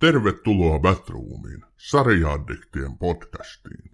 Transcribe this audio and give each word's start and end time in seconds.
Tervetuloa 0.00 0.78
Batroomiin, 0.78 1.64
sarjaaddiktien 1.76 2.98
podcastiin. 2.98 3.90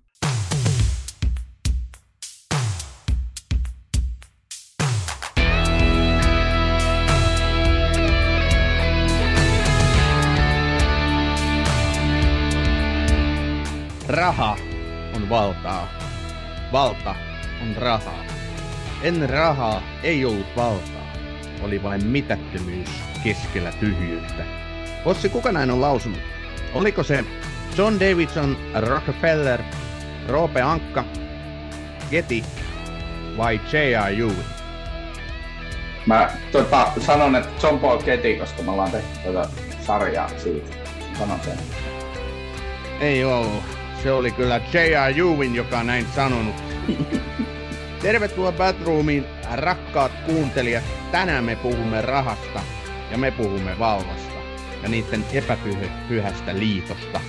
Raha 14.09 14.57
on 15.17 15.29
valtaa. 15.29 15.89
Valta 16.73 17.15
on 17.63 17.77
rahaa. 17.77 18.25
Ennen 19.03 19.31
rahaa 19.31 19.83
ei 20.03 20.25
ollut 20.25 20.57
valtaa. 20.57 21.13
Oli 21.63 21.83
vain 21.83 22.07
mitättömyys 22.07 22.91
keskellä 23.25 23.73
tyhjyyttä. 23.73 24.66
Ossi, 25.07 25.29
kuka 25.29 25.53
näin 25.53 25.71
on 25.71 25.81
lausunut? 25.81 26.19
Oliko 26.75 27.03
se 27.03 27.25
John 27.77 28.01
Davidson, 28.01 28.57
Rockefeller, 28.75 29.63
Roope 30.29 30.63
Ankka, 30.63 31.05
Getty 32.11 32.43
vai 33.37 33.61
J.R. 33.73 34.13
Ewing? 34.13 34.43
Mä 36.07 36.31
tota, 36.53 36.93
sanon, 37.01 37.37
että 37.37 37.67
John 37.67 37.79
Paul 37.79 38.03
Getty, 38.03 38.37
koska 38.37 38.63
me 38.63 38.71
ollaan 38.71 38.91
tehty 38.91 39.19
tätä 39.25 39.49
sarjaa 39.81 40.29
siitä. 40.39 40.71
Sanon 41.19 41.41
sen. 41.41 41.59
Ei 43.01 43.25
ollut. 43.25 43.65
Se 44.03 44.13
oli 44.13 44.31
kyllä 44.31 44.61
J.R. 44.73 45.19
Ewing, 45.19 45.57
joka 45.57 45.83
näin 45.83 46.07
sanonut. 46.15 46.55
Tervetuloa 48.03 48.53
Batroomiin, 48.53 49.27
rakkaat 49.53 50.13
kuuntelijat. 50.27 50.85
Tänään 51.13 51.45
me 51.45 51.57
puhumme 51.57 52.03
rahasta 52.03 52.61
ja 53.11 53.19
me 53.19 53.31
puhumme 53.31 53.79
valvasta 53.79 54.36
ja 54.87 54.91
niiden 54.91 55.25
epäpyhästä 55.33 56.59
liitosta. 56.59 57.21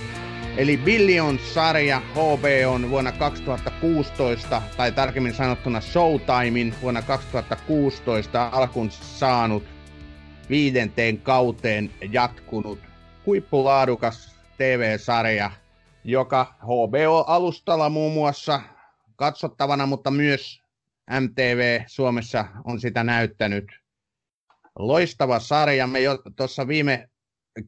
Eli 0.56 0.76
Billions-sarja 0.76 2.00
HB 2.00 2.44
on 2.68 2.90
vuonna 2.90 3.12
2016, 3.12 4.62
tai 4.76 4.92
tarkemmin 4.92 5.34
sanottuna 5.34 5.80
Showtimein 5.80 6.74
vuonna 6.82 7.02
2016 7.02 8.48
alkun 8.52 8.90
saanut 8.90 9.64
viidenteen 10.50 11.18
kauteen 11.18 11.90
jatkunut 12.12 12.78
huippulaadukas 13.26 14.36
TV-sarja, 14.58 15.50
joka 16.04 16.54
HBO-alustalla 16.62 17.88
muun 17.88 18.12
muassa 18.12 18.60
katsottavana, 19.16 19.86
mutta 19.86 20.10
myös 20.10 20.62
MTV 21.20 21.80
Suomessa 21.86 22.44
on 22.64 22.80
sitä 22.80 23.04
näyttänyt. 23.04 23.64
Loistava 24.78 25.38
sarja. 25.38 25.86
Me 25.86 26.00
jo 26.00 26.18
tuossa 26.36 26.68
viime 26.68 27.08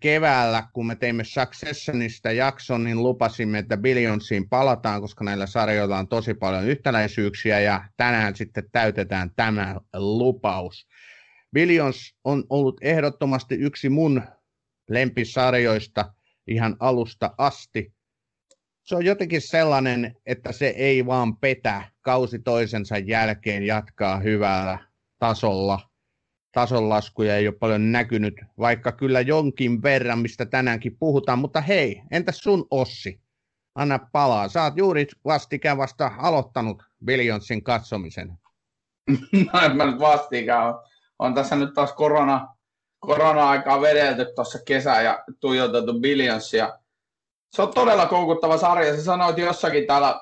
keväällä, 0.00 0.68
kun 0.72 0.86
me 0.86 0.96
teimme 0.96 1.24
Successionista 1.24 2.32
jakson, 2.32 2.84
niin 2.84 3.02
lupasimme, 3.02 3.58
että 3.58 3.76
Billionsiin 3.76 4.48
palataan, 4.48 5.00
koska 5.00 5.24
näillä 5.24 5.46
sarjoilla 5.46 5.98
on 5.98 6.08
tosi 6.08 6.34
paljon 6.34 6.68
yhtäläisyyksiä, 6.68 7.60
ja 7.60 7.84
tänään 7.96 8.36
sitten 8.36 8.64
täytetään 8.72 9.30
tämä 9.36 9.76
lupaus. 9.94 10.86
Billions 11.52 12.14
on 12.24 12.44
ollut 12.48 12.78
ehdottomasti 12.82 13.54
yksi 13.54 13.88
mun 13.88 14.22
lempisarjoista 14.88 16.14
ihan 16.46 16.76
alusta 16.80 17.34
asti. 17.38 17.92
Se 18.82 18.96
on 18.96 19.04
jotenkin 19.04 19.40
sellainen, 19.40 20.16
että 20.26 20.52
se 20.52 20.66
ei 20.66 21.06
vaan 21.06 21.36
petä 21.36 21.82
kausi 22.00 22.38
toisensa 22.38 22.98
jälkeen 22.98 23.62
jatkaa 23.62 24.18
hyvällä 24.18 24.78
tasolla– 25.18 25.80
tasonlaskuja 26.52 27.36
ei 27.36 27.48
ole 27.48 27.56
paljon 27.56 27.92
näkynyt, 27.92 28.34
vaikka 28.58 28.92
kyllä 28.92 29.20
jonkin 29.20 29.82
verran, 29.82 30.18
mistä 30.18 30.46
tänäänkin 30.46 30.96
puhutaan. 30.98 31.38
Mutta 31.38 31.60
hei, 31.60 32.02
entäs 32.10 32.38
sun 32.38 32.66
Ossi? 32.70 33.20
Anna 33.74 33.98
palaa. 34.12 34.48
Sä 34.48 34.62
oot 34.62 34.76
juuri 34.76 35.06
vastikään 35.24 35.78
vasta 35.78 36.10
aloittanut 36.18 36.82
Billionsin 37.04 37.62
katsomisen. 37.62 38.32
no 39.52 39.60
en 39.60 39.76
mä 39.76 39.86
nyt 39.86 40.00
vastikään. 40.00 40.74
On 41.18 41.34
tässä 41.34 41.56
nyt 41.56 41.74
taas 41.74 41.92
korona, 41.92 42.48
korona-aikaa 43.00 43.80
vedelty 43.80 44.26
tuossa 44.34 44.58
kesä 44.66 45.02
ja 45.02 45.24
tuijotettu 45.40 46.00
Billionsia. 46.00 46.78
Se 47.50 47.62
on 47.62 47.74
todella 47.74 48.06
koukuttava 48.06 48.58
sarja. 48.58 48.96
Sä 48.96 49.04
sanoit 49.04 49.38
jossakin 49.38 49.86
täällä 49.86 50.20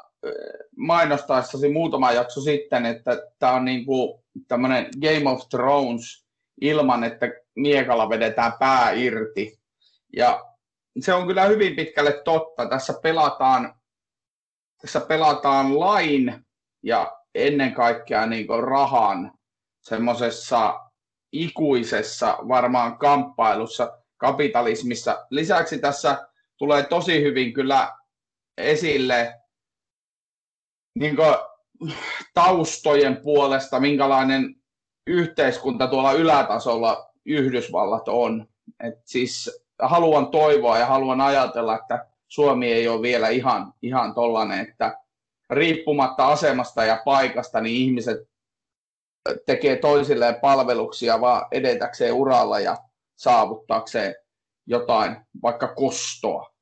mainostaessasi 0.77 1.69
muutama 1.69 2.12
jakso 2.12 2.41
sitten, 2.41 2.87
että 2.87 3.22
tämä 3.39 3.53
on 3.53 3.65
niin 3.65 3.87
kuin 3.87 4.22
tämmöinen 4.49 4.87
Game 5.00 5.31
of 5.31 5.49
Thrones 5.49 6.26
ilman, 6.60 7.04
että 7.04 7.26
miekalla 7.56 8.09
vedetään 8.09 8.53
pää 8.59 8.91
irti. 8.91 9.60
Ja 10.16 10.44
se 11.00 11.15
on 11.15 11.26
kyllä 11.26 11.44
hyvin 11.44 11.76
pitkälle 11.76 12.22
totta. 12.25 12.69
Tässä 12.69 12.94
pelataan, 13.03 13.75
tässä 14.82 15.00
pelataan 15.00 15.81
lain 15.81 16.47
ja 16.82 17.19
ennen 17.34 17.75
kaikkea 17.75 18.27
niin 18.27 18.47
rahan 18.66 19.32
semmoisessa 19.81 20.81
ikuisessa 21.32 22.38
varmaan 22.48 22.98
kamppailussa 22.98 23.98
kapitalismissa. 24.16 25.27
Lisäksi 25.31 25.78
tässä 25.78 26.28
tulee 26.56 26.82
tosi 26.82 27.22
hyvin 27.22 27.53
kyllä 27.53 27.97
esille 28.56 29.41
niin 30.94 31.16
taustojen 32.34 33.16
puolesta, 33.16 33.81
minkälainen 33.81 34.55
yhteiskunta 35.06 35.87
tuolla 35.87 36.12
ylätasolla 36.12 37.11
Yhdysvallat 37.25 38.09
on. 38.09 38.49
Et 38.84 38.94
siis 39.05 39.61
haluan 39.83 40.27
toivoa 40.27 40.78
ja 40.78 40.87
haluan 40.87 41.21
ajatella, 41.21 41.77
että 41.77 42.06
Suomi 42.28 42.72
ei 42.72 42.89
ole 42.89 43.03
vielä 43.03 43.28
ihan, 43.28 43.75
ihan 43.83 44.15
tollainen, 44.15 44.61
että 44.61 44.99
riippumatta 45.50 46.27
asemasta 46.27 46.84
ja 46.84 47.03
paikasta, 47.05 47.61
niin 47.61 47.77
ihmiset 47.77 48.28
tekee 49.47 49.77
toisilleen 49.77 50.34
palveluksia 50.34 51.21
vaan 51.21 51.47
edetäkseen 51.50 52.15
uralla 52.15 52.60
ja 52.60 52.77
saavuttaakseen 53.16 54.15
jotain, 54.66 55.16
vaikka 55.43 55.69
kostoa. 55.69 56.55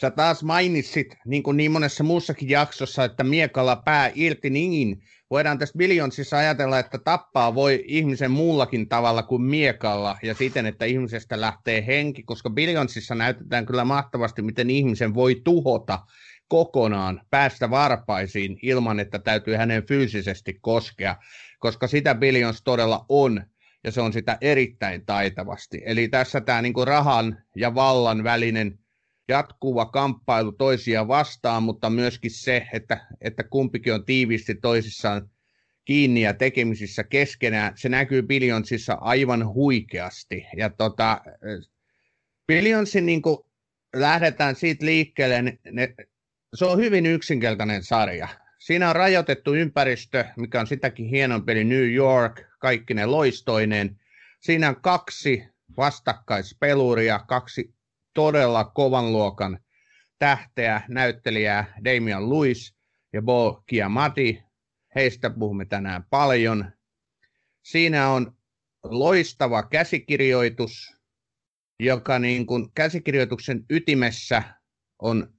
Sä 0.00 0.10
taas 0.10 0.42
mainitsit, 0.42 1.16
niin 1.26 1.42
kuin 1.42 1.56
niin 1.56 1.70
monessa 1.70 2.04
muussakin 2.04 2.48
jaksossa, 2.48 3.04
että 3.04 3.24
miekalla 3.24 3.76
pää 3.76 4.10
irti, 4.14 4.50
niin 4.50 5.02
voidaan 5.30 5.58
tässä 5.58 5.78
Billionsissa 5.78 6.38
ajatella, 6.38 6.78
että 6.78 6.98
tappaa 6.98 7.54
voi 7.54 7.84
ihmisen 7.86 8.30
muullakin 8.30 8.88
tavalla 8.88 9.22
kuin 9.22 9.42
miekalla 9.42 10.18
ja 10.22 10.34
siten, 10.34 10.66
että 10.66 10.84
ihmisestä 10.84 11.40
lähtee 11.40 11.86
henki, 11.86 12.22
koska 12.22 12.50
Billionsissa 12.50 13.14
näytetään 13.14 13.66
kyllä 13.66 13.84
mahtavasti, 13.84 14.42
miten 14.42 14.70
ihmisen 14.70 15.14
voi 15.14 15.40
tuhota 15.44 15.98
kokonaan, 16.48 17.20
päästä 17.30 17.70
varpaisiin 17.70 18.58
ilman, 18.62 19.00
että 19.00 19.18
täytyy 19.18 19.56
hänen 19.56 19.86
fyysisesti 19.86 20.58
koskea, 20.60 21.16
koska 21.58 21.86
sitä 21.86 22.14
Billions 22.14 22.62
todella 22.62 23.04
on, 23.08 23.42
ja 23.84 23.92
se 23.92 24.00
on 24.00 24.12
sitä 24.12 24.38
erittäin 24.40 25.06
taitavasti. 25.06 25.82
Eli 25.84 26.08
tässä 26.08 26.40
tämä 26.40 26.62
niin 26.62 26.74
rahan 26.84 27.38
ja 27.56 27.74
vallan 27.74 28.24
välinen 28.24 28.78
jatkuva 29.30 29.86
kamppailu 29.86 30.52
toisia 30.52 31.08
vastaan, 31.08 31.62
mutta 31.62 31.90
myöskin 31.90 32.30
se, 32.30 32.66
että, 32.72 33.06
että 33.20 33.42
kumpikin 33.42 33.94
on 33.94 34.04
tiiviisti 34.04 34.54
toisissaan 34.54 35.30
kiinni 35.84 36.20
ja 36.20 36.34
tekemisissä 36.34 37.04
keskenään. 37.04 37.72
Se 37.76 37.88
näkyy 37.88 38.22
Billionsissa 38.22 38.98
aivan 39.00 39.46
huikeasti. 39.46 40.46
Ja 40.56 40.70
tota, 40.70 41.20
Billionsin 42.46 43.06
niin 43.06 43.22
lähdetään 43.96 44.56
siitä 44.56 44.86
liikkeelle, 44.86 45.42
ne, 45.42 45.58
ne, 45.70 45.94
se 46.54 46.64
on 46.64 46.78
hyvin 46.78 47.06
yksinkertainen 47.06 47.82
sarja. 47.82 48.28
Siinä 48.58 48.88
on 48.88 48.96
rajoitettu 48.96 49.54
ympäristö, 49.54 50.24
mikä 50.36 50.60
on 50.60 50.66
sitäkin 50.66 51.06
hienompi, 51.06 51.52
eli 51.52 51.64
New 51.64 51.92
York, 51.92 52.42
kaikki 52.58 52.94
ne 52.94 53.06
loistoineen. 53.06 54.00
Siinä 54.40 54.68
on 54.68 54.80
kaksi 54.80 55.44
vastakkaispeluria, 55.76 57.18
kaksi 57.18 57.74
todella 58.14 58.64
kovan 58.64 59.12
luokan 59.12 59.58
tähteä, 60.18 60.82
näyttelijää 60.88 61.74
Damian 61.84 62.30
Lewis 62.30 62.76
ja 63.12 63.22
Bo 63.22 63.62
Kiamati. 63.66 64.42
Heistä 64.94 65.30
puhumme 65.30 65.64
tänään 65.64 66.04
paljon. 66.10 66.72
Siinä 67.62 68.08
on 68.08 68.36
loistava 68.84 69.62
käsikirjoitus, 69.62 70.96
joka 71.80 72.18
niin 72.18 72.46
kuin 72.46 72.72
käsikirjoituksen 72.72 73.64
ytimessä 73.70 74.42
on 74.98 75.34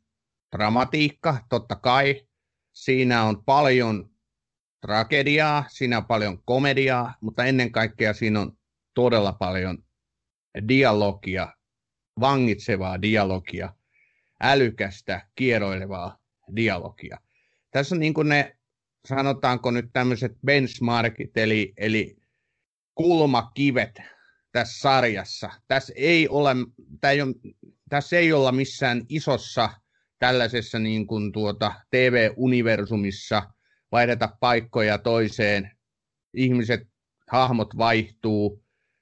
dramatiikka, 0.55 1.37
totta 1.49 1.75
kai. 1.75 2.27
Siinä 2.73 3.23
on 3.23 3.43
paljon 3.45 4.09
tragediaa, 4.81 5.65
siinä 5.69 5.97
on 5.97 6.05
paljon 6.05 6.43
komediaa, 6.45 7.15
mutta 7.21 7.45
ennen 7.45 7.71
kaikkea 7.71 8.13
siinä 8.13 8.39
on 8.39 8.57
todella 8.93 9.33
paljon 9.33 9.77
dialogia 10.67 11.53
vangitsevaa 12.19 13.01
dialogia, 13.01 13.73
älykästä, 14.41 15.27
kieroilevaa 15.35 16.19
dialogia. 16.55 17.17
Tässä 17.71 17.95
on 17.95 17.99
niin 17.99 18.13
kuin 18.13 18.29
ne, 18.29 18.57
sanotaanko 19.07 19.71
nyt 19.71 19.89
tämmöiset 19.93 20.31
benchmarkit, 20.45 21.37
eli, 21.37 21.73
eli 21.77 22.17
kulmakivet 22.95 24.01
tässä 24.51 24.79
sarjassa. 24.79 25.49
Tässä 25.67 25.93
ei 25.95 26.27
ole, 26.27 26.55
tämä 27.01 27.11
ei 27.11 27.21
ole 27.21 27.33
tässä 27.89 28.17
ei 28.17 28.33
olla 28.33 28.51
missään 28.51 29.05
isossa 29.09 29.69
tällaisessa 30.19 30.79
niin 30.79 31.07
kuin 31.07 31.31
tuota 31.31 31.73
TV-universumissa 31.89 33.43
vaihdeta 33.91 34.29
paikkoja 34.39 34.97
toiseen, 34.97 35.71
ihmiset, 36.33 36.81
hahmot 37.31 37.77
vaihtuu, 37.77 38.60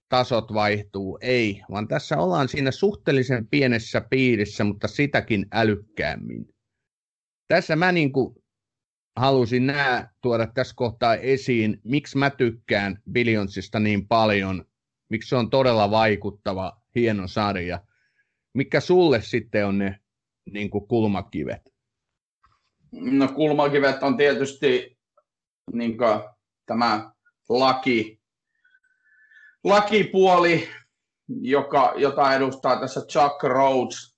tasot 0.09 0.53
vaihtuu, 0.53 1.17
ei, 1.21 1.61
vaan 1.71 1.87
tässä 1.87 2.17
ollaan 2.17 2.47
siinä 2.47 2.71
suhteellisen 2.71 3.47
pienessä 3.47 4.01
piirissä, 4.01 4.63
mutta 4.63 4.87
sitäkin 4.87 5.45
älykkäämmin. 5.51 6.49
Tässä 7.47 7.75
mä 7.75 7.91
niin 7.91 8.11
kuin 8.11 8.35
halusin 9.15 9.67
nämä 9.67 10.09
tuoda 10.21 10.47
tässä 10.47 10.73
kohtaa 10.75 11.15
esiin, 11.15 11.81
miksi 11.83 12.17
mä 12.17 12.29
tykkään 12.29 13.01
Billionsista 13.11 13.79
niin 13.79 14.07
paljon, 14.07 14.65
miksi 15.09 15.29
se 15.29 15.35
on 15.35 15.49
todella 15.49 15.91
vaikuttava, 15.91 16.81
hieno 16.95 17.27
sarja. 17.27 17.83
Mikä 18.53 18.79
sulle 18.79 19.21
sitten 19.21 19.65
on 19.65 19.77
ne 19.77 19.99
niin 20.51 20.69
kuin 20.69 20.87
kulmakivet? 20.87 21.61
No 22.91 23.27
kulmakivet 23.27 24.03
on 24.03 24.17
tietysti 24.17 24.97
niin 25.73 25.97
kuin, 25.97 26.19
tämä 26.65 27.11
laki, 27.49 28.18
lakipuoli, 29.63 30.69
joka, 31.27 31.93
jota 31.95 32.35
edustaa 32.35 32.79
tässä 32.79 33.01
Chuck 33.01 33.43
Rhodes 33.43 34.17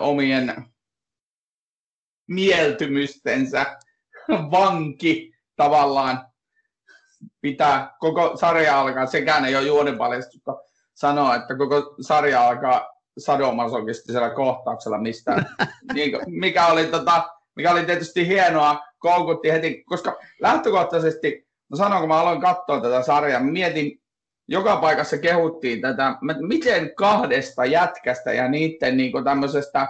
omien 0.00 0.64
mieltymystensä 2.28 3.76
vanki 4.28 5.34
tavallaan 5.56 6.26
pitää 7.40 7.96
koko 7.98 8.36
sarja 8.36 8.80
alkaa, 8.80 9.06
sekään 9.06 9.44
ei 9.44 9.56
ole 9.56 9.66
juonipaljastusta 9.66 10.56
sanoa, 10.94 11.34
että 11.34 11.56
koko 11.56 11.94
sarja 12.00 12.48
alkaa 12.48 12.92
sadomasokistisella 13.18 14.30
kohtauksella, 14.30 14.98
mistä, 14.98 15.44
niin, 15.94 16.12
mikä, 16.26 16.66
oli, 16.66 16.86
tota, 16.86 17.28
mikä 17.56 17.70
oli 17.70 17.84
tietysti 17.84 18.26
hienoa, 18.26 18.80
koukutti 18.98 19.52
heti, 19.52 19.84
koska 19.84 20.18
lähtökohtaisesti, 20.40 21.48
no 21.68 21.76
sanon, 21.76 22.00
kun 22.00 22.08
mä 22.08 22.20
aloin 22.20 22.40
katsoa 22.40 22.80
tätä 22.80 23.02
sarjaa, 23.02 23.40
mietin, 23.40 24.01
joka 24.52 24.76
paikassa 24.76 25.18
kehuttiin 25.18 25.80
tätä, 25.80 26.16
miten 26.40 26.94
kahdesta 26.94 27.64
jätkästä 27.64 28.32
ja 28.32 28.48
niiden 28.48 28.96
niin 28.96 29.24
tämmöisestä 29.24 29.88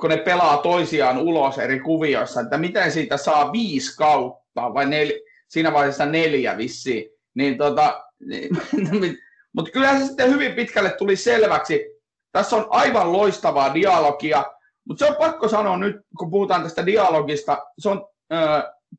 kun 0.00 0.10
ne 0.10 0.16
pelaa 0.16 0.56
toisiaan 0.56 1.18
ulos 1.18 1.58
eri 1.58 1.80
kuvioissa, 1.80 2.40
että 2.40 2.58
miten 2.58 2.92
siitä 2.92 3.16
saa 3.16 3.52
viisi 3.52 3.96
kautta, 3.96 4.74
vai 4.74 4.86
nel, 4.86 5.12
siinä 5.48 5.72
vaiheessa 5.72 6.06
neljä 6.06 6.56
vissiin, 6.56 7.10
niin 7.34 7.58
tota, 7.58 8.04
niin, 8.20 8.50
mutta 9.56 9.70
kyllä 9.70 9.98
se 9.98 10.06
sitten 10.06 10.30
hyvin 10.30 10.52
pitkälle 10.52 10.90
tuli 10.90 11.16
selväksi. 11.16 11.84
Tässä 12.32 12.56
on 12.56 12.66
aivan 12.70 13.12
loistavaa 13.12 13.74
dialogia, 13.74 14.44
mutta 14.88 15.04
se 15.04 15.10
on 15.10 15.16
pakko 15.16 15.48
sanoa 15.48 15.76
nyt, 15.76 15.96
kun 16.18 16.30
puhutaan 16.30 16.62
tästä 16.62 16.86
dialogista, 16.86 17.66
se 17.78 17.88
on 17.88 18.08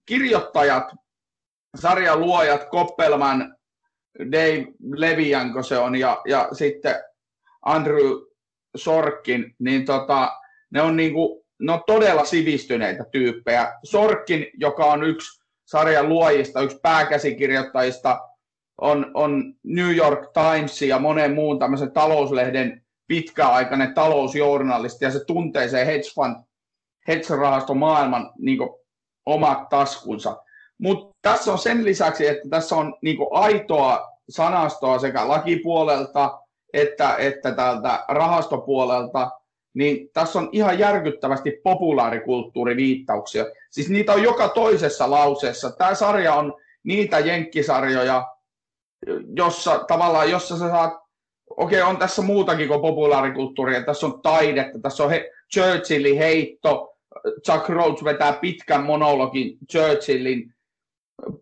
kirjoittajat, 0.05 0.83
sarjan 1.75 2.19
luojat, 2.19 2.69
Koppelman, 2.69 3.56
Dave 4.19 4.68
Levianko 4.95 5.63
se 5.63 5.77
on, 5.77 5.95
ja, 5.95 6.21
ja 6.25 6.50
sitten 6.51 6.95
Andrew 7.65 8.12
Sorkin, 8.75 9.56
niin 9.59 9.85
tota, 9.85 10.31
ne 10.71 10.81
on, 10.81 10.95
niinku, 10.95 11.45
ne 11.59 11.71
on 11.71 11.83
todella 11.88 12.25
sivistyneitä 12.25 13.06
tyyppejä. 13.12 13.73
Sorkin, 13.83 14.47
joka 14.53 14.85
on 14.85 15.03
yksi 15.03 15.41
sarjan 15.65 16.09
luojista, 16.09 16.62
yksi 16.62 16.79
pääkäsikirjoittajista, 16.83 18.19
on, 18.81 19.12
on 19.13 19.53
New 19.63 19.95
York 19.95 20.29
Times 20.33 20.81
ja 20.81 21.00
monen 21.00 21.33
muun 21.33 21.59
tämmöisen 21.59 21.91
talouslehden 21.91 22.85
pitkäaikainen 23.07 23.94
talousjournalisti, 23.94 25.06
ja 25.06 25.12
se 25.12 25.25
tuntee 25.25 25.68
sen 25.68 25.85
hedge 25.85 26.09
fund, 26.15 26.35
hedge 27.07 27.25
maailman 27.75 28.31
niin 28.39 28.59
omat 29.25 29.69
taskunsa. 29.69 30.44
Mutta 30.81 31.16
tässä 31.22 31.51
on 31.51 31.60
sen 31.60 31.86
lisäksi, 31.86 32.28
että 32.28 32.50
tässä 32.50 32.75
on 32.75 32.95
niin 33.01 33.18
aitoa 33.31 34.12
sanastoa 34.30 35.00
sekä 35.00 35.28
lakipuolelta 35.28 36.42
että, 36.74 37.16
että 37.18 37.51
täältä 37.51 38.06
rahastopuolelta, 38.07 39.31
niin 39.74 40.10
tässä 40.13 40.39
on 40.39 40.50
ihan 40.51 40.80
järkyttävästi 40.80 41.51
populaarikulttuuriviittauksia. 41.63 43.45
Siis 43.69 43.89
niitä 43.89 44.13
on 44.13 44.24
joka 44.24 44.50
toisessa 44.50 45.12
lauseessa. 45.12 45.72
Tämä 45.72 45.95
sarja 45.95 46.33
on 46.33 46.54
niitä 46.83 47.19
jenkkisarjoja, 47.19 48.28
jossa 49.36 49.80
tavallaan, 49.88 50.31
jossa 50.31 50.57
sä 50.57 50.69
saat, 50.69 50.94
okei, 51.57 51.81
okay, 51.81 51.92
on 51.92 51.98
tässä 51.98 52.22
muutakin 52.22 52.68
kuin 52.68 52.81
populaarikulttuuria, 52.81 53.83
tässä 53.83 54.06
on 54.06 54.22
taidetta, 54.22 54.80
tässä 54.81 55.04
on 55.04 55.10
he, 55.10 55.31
Churchillin 55.54 56.18
heitto, 56.18 56.95
Chuck 57.45 57.69
Rhodes 57.69 58.04
vetää 58.04 58.33
pitkän 58.33 58.83
monologin 58.83 59.57
Churchillin 59.72 60.54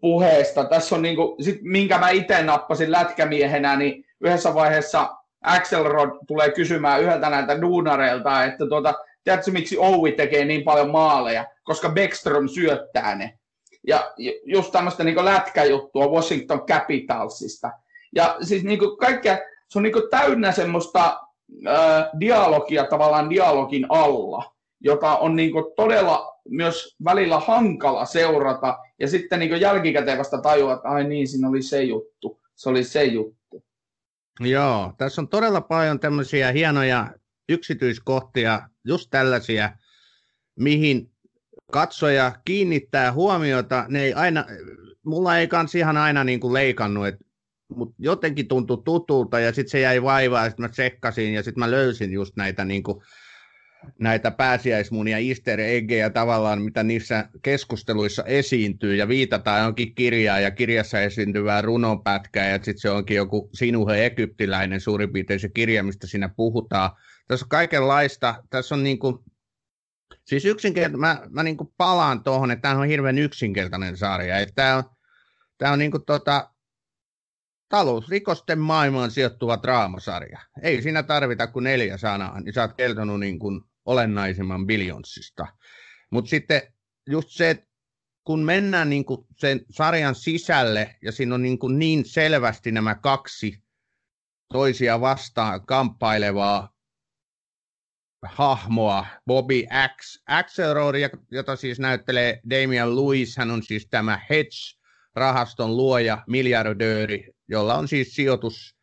puheesta. 0.02 0.66
Tässä 0.66 0.96
on 0.96 1.02
niinku, 1.02 1.36
sit, 1.42 1.60
minkä 1.62 1.98
mä 1.98 2.10
itse 2.10 2.44
nappasin 2.44 2.92
lätkämiehenä, 2.92 3.76
niin 3.76 4.06
yhdessä 4.22 4.54
vaiheessa 4.54 5.16
Axelrod 5.44 6.10
tulee 6.28 6.52
kysymään 6.52 7.02
yhdeltä 7.02 7.30
näiltä 7.30 7.62
duunareilta, 7.62 8.44
että 8.44 8.68
tuota, 8.70 8.94
tiedätkö 9.24 9.52
miksi 9.52 9.78
Owi 9.78 10.12
tekee 10.12 10.46
niin 10.46 10.64
paljon 10.64 10.90
maaleja? 10.90 11.46
Koska 11.64 11.90
Beckström 11.90 12.48
syöttää 12.48 13.16
ne. 13.16 13.40
Ja 13.88 14.12
just 14.44 14.72
tämmöistä 14.72 15.04
niin 15.04 15.26
lätkäjuttua 15.26 16.08
Washington 16.08 16.66
Capitalsista. 16.66 17.72
Ja 18.16 18.38
siis 18.42 18.64
niin 18.64 18.80
kaikkea, 19.00 19.38
se 19.70 19.80
on 19.80 19.84
niin 19.84 19.94
täynnä 20.10 20.52
semmoista 20.52 21.20
äh, 21.68 22.06
dialogia 22.20 22.86
tavallaan 22.86 23.30
dialogin 23.30 23.86
alla, 23.90 24.54
jota 24.82 25.18
on 25.18 25.36
niin 25.36 25.52
todella 25.76 26.39
myös 26.50 26.96
välillä 27.04 27.40
hankala 27.40 28.06
seurata. 28.06 28.78
Ja 29.00 29.08
sitten 29.08 29.40
niin 29.40 29.62
jälkikäteen 29.62 30.18
vasta 30.18 30.42
tajua, 30.42 30.74
että 30.74 30.90
ai 30.90 31.04
niin, 31.04 31.28
siinä 31.28 31.50
oli 31.50 31.62
se 31.62 31.84
juttu. 31.84 32.42
Se 32.56 32.70
oli 32.70 32.84
se 32.84 33.04
juttu. 33.04 33.64
Joo, 34.40 34.94
tässä 34.98 35.22
on 35.22 35.28
todella 35.28 35.62
paljon 35.62 36.00
tämmöisiä 36.00 36.52
hienoja 36.52 37.08
yksityiskohtia, 37.50 38.70
just 38.86 39.08
tällaisia, 39.10 39.70
mihin 40.56 41.12
katsoja 41.72 42.36
kiinnittää 42.46 43.12
huomiota. 43.12 43.86
Ne 43.88 44.04
ei 44.04 44.14
aina, 44.14 44.46
mulla 45.06 45.38
ei 45.38 45.48
kans 45.48 45.76
ihan 45.76 45.98
aina 45.98 46.24
niin 46.24 46.40
kuin 46.40 46.54
leikannut, 46.54 47.08
et, 47.08 47.16
mutta 47.76 47.96
jotenkin 48.00 48.48
tuntui 48.48 48.82
tutulta 48.86 49.40
ja 49.40 49.54
sitten 49.54 49.72
se 49.72 49.80
jäi 49.80 50.04
vaivaa 50.04 50.44
ja 50.44 50.50
sitten 50.50 50.64
mä 50.64 50.70
tsekkasin 50.70 51.34
ja 51.34 51.44
sitten 51.44 51.60
mä 51.60 51.72
löysin 51.72 52.14
just 52.14 52.36
näitä 52.36 52.66
niin 52.66 52.84
kuin, 52.84 53.02
näitä 54.00 54.32
pääsiäismunia, 54.32 55.18
easter 55.18 55.60
eggejä 55.60 56.10
tavallaan, 56.10 56.62
mitä 56.62 56.84
niissä 56.84 57.30
keskusteluissa 57.42 58.24
esiintyy, 58.24 58.96
ja 58.96 59.08
viitataan 59.08 59.60
johonkin 59.60 59.96
kirjaan, 59.96 60.44
ja 60.44 60.52
kirjassa 60.52 61.02
esiintyvää 61.02 61.62
runonpätkää, 61.62 62.50
ja 62.50 62.56
sitten 62.56 62.80
se 62.80 62.90
onkin 62.90 63.18
joku 63.18 63.50
sinuhe 63.54 64.06
egyptiläinen 64.06 64.82
suurin 64.82 65.14
piirtein 65.14 65.40
se 65.40 65.50
kirja, 65.50 65.84
mistä 65.84 66.08
siinä 66.08 66.30
puhutaan. 66.30 66.92
Tässä 67.28 67.46
on 67.46 67.50
kaikenlaista, 67.50 68.44
tässä 68.50 68.76
on 68.76 68.84
niin 68.84 69.00
kuin, 69.00 69.18
siis 70.26 70.46
yksinkertainen, 70.46 71.00
mä, 71.00 71.22
mä 71.30 71.44
niin 71.44 71.58
kuin 71.58 71.74
palaan 71.78 72.24
tuohon, 72.24 72.52
että 72.52 72.70
tämä 72.70 72.82
on 72.82 72.88
hirveän 72.88 73.18
yksinkertainen 73.18 73.98
sarja, 73.98 74.40
että 74.40 74.56
tämä 74.56 74.78
on, 74.78 74.84
tämä 75.58 75.72
on 75.72 75.80
niin 75.80 75.92
kuin 75.92 76.06
tota, 76.06 76.50
talousrikosten 77.70 78.60
maailmaan 78.60 79.12
sijoittuva 79.12 79.60
draamasarja. 79.64 80.40
Ei 80.62 80.82
siinä 80.82 81.04
tarvita 81.04 81.48
kuin 81.48 81.64
neljä 81.64 81.98
sanaa, 81.98 82.40
niin 82.40 82.54
sä 82.54 82.62
oot 82.62 82.74
kertonut 82.74 83.20
niin 83.20 83.40
kuin 83.40 83.62
olennaisimman 83.90 84.68
Billionsista. 84.68 85.48
Mutta 86.12 86.30
sitten 86.30 86.62
just 87.10 87.30
se, 87.30 87.68
kun 88.24 88.40
mennään 88.40 88.90
niin 88.90 89.06
kuin 89.06 89.26
sen 89.38 89.62
sarjan 89.70 90.16
sisälle 90.16 90.96
ja 91.02 91.12
siinä 91.12 91.36
on 91.36 91.42
niin, 91.42 91.60
kuin 91.60 91.80
niin 91.80 92.06
selvästi 92.06 92.72
nämä 92.72 92.96
kaksi 92.96 93.64
toisia 94.54 95.02
vastaan 95.02 95.66
kamppailevaa 95.66 96.74
hahmoa, 98.26 99.06
Bobby 99.26 99.64
X, 99.98 100.22
Axelrod, 100.28 100.96
jota 101.32 101.56
siis 101.56 101.80
näyttelee 101.80 102.42
Damian 102.50 102.96
Lewis, 102.96 103.38
hän 103.38 103.52
on 103.52 103.64
siis 103.64 103.88
tämä 103.90 104.20
Hedge-rahaston 104.30 105.78
luoja, 105.78 106.24
miljardööri, 106.28 107.32
jolla 107.48 107.76
on 107.76 107.88
siis 107.88 108.16
sijoitus 108.16 108.79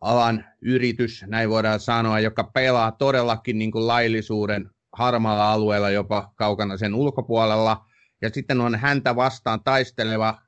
alan 0.00 0.44
yritys, 0.62 1.24
näin 1.26 1.50
voidaan 1.50 1.80
sanoa, 1.80 2.20
joka 2.20 2.44
pelaa 2.44 2.92
todellakin 2.92 3.58
niin 3.58 3.70
kuin 3.70 3.86
laillisuuden 3.86 4.70
harmaalla 4.92 5.52
alueella 5.52 5.90
jopa 5.90 6.32
kaukana 6.36 6.76
sen 6.76 6.94
ulkopuolella. 6.94 7.84
Ja 8.22 8.30
sitten 8.30 8.60
on 8.60 8.74
häntä 8.74 9.16
vastaan 9.16 9.64
taisteleva 9.64 10.38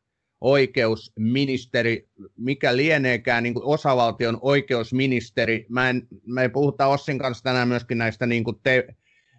oikeusministeri, 0.40 2.09
mikä 2.37 2.76
lieneekään 2.76 3.42
niin 3.42 3.54
kuin 3.54 3.64
osavaltion 3.64 4.38
oikeusministeri. 4.40 5.66
Mä 5.69 5.90
en, 5.90 6.02
me 6.26 6.49
puhuta 6.49 6.87
Ossin 6.87 7.19
kanssa 7.19 7.45
tänään 7.45 7.69
myöskin 7.69 7.99
näistä, 7.99 8.26
niin 8.26 8.45
kuin 8.45 8.57
te, 8.62 8.87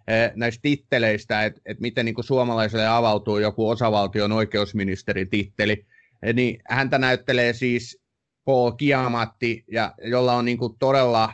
eh, 0.08 0.32
näistä 0.34 0.62
titteleistä, 0.62 1.44
että, 1.44 1.60
että 1.64 1.80
miten 1.80 2.04
niin 2.04 2.14
kuin 2.14 2.24
suomalaiselle 2.24 2.88
avautuu 2.88 3.38
joku 3.38 3.68
osavaltion 3.68 4.32
oikeusministerititteli. 4.32 5.86
Niin 6.34 6.62
häntä 6.68 6.98
näyttelee 6.98 7.52
siis 7.52 8.01
Paul 8.44 8.70
Kiamatti, 8.70 9.64
ja 9.72 9.94
jolla 10.04 10.32
on 10.32 10.44
niin 10.44 10.58
kuin 10.58 10.78
todella 10.78 11.32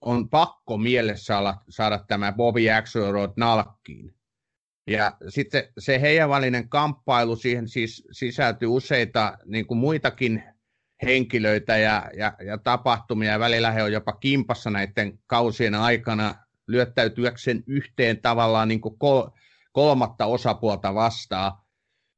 on 0.00 0.28
pakko 0.28 0.78
mielessä 0.78 1.24
saada, 1.24 1.54
saada 1.68 2.04
tämä 2.08 2.32
Bobby 2.32 2.70
Axelrod 2.70 3.32
nalkkiin. 3.36 4.14
Ja 4.86 5.16
sitten 5.28 5.68
se 5.78 6.00
heidän 6.00 6.28
välinen 6.28 6.68
kamppailu, 6.68 7.36
siihen 7.36 7.68
siis 7.68 8.06
sisältyy 8.12 8.68
useita 8.68 9.38
niin 9.44 9.66
kuin 9.66 9.78
muitakin 9.78 10.42
henkilöitä 11.02 11.76
ja, 11.76 12.10
ja, 12.16 12.32
ja 12.46 12.58
tapahtumia, 12.58 13.30
ja 13.30 13.38
välillä 13.38 13.70
he 13.70 13.82
on 13.82 13.92
jopa 13.92 14.12
kimpassa 14.12 14.70
näiden 14.70 15.18
kausien 15.26 15.74
aikana 15.74 16.34
lyöttäytyäkseen 16.68 17.64
yhteen 17.66 18.22
tavallaan 18.22 18.68
niin 18.68 18.80
kuin 18.80 18.98
kol, 18.98 19.22
kolmatta 19.72 20.26
osapuolta 20.26 20.94
vastaan. 20.94 21.52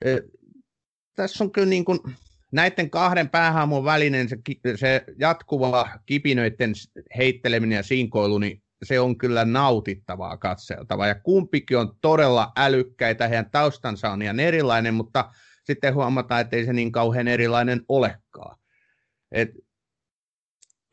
E, 0.04 0.16
tässä 1.16 1.44
on 1.44 1.52
kyllä 1.52 1.68
niin 1.68 1.84
kuin, 1.84 1.98
näiden 2.52 2.90
kahden 2.90 3.30
päähahmon 3.30 3.84
välinen 3.84 4.28
se, 4.28 4.36
se 4.76 5.04
jatkuva 5.18 5.88
kipinöiden 6.06 6.72
heitteleminen 7.16 7.76
ja 7.76 7.82
sinkoilu, 7.82 8.38
niin 8.38 8.62
se 8.82 9.00
on 9.00 9.18
kyllä 9.18 9.44
nautittavaa 9.44 10.36
katseltavaa. 10.36 11.06
Ja 11.06 11.14
kumpikin 11.14 11.78
on 11.78 11.96
todella 12.00 12.52
älykkäitä, 12.56 13.28
heidän 13.28 13.50
taustansa 13.50 14.10
on 14.10 14.22
ihan 14.22 14.40
erilainen, 14.40 14.94
mutta 14.94 15.30
sitten 15.64 15.94
huomataan, 15.94 16.40
että 16.40 16.56
ei 16.56 16.64
se 16.64 16.72
niin 16.72 16.92
kauhean 16.92 17.28
erilainen 17.28 17.80
olekaan. 17.88 18.56
Et, 19.32 19.50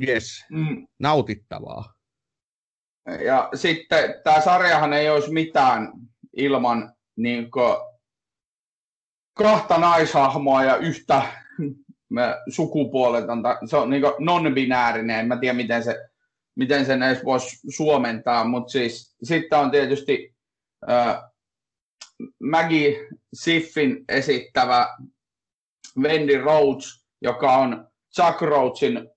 yes, 0.08 0.46
mm. 0.52 0.88
nautittavaa. 1.00 1.94
Ja 3.26 3.50
sitten 3.56 4.16
tämä 4.24 4.42
sarjahan 4.42 4.94
ei 4.94 5.10
olisi 5.10 5.34
mitään 5.34 5.92
ilman 6.34 6.94
niin 7.16 7.52
kuin, 7.52 7.76
kahta 9.34 9.78
naishahmoa 9.78 10.64
ja 10.64 10.76
yhtä 10.76 11.24
sukupuoletonta. 12.50 13.58
Se 13.66 13.78
on 13.78 13.90
niin 13.90 14.04
non-binäärinen, 14.20 15.20
en 15.20 15.28
mä 15.28 15.38
tiedä 15.38 15.54
miten 15.54 15.84
se, 15.84 16.10
miten 16.56 16.86
sen 16.86 17.04
edes 17.04 17.26
voisi 17.26 17.58
suomentaa, 17.70 18.46
mutta 18.46 18.72
siis 18.72 19.16
sitten 19.24 19.60
on 19.60 19.72
tietysti 19.72 20.36
äh, 20.90 21.24
Maggie 22.44 23.08
Siffin 23.34 24.06
esittävä 24.10 24.88
Wendy 26.00 26.38
Rhodes, 26.38 27.06
joka 27.22 27.58
on 27.58 27.88
Chuck 28.16 28.42
Rhodesin 28.42 29.10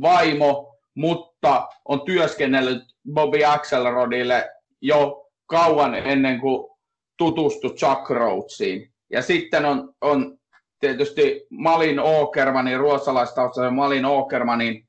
vaimo, 0.00 0.76
mutta 0.94 1.68
on 1.84 2.02
työskennellyt 2.04 2.82
Bobby 3.12 3.44
Axelrodille 3.44 4.50
jo 4.80 5.30
kauan 5.46 5.94
ennen 5.94 6.40
kuin 6.40 6.70
tutustui 7.18 7.70
Chuck 7.70 8.10
Rhodesiin. 8.10 8.92
Ja 9.10 9.22
sitten 9.22 9.64
on, 9.64 9.94
on 10.00 10.35
tietysti 10.80 11.46
Malin 11.50 12.00
Åkermanin, 12.00 12.78
ruotsalaistaustaisen 12.78 13.74
Malin 13.74 14.04
Åkermanin 14.04 14.88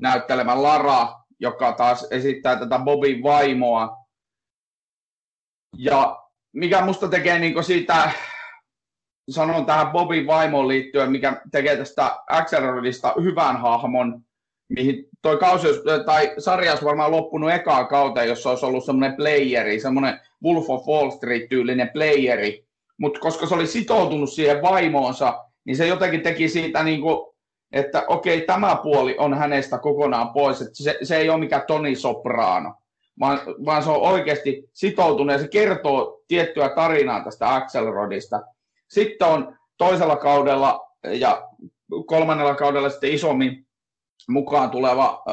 näyttelemä 0.00 0.62
Lara, 0.62 1.08
joka 1.40 1.72
taas 1.72 2.06
esittää 2.10 2.56
tätä 2.56 2.78
Bobin 2.78 3.22
vaimoa. 3.22 3.96
Ja 5.76 6.18
mikä 6.52 6.84
musta 6.84 7.08
tekee 7.08 7.38
niin 7.38 7.64
siitä, 7.64 8.10
sanon 9.30 9.66
tähän 9.66 9.90
Bobin 9.90 10.26
vaimoon 10.26 10.68
liittyen, 10.68 11.10
mikä 11.10 11.42
tekee 11.52 11.76
tästä 11.76 12.18
Axelrodista 12.30 13.14
hyvän 13.22 13.56
hahmon, 13.56 14.22
mihin 14.68 15.04
toi 15.22 15.36
kausi, 15.36 15.68
tai 16.06 16.34
sarja 16.38 16.70
olisi 16.70 16.84
varmaan 16.84 17.10
loppunut 17.10 17.50
ekaa 17.50 17.84
kautta, 17.84 18.24
jossa 18.24 18.50
olisi 18.50 18.66
ollut 18.66 18.84
semmoinen 18.84 19.16
playeri, 19.16 19.80
semmoinen 19.80 20.20
Wolf 20.44 20.70
of 20.70 20.86
Wall 20.86 21.10
Street-tyylinen 21.10 21.90
playeri, 21.92 22.67
mutta 22.98 23.20
koska 23.20 23.46
se 23.46 23.54
oli 23.54 23.66
sitoutunut 23.66 24.32
siihen 24.32 24.62
vaimoonsa, 24.62 25.44
niin 25.64 25.76
se 25.76 25.86
jotenkin 25.86 26.22
teki 26.22 26.48
siitä 26.48 26.82
niin 26.82 27.00
kuin, 27.00 27.34
että 27.72 28.04
okei, 28.08 28.40
tämä 28.40 28.76
puoli 28.82 29.16
on 29.18 29.34
hänestä 29.34 29.78
kokonaan 29.78 30.32
pois, 30.32 30.62
että 30.62 30.82
se, 30.82 30.98
se 31.02 31.16
ei 31.16 31.30
ole 31.30 31.38
mikään 31.38 31.62
Toni 31.66 31.96
Soprano, 31.96 32.74
vaan, 33.20 33.40
vaan 33.64 33.82
se 33.82 33.90
on 33.90 34.12
oikeasti 34.12 34.70
sitoutunut 34.72 35.32
ja 35.32 35.38
se 35.38 35.48
kertoo 35.48 36.22
tiettyä 36.28 36.68
tarinaa 36.68 37.24
tästä 37.24 37.54
Axelrodista. 37.54 38.42
Sitten 38.88 39.28
on 39.28 39.58
toisella 39.76 40.16
kaudella 40.16 40.88
ja 41.04 41.48
kolmannella 42.06 42.54
kaudella 42.54 42.90
sitten 42.90 43.12
isommin 43.12 43.66
mukaan 44.28 44.70
tuleva, 44.70 45.24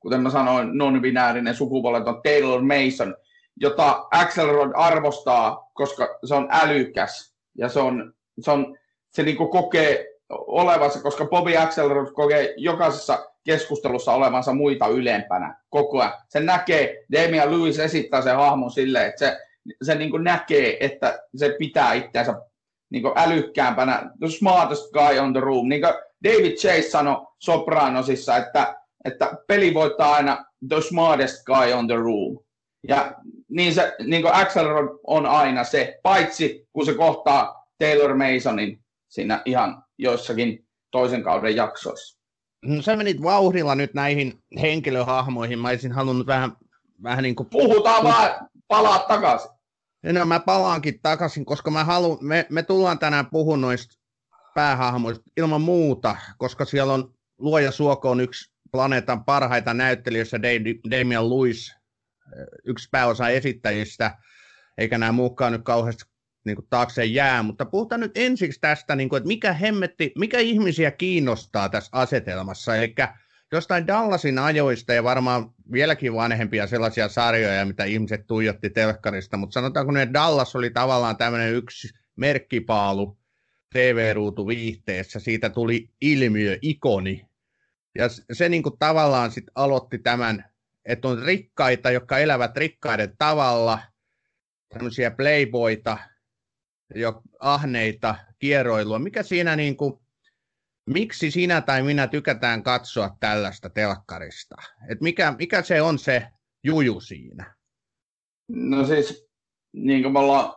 kuten 0.00 0.20
mä 0.20 0.30
sanoin, 0.30 0.78
non-binäärinen 0.78 1.54
sukupuoleton 1.54 2.20
Taylor 2.22 2.62
Mason, 2.62 3.16
jota 3.56 4.06
Axelrod 4.10 4.70
arvostaa, 4.74 5.70
koska 5.74 6.18
se 6.24 6.34
on 6.34 6.48
älykäs 6.50 7.34
ja 7.58 7.68
se, 7.68 7.80
on, 7.80 8.12
se, 8.40 8.50
on, 8.50 8.76
se 9.12 9.22
niin 9.22 9.36
kokee 9.50 10.06
olevansa, 10.30 11.02
koska 11.02 11.24
Bobby 11.24 11.56
Axelrod 11.56 12.12
kokee 12.12 12.54
jokaisessa 12.56 13.26
keskustelussa 13.44 14.12
olevansa 14.12 14.54
muita 14.54 14.88
ylempänä 14.88 15.60
koko 15.70 16.00
ajan. 16.00 16.12
Se 16.28 16.40
näkee, 16.40 17.04
Damian 17.12 17.50
Lewis 17.50 17.78
esittää 17.78 18.22
sen 18.22 18.36
hahmon 18.36 18.70
silleen, 18.70 19.06
että 19.06 19.18
se, 19.18 19.38
se 19.82 19.94
niin 19.94 20.24
näkee, 20.24 20.76
että 20.84 21.18
se 21.36 21.56
pitää 21.58 21.94
itseänsä 21.94 22.34
niin 22.90 23.04
älykkäämpänä, 23.16 24.10
the 24.18 24.28
smartest 24.28 24.92
guy 24.92 25.18
on 25.18 25.32
the 25.32 25.40
room. 25.40 25.68
Niin 25.68 25.82
David 26.24 26.56
Chase 26.56 26.90
sanoi 26.90 27.26
Sopranosissa, 27.38 28.36
että, 28.36 28.76
että 29.04 29.30
peli 29.46 29.74
voittaa 29.74 30.14
aina 30.14 30.44
the 30.68 30.80
smartest 30.80 31.44
guy 31.44 31.72
on 31.72 31.86
the 31.86 31.96
room. 31.96 32.38
Ja 32.88 33.14
niin, 33.50 33.74
se, 33.74 33.96
niin 34.06 34.22
kuin 34.22 34.34
Axelrod 34.34 34.98
on 35.06 35.26
aina 35.26 35.64
se, 35.64 36.00
paitsi 36.02 36.68
kun 36.72 36.86
se 36.86 36.94
kohtaa 36.94 37.66
Taylor 37.78 38.14
Masonin 38.14 38.84
siinä 39.08 39.42
ihan 39.44 39.84
joissakin 39.98 40.66
toisen 40.90 41.22
kauden 41.22 41.56
jaksoissa. 41.56 42.20
No, 42.64 42.82
sä 42.82 42.96
menit 42.96 43.22
vauhdilla 43.22 43.74
nyt 43.74 43.94
näihin 43.94 44.38
henkilöhahmoihin. 44.60 45.58
Mä 45.58 45.68
olisin 45.68 45.92
halunnut 45.92 46.26
vähän, 46.26 46.52
vähän 47.02 47.22
niin 47.22 47.36
kuin... 47.36 47.48
Puhutaan 47.50 48.04
vaan, 48.04 48.48
palaa 48.68 48.98
takaisin. 48.98 49.50
No 50.02 50.24
mä 50.24 50.40
palaankin 50.40 51.00
takaisin, 51.02 51.44
koska 51.44 51.70
mä 51.70 51.84
haluan, 51.84 52.18
me, 52.20 52.46
me 52.50 52.62
tullaan 52.62 52.98
tänään 52.98 53.26
puhumaan 53.26 53.60
noista 53.60 53.94
päähahmoista 54.54 55.24
ilman 55.36 55.60
muuta, 55.60 56.16
koska 56.38 56.64
siellä 56.64 56.92
on 56.92 57.14
Luoja 57.38 57.72
Suoko 57.72 58.10
on 58.10 58.20
yksi 58.20 58.52
planeetan 58.72 59.24
parhaita 59.24 59.74
näyttelijöistä, 59.74 60.40
Damian 60.90 61.30
Lewis, 61.30 61.79
yksi 62.64 62.88
pääosa 62.90 63.28
esittäjistä, 63.28 64.18
eikä 64.78 64.98
nämä 64.98 65.12
mukaan 65.12 65.52
nyt 65.52 65.62
kauheasti 65.64 66.04
niin 66.44 66.56
kuin 66.56 66.66
taakse 66.70 67.04
jää, 67.04 67.42
mutta 67.42 67.64
puhutaan 67.64 68.00
nyt 68.00 68.12
ensiksi 68.14 68.60
tästä, 68.60 68.96
niin 68.96 69.08
kuin, 69.08 69.18
että 69.18 69.28
mikä 69.28 69.52
hemmetti, 69.52 70.12
mikä 70.18 70.38
ihmisiä 70.38 70.90
kiinnostaa 70.90 71.68
tässä 71.68 71.90
asetelmassa, 71.92 72.76
eli 72.76 72.94
jostain 73.52 73.86
Dallasin 73.86 74.38
ajoista 74.38 74.94
ja 74.94 75.04
varmaan 75.04 75.50
vieläkin 75.72 76.14
vanhempia 76.14 76.66
sellaisia 76.66 77.08
sarjoja, 77.08 77.64
mitä 77.64 77.84
ihmiset 77.84 78.26
tuijotti 78.26 78.70
telkkarista, 78.70 79.36
mutta 79.36 79.54
sanotaanko 79.54 79.98
että 79.98 80.12
Dallas 80.12 80.56
oli 80.56 80.70
tavallaan 80.70 81.16
tämmöinen 81.16 81.54
yksi 81.54 81.88
merkkipaalu 82.16 83.18
TV-ruutu 83.72 84.46
viihteessä, 84.46 85.20
siitä 85.20 85.50
tuli 85.50 85.90
ilmiö, 86.00 86.58
ikoni, 86.62 87.26
ja 87.98 88.08
se 88.32 88.48
niin 88.48 88.62
kuin 88.62 88.78
tavallaan 88.78 89.30
sit 89.30 89.44
aloitti 89.54 89.98
tämän, 89.98 90.44
että 90.84 91.08
on 91.08 91.22
rikkaita, 91.22 91.90
jotka 91.90 92.18
elävät 92.18 92.56
rikkaiden 92.56 93.16
tavalla, 93.18 93.78
tämmöisiä 94.68 95.10
playboita, 95.10 95.98
jo 96.94 97.22
ahneita 97.40 98.14
kierroilua. 98.38 98.98
Mikä 98.98 99.22
siinä 99.22 99.56
niin 99.56 99.76
kuin, 99.76 99.94
miksi 100.86 101.30
sinä 101.30 101.60
tai 101.60 101.82
minä 101.82 102.06
tykätään 102.06 102.62
katsoa 102.62 103.16
tällaista 103.20 103.70
telkkarista? 103.70 104.54
Et 104.90 105.00
mikä, 105.00 105.34
mikä 105.38 105.62
se 105.62 105.82
on 105.82 105.98
se 105.98 106.26
juju 106.64 107.00
siinä? 107.00 107.54
No 108.48 108.86
siis, 108.86 109.28
niin 109.72 110.02
kuin 110.02 110.12
me 110.12 110.18
ollaan 110.18 110.54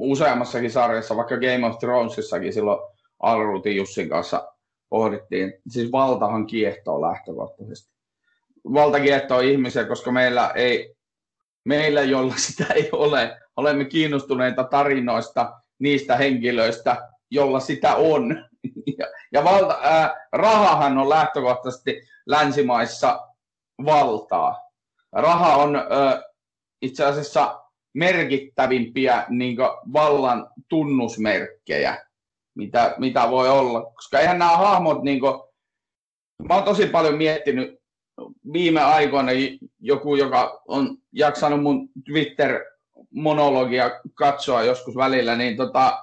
useammassakin 0.00 0.70
sarjassa, 0.70 1.16
vaikka 1.16 1.36
Game 1.36 1.66
of 1.66 1.78
Thronesissakin 1.78 2.52
silloin 2.52 2.96
Alrutin 3.22 3.76
Jussin 3.76 4.08
kanssa 4.08 4.52
pohdittiin, 4.88 5.52
siis 5.68 5.92
valtahan 5.92 6.46
kiehtoo 6.46 7.00
lähtökohtaisesti. 7.00 7.89
Valta 8.64 9.00
kiehtoo 9.00 9.40
ihmisiä, 9.40 9.84
koska 9.84 10.12
meillä 10.12 10.52
ei, 10.54 10.94
meillä 11.64 12.02
jolla 12.02 12.34
sitä 12.46 12.74
ei 12.74 12.88
ole, 12.92 13.40
olemme 13.56 13.84
kiinnostuneita 13.84 14.64
tarinoista 14.64 15.52
niistä 15.78 16.16
henkilöistä, 16.16 17.08
jolla 17.30 17.60
sitä 17.60 17.94
on. 17.94 18.36
Ja, 18.98 19.06
ja 19.32 19.44
valta, 19.44 19.78
ää, 19.82 20.26
rahahan 20.32 20.98
on 20.98 21.08
lähtökohtaisesti 21.08 22.02
länsimaissa 22.26 23.28
valtaa. 23.84 24.60
Raha 25.12 25.56
on 25.56 25.76
ää, 25.76 26.22
itse 26.82 27.04
asiassa 27.04 27.62
merkittävimpiä 27.94 29.24
niin 29.28 29.56
vallan 29.92 30.50
tunnusmerkkejä, 30.68 32.06
mitä, 32.54 32.94
mitä 32.98 33.30
voi 33.30 33.48
olla. 33.48 33.82
Koska 33.82 34.18
eihän 34.18 34.38
nämä 34.38 34.56
hahmot, 34.56 35.02
niin 35.02 35.20
kuin, 35.20 35.34
mä 36.48 36.54
oon 36.54 36.64
tosi 36.64 36.86
paljon 36.86 37.14
miettinyt 37.14 37.79
viime 38.52 38.80
aikoina 38.80 39.32
joku, 39.80 40.16
joka 40.16 40.62
on 40.68 40.98
jaksanut 41.12 41.62
mun 41.62 41.88
Twitter-monologia 42.04 43.90
katsoa 44.14 44.62
joskus 44.62 44.96
välillä, 44.96 45.36
niin 45.36 45.56
tota, 45.56 45.98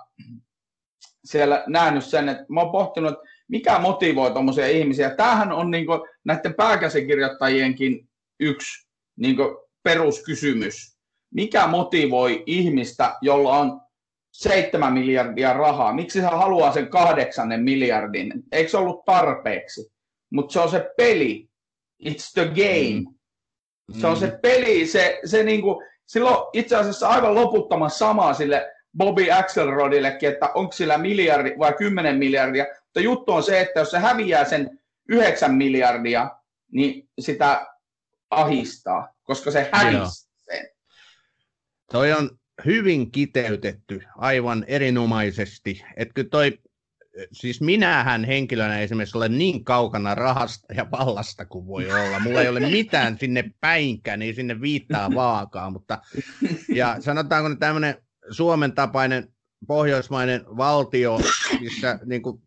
siellä 1.25 1.63
nähnyt 1.67 2.05
sen, 2.05 2.29
että 2.29 2.45
mä 2.50 2.62
oon 2.62 2.71
pohtinut, 2.71 3.12
että 3.13 3.24
mikä 3.47 3.79
motivoi 3.79 4.31
tuommoisia 4.31 4.67
ihmisiä. 4.67 5.09
Tämähän 5.09 5.51
on 5.51 5.71
niin 5.71 5.86
kuin, 5.86 6.00
näiden 6.24 6.53
pääkäsikirjoittajienkin 6.53 8.09
yksi 8.39 8.88
niin 9.15 9.38
peruskysymys. 9.83 10.97
Mikä 11.33 11.67
motivoi 11.67 12.43
ihmistä, 12.45 13.15
jolla 13.21 13.57
on 13.57 13.81
7 14.31 14.93
miljardia 14.93 15.53
rahaa? 15.53 15.93
Miksi 15.93 16.19
hän 16.19 16.38
haluaa 16.38 16.74
sen 16.74 16.89
kahdeksannen 16.89 17.63
miljardin? 17.63 18.33
Eikö 18.51 18.69
se 18.69 18.77
ollut 18.77 19.05
tarpeeksi? 19.05 19.91
Mutta 20.33 20.53
se 20.53 20.59
on 20.59 20.69
se 20.69 20.89
peli. 20.97 21.50
It's 22.05 22.31
the 22.33 22.45
game. 22.45 23.17
Mm. 23.93 24.01
Se 24.01 24.07
on 24.07 24.17
se 24.17 24.39
peli. 24.41 24.87
Se, 24.87 25.19
se 25.25 25.43
niinku, 25.43 25.83
silloin 26.05 26.37
itse 26.53 26.75
asiassa 26.75 27.09
aivan 27.09 27.35
loputtoman 27.35 27.89
sama 27.89 28.33
sille 28.33 28.71
Bobby 28.97 29.31
Axelrodillekin, 29.31 30.29
että 30.29 30.49
onko 30.53 30.71
sillä 30.71 30.97
miljardi 30.97 31.53
vai 31.59 31.73
10 31.73 32.17
miljardia. 32.17 32.65
Mutta 32.83 32.99
juttu 32.99 33.31
on 33.31 33.43
se, 33.43 33.61
että 33.61 33.79
jos 33.79 33.91
se 33.91 33.99
häviää 33.99 34.45
sen 34.45 34.79
9 35.09 35.53
miljardia, 35.53 36.31
niin 36.71 37.09
sitä 37.19 37.67
ahistaa, 38.29 39.13
koska 39.23 39.51
se 39.51 39.69
hävisi 39.71 40.29
sen. 40.45 40.69
Toi 41.91 42.11
on 42.11 42.29
hyvin 42.65 43.11
kiteytetty 43.11 44.01
aivan 44.15 44.65
erinomaisesti. 44.67 45.83
Että 45.97 46.23
toi, 46.23 46.59
siis 47.31 47.62
minähän 47.62 48.24
henkilönä 48.24 48.79
esimerkiksi 48.79 49.17
olen 49.17 49.38
niin 49.38 49.63
kaukana 49.63 50.15
rahasta 50.15 50.74
ja 50.74 50.86
pallasta 50.86 51.45
kuin 51.45 51.67
voi 51.67 51.91
olla. 51.91 52.19
Mulla 52.19 52.41
ei 52.41 52.47
ole 52.47 52.59
mitään 52.59 53.17
sinne 53.17 53.51
päinkään, 53.62 54.19
niin 54.19 54.36
sinne 54.36 54.62
viittaa 54.62 55.15
vaakaa. 55.15 55.69
Mutta, 55.69 56.01
ja 56.75 56.97
sanotaanko 57.00 57.50
nyt 57.50 57.59
tämmöinen 57.59 57.95
Suomen 58.31 58.71
tapainen 58.71 59.33
pohjoismainen 59.67 60.45
valtio, 60.57 61.19
missä 61.59 62.00
niin 62.05 62.21
kuin 62.21 62.41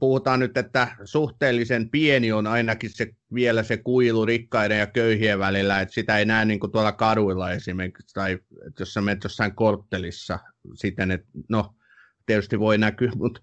puhutaan 0.00 0.40
nyt, 0.40 0.56
että 0.56 0.96
suhteellisen 1.04 1.90
pieni 1.90 2.32
on 2.32 2.46
ainakin 2.46 2.90
se, 2.90 3.08
vielä 3.34 3.62
se 3.62 3.76
kuilu 3.76 4.26
rikkaiden 4.26 4.78
ja 4.78 4.86
köyhien 4.86 5.38
välillä, 5.38 5.80
että 5.80 5.94
sitä 5.94 6.18
ei 6.18 6.24
näe 6.24 6.44
niin 6.44 6.60
kuin 6.60 6.72
tuolla 6.72 6.92
kaduilla 6.92 7.50
esimerkiksi, 7.50 8.14
tai 8.14 8.32
että 8.66 8.82
jos 8.82 8.94
sä 8.94 9.00
menet 9.00 9.24
jossain 9.24 9.54
korttelissa 9.54 10.38
siten, 10.74 11.10
että 11.10 11.28
no, 11.48 11.74
tietysti 12.26 12.58
voi 12.58 12.78
näkyä, 12.78 13.10
mutta 13.16 13.40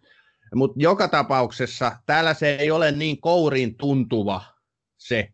mut 0.55 0.73
joka 0.75 1.07
tapauksessa 1.07 1.91
täällä 2.05 2.33
se 2.33 2.55
ei 2.55 2.71
ole 2.71 2.91
niin 2.91 3.21
kouriin 3.21 3.77
tuntuva 3.77 4.43
se, 4.97 5.29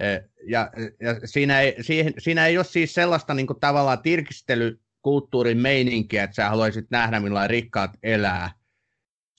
e, 0.00 0.18
ja, 0.46 0.70
ja 1.00 1.20
siinä, 1.24 1.60
ei, 1.60 1.82
siihen, 1.82 2.14
siinä 2.18 2.46
ei 2.46 2.58
ole 2.58 2.64
siis 2.64 2.94
sellaista 2.94 3.34
niin 3.34 3.46
kuin 3.46 3.60
tavallaan 3.60 4.02
tirkistelykulttuurin 4.02 5.58
meininkiä, 5.58 6.24
että 6.24 6.34
sä 6.34 6.48
haluaisit 6.48 6.86
nähdä, 6.90 7.20
millainen 7.20 7.50
rikkaat 7.50 7.90
elää, 8.02 8.50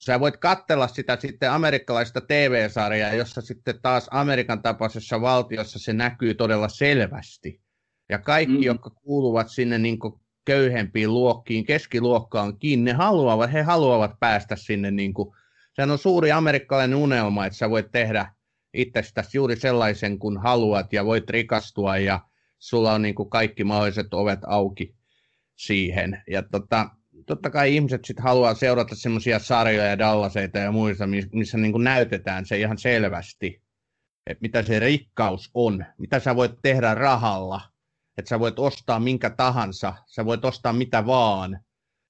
sä 0.04 0.20
voit 0.20 0.36
katsella 0.36 0.88
sitä 0.88 1.16
sitten 1.20 1.50
amerikkalaista 1.50 2.20
TV-sarjaa, 2.20 3.14
jossa 3.14 3.40
sitten 3.40 3.74
taas 3.82 4.08
Amerikan 4.10 4.62
tapaisessa 4.62 5.20
valtiossa 5.20 5.78
se 5.78 5.92
näkyy 5.92 6.34
todella 6.34 6.68
selvästi. 6.68 7.60
Ja 8.08 8.18
kaikki, 8.18 8.56
mm. 8.56 8.62
jotka 8.62 8.90
kuuluvat 8.90 9.48
sinne 9.48 9.78
niin 9.78 9.98
köyhempiin 10.44 11.14
luokkiin, 11.14 11.64
keskiluokkaankin, 11.64 12.84
ne 12.84 12.92
haluavat, 12.92 13.52
he 13.52 13.62
haluavat 13.62 14.20
päästä 14.20 14.56
sinne. 14.56 14.90
Niin 14.90 15.14
kuin, 15.14 15.34
sehän 15.72 15.90
on 15.90 15.98
suuri 15.98 16.32
amerikkalainen 16.32 16.98
unelma, 16.98 17.46
että 17.46 17.56
sä 17.56 17.70
voit 17.70 17.90
tehdä 17.90 18.32
itsestäsi 18.74 19.38
juuri 19.38 19.56
sellaisen 19.56 20.18
kuin 20.18 20.38
haluat 20.38 20.92
ja 20.92 21.04
voit 21.04 21.30
rikastua 21.30 21.96
ja 21.96 22.20
sulla 22.58 22.92
on 22.92 23.02
niin 23.02 23.14
kuin 23.14 23.30
kaikki 23.30 23.64
mahdolliset 23.64 24.14
ovet 24.14 24.40
auki 24.46 24.94
siihen. 25.56 26.22
Ja 26.30 26.42
tota, 26.42 26.90
totta 27.26 27.50
kai 27.50 27.74
ihmiset 27.74 28.04
sitten 28.04 28.24
haluaa 28.24 28.54
seurata 28.54 28.94
semmoisia 28.94 29.38
sarjoja 29.38 29.86
ja 29.86 29.98
Dallaseita 29.98 30.58
ja 30.58 30.72
muissa, 30.72 31.04
missä 31.32 31.58
niin 31.58 31.72
kuin 31.72 31.84
näytetään 31.84 32.46
se 32.46 32.58
ihan 32.58 32.78
selvästi, 32.78 33.62
että 34.26 34.42
mitä 34.42 34.62
se 34.62 34.78
rikkaus 34.78 35.50
on, 35.54 35.84
mitä 35.98 36.20
sä 36.20 36.36
voit 36.36 36.52
tehdä 36.62 36.94
rahalla, 36.94 37.60
että 38.18 38.28
sä 38.28 38.40
voit 38.40 38.58
ostaa 38.58 39.00
minkä 39.00 39.30
tahansa, 39.30 39.94
sä 40.06 40.24
voit 40.24 40.44
ostaa 40.44 40.72
mitä 40.72 41.06
vaan, 41.06 41.60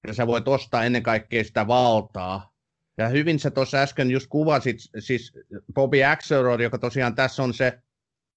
ja 0.06 0.14
sä 0.14 0.26
voit 0.26 0.48
ostaa 0.48 0.84
ennen 0.84 1.02
kaikkea 1.02 1.44
sitä 1.44 1.66
valtaa. 1.66 2.52
Ja 2.98 3.08
hyvin 3.08 3.38
sä 3.38 3.50
tuossa 3.50 3.78
äsken 3.78 4.10
just 4.10 4.26
kuvasit, 4.28 4.76
siis 4.98 5.32
Bobby 5.74 6.04
Axelrod, 6.04 6.60
joka 6.60 6.78
tosiaan 6.78 7.14
tässä 7.14 7.42
on 7.42 7.54
se 7.54 7.78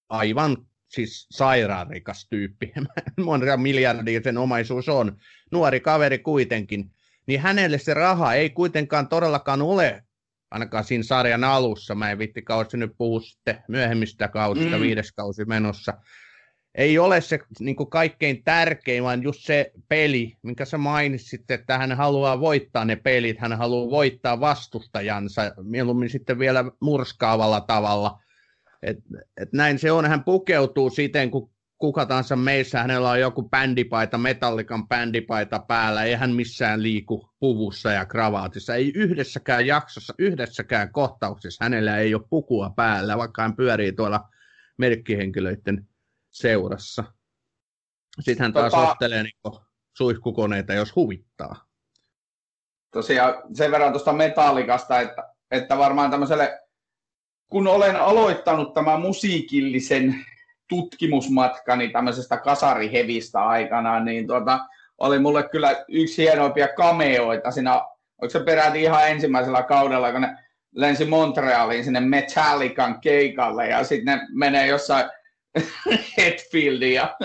aivan 0.10 0.58
siis 0.88 1.28
sairaanrikas 1.32 2.28
tyyppi, 2.30 2.74
monta 3.26 3.58
miljardia 3.58 4.22
sen 4.24 4.38
omaisuus 4.38 4.90
on, 4.90 5.18
nuori 5.52 5.80
kaveri 5.80 6.20
kuitenkin, 6.20 6.92
niin 7.28 7.40
hänelle 7.40 7.78
se 7.78 7.94
raha 7.94 8.34
ei 8.34 8.50
kuitenkaan 8.50 9.08
todellakaan 9.08 9.62
ole, 9.62 10.04
ainakaan 10.52 10.84
siinä 10.84 11.04
sarjan 11.04 11.44
alussa, 11.44 11.96
mä 11.96 12.12
en 12.12 12.20
vitti 12.20 12.42
kausi 12.42 12.78
nyt 12.78 12.92
puhu 12.98 13.20
sitten. 13.20 13.64
Myöhemmistä 13.68 14.28
kausista, 14.28 14.76
mm. 14.76 14.82
viides 14.82 15.12
kausi 15.12 15.46
menossa, 15.46 15.94
ei 16.78 17.00
ole 17.00 17.22
se 17.22 17.40
niin 17.60 17.76
kuin 17.76 17.90
kaikkein 17.90 18.44
tärkein, 18.44 19.04
vaan 19.04 19.24
just 19.24 19.42
se 19.44 19.72
peli, 19.88 20.38
minkä 20.42 20.66
sä 20.66 20.78
mainitsit, 20.78 21.52
että 21.52 21.78
hän 21.78 21.92
haluaa 21.92 22.40
voittaa 22.40 22.86
ne 22.86 22.96
pelit, 22.96 23.40
hän 23.40 23.58
haluaa 23.58 23.92
voittaa 23.92 24.40
vastustajansa, 24.40 25.42
mieluummin 25.64 26.10
sitten 26.10 26.40
vielä 26.40 26.66
murskaavalla 26.80 27.62
tavalla– 27.62 28.20
et, 28.86 28.98
et 29.42 29.54
näin 29.54 29.80
se 29.80 29.92
on, 29.92 30.06
hän 30.06 30.24
pukeutuu 30.24 30.90
siten, 30.90 31.32
kun 31.32 31.50
kuka 31.78 32.06
tahansa 32.06 32.36
meissä, 32.36 32.82
hänellä 32.82 33.10
on 33.10 33.20
joku 33.20 33.50
bändipaita, 33.50 34.18
metallikan 34.18 34.88
bändipaita 34.88 35.60
päällä, 35.60 36.04
ei 36.04 36.14
hän 36.14 36.32
missään 36.32 36.84
liiku 36.84 37.30
puvussa 37.40 37.92
ja 37.92 38.06
kravaatissa, 38.06 38.76
ei 38.76 38.92
yhdessäkään 38.96 39.66
jaksossa, 39.66 40.14
yhdessäkään 40.20 40.92
kohtauksessa 40.92 41.66
hänellä 41.66 41.98
ei 41.98 42.16
ole 42.16 42.28
pukua 42.30 42.70
päällä, 42.70 43.18
vaikka 43.18 43.42
hän 43.42 43.56
pyörii 43.56 43.92
tuolla 43.92 44.30
merkkihenkilöiden 44.78 45.88
seurassa. 46.36 47.04
Sitten 48.22 48.44
hän 48.44 48.54
taas 48.54 48.74
tota, 48.74 48.92
ostelee 48.92 49.24
niin 49.24 49.62
suihkukoneita, 49.98 50.74
jos 50.74 50.96
huvittaa. 50.96 51.66
Tosiaan 52.92 53.34
sen 53.54 53.72
verran 53.72 53.92
tuosta 53.92 54.14
metallikasta, 54.14 55.00
että, 55.00 55.34
että 55.52 55.78
varmaan 55.78 56.12
tämmöiselle 56.12 56.60
kun 57.52 57.68
olen 57.68 57.96
aloittanut 57.96 58.74
tämän 58.74 59.02
musiikillisen 59.02 60.26
tutkimusmatkani 60.70 61.90
tämmöisestä 61.90 62.38
kasarihevistä 62.38 63.44
aikana, 63.44 64.00
niin 64.00 64.28
tuota, 64.28 64.60
oli 64.98 65.20
mulle 65.20 65.44
kyllä 65.44 65.86
yksi 65.88 66.22
hienoimpia 66.22 66.68
cameoita 66.68 67.52
siinä, 67.52 67.76
onko 68.22 68.30
se 68.30 68.40
peräti 68.40 68.82
ihan 68.82 69.10
ensimmäisellä 69.10 69.64
kaudella, 69.64 70.12
kun 70.12 70.22
ne 70.22 70.38
lensi 70.72 71.06
Montrealiin 71.06 71.84
sinne 71.84 72.00
Metallican 72.00 73.02
keikalle 73.02 73.68
ja 73.68 73.84
sitten 73.84 74.18
ne 74.18 74.28
menee 74.34 74.68
jossain 74.68 75.06
Hetfieldin 76.18 76.94
ja, 76.94 77.16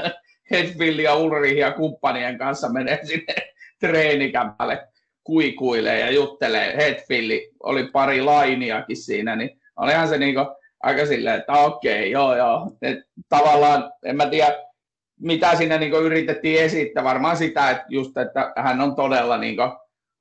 Hetfieldin 0.50 1.58
ja 1.58 1.72
kumppanien 1.72 2.38
kanssa 2.38 2.68
menee 2.68 3.00
sinne 3.02 3.34
treenikämpälle 3.80 4.88
kuikuilee 5.24 6.00
ja 6.00 6.10
juttelee. 6.10 6.76
Hetfield 6.76 7.40
oli 7.62 7.84
pari 7.92 8.22
lainiakin 8.22 8.96
siinä, 8.96 9.36
niin 9.36 9.60
olihan 9.76 10.08
se 10.08 10.18
niinku 10.18 10.40
aika 10.82 11.06
silleen, 11.06 11.40
että 11.40 11.52
okei, 11.52 12.10
joo 12.10 12.36
joo. 12.36 12.72
Et 12.82 12.98
tavallaan, 13.28 13.92
en 14.04 14.16
mä 14.16 14.26
tiedä, 14.26 14.56
mitä 15.20 15.56
siinä 15.56 15.78
niinku 15.78 15.96
yritettiin 15.96 16.62
esittää, 16.62 17.04
varmaan 17.04 17.36
sitä, 17.36 17.70
että 17.70 17.84
just, 17.88 18.16
että 18.16 18.52
hän 18.56 18.80
on 18.80 18.96
todella 18.96 19.38
niinku 19.38 19.62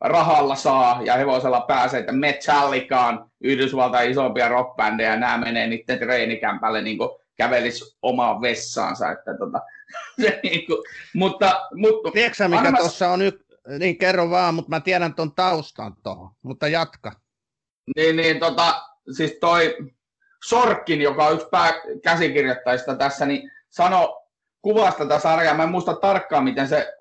rahalla 0.01 0.55
saa 0.55 1.01
ja 1.03 1.15
hevosella 1.15 1.61
pääsee, 1.61 1.99
että 1.99 2.11
Metallicaan 2.11 3.31
Yhdysvaltain 3.43 4.11
isompia 4.11 4.47
rockbändejä, 4.47 5.15
nämä 5.15 5.37
menee 5.37 5.67
niiden 5.67 5.99
treenikämpälle 5.99 6.81
niin 6.81 6.97
kävelis 7.39 7.97
omaan 8.01 8.41
vessaansa. 8.41 9.11
Että 9.11 9.37
tota, 9.37 9.61
se, 10.21 10.39
niin 10.43 10.65
kuin, 10.65 10.77
mutta, 11.15 11.67
mutta, 11.75 12.11
Tiedätkö 12.11 12.47
mikä 12.47 12.71
mä... 12.71 12.77
tuossa 12.77 13.09
on 13.09 13.19
nyt, 13.19 13.45
niin 13.79 13.97
kerro 13.97 14.29
vaan, 14.29 14.53
mutta 14.53 14.69
mä 14.69 14.79
tiedän 14.79 15.13
tuon 15.13 15.35
taustan 15.35 15.95
tuohon, 16.03 16.29
mutta 16.41 16.67
jatka. 16.67 17.11
Niin, 17.95 18.15
niin 18.15 18.39
tota, 18.39 18.81
siis 19.11 19.37
toi 19.41 19.77
Sorkkin, 20.45 21.01
joka 21.01 21.25
on 21.25 21.33
yksi 21.33 21.47
käsikirjoittajista 22.03 22.95
tässä, 22.95 23.25
niin 23.25 23.51
sano 23.69 24.21
kuvasta 24.61 25.05
tätä 25.05 25.19
sarjaa. 25.19 25.53
Mä 25.53 25.63
en 25.63 25.69
muista 25.69 25.95
tarkkaan, 25.95 26.43
miten 26.43 26.67
se 26.67 26.93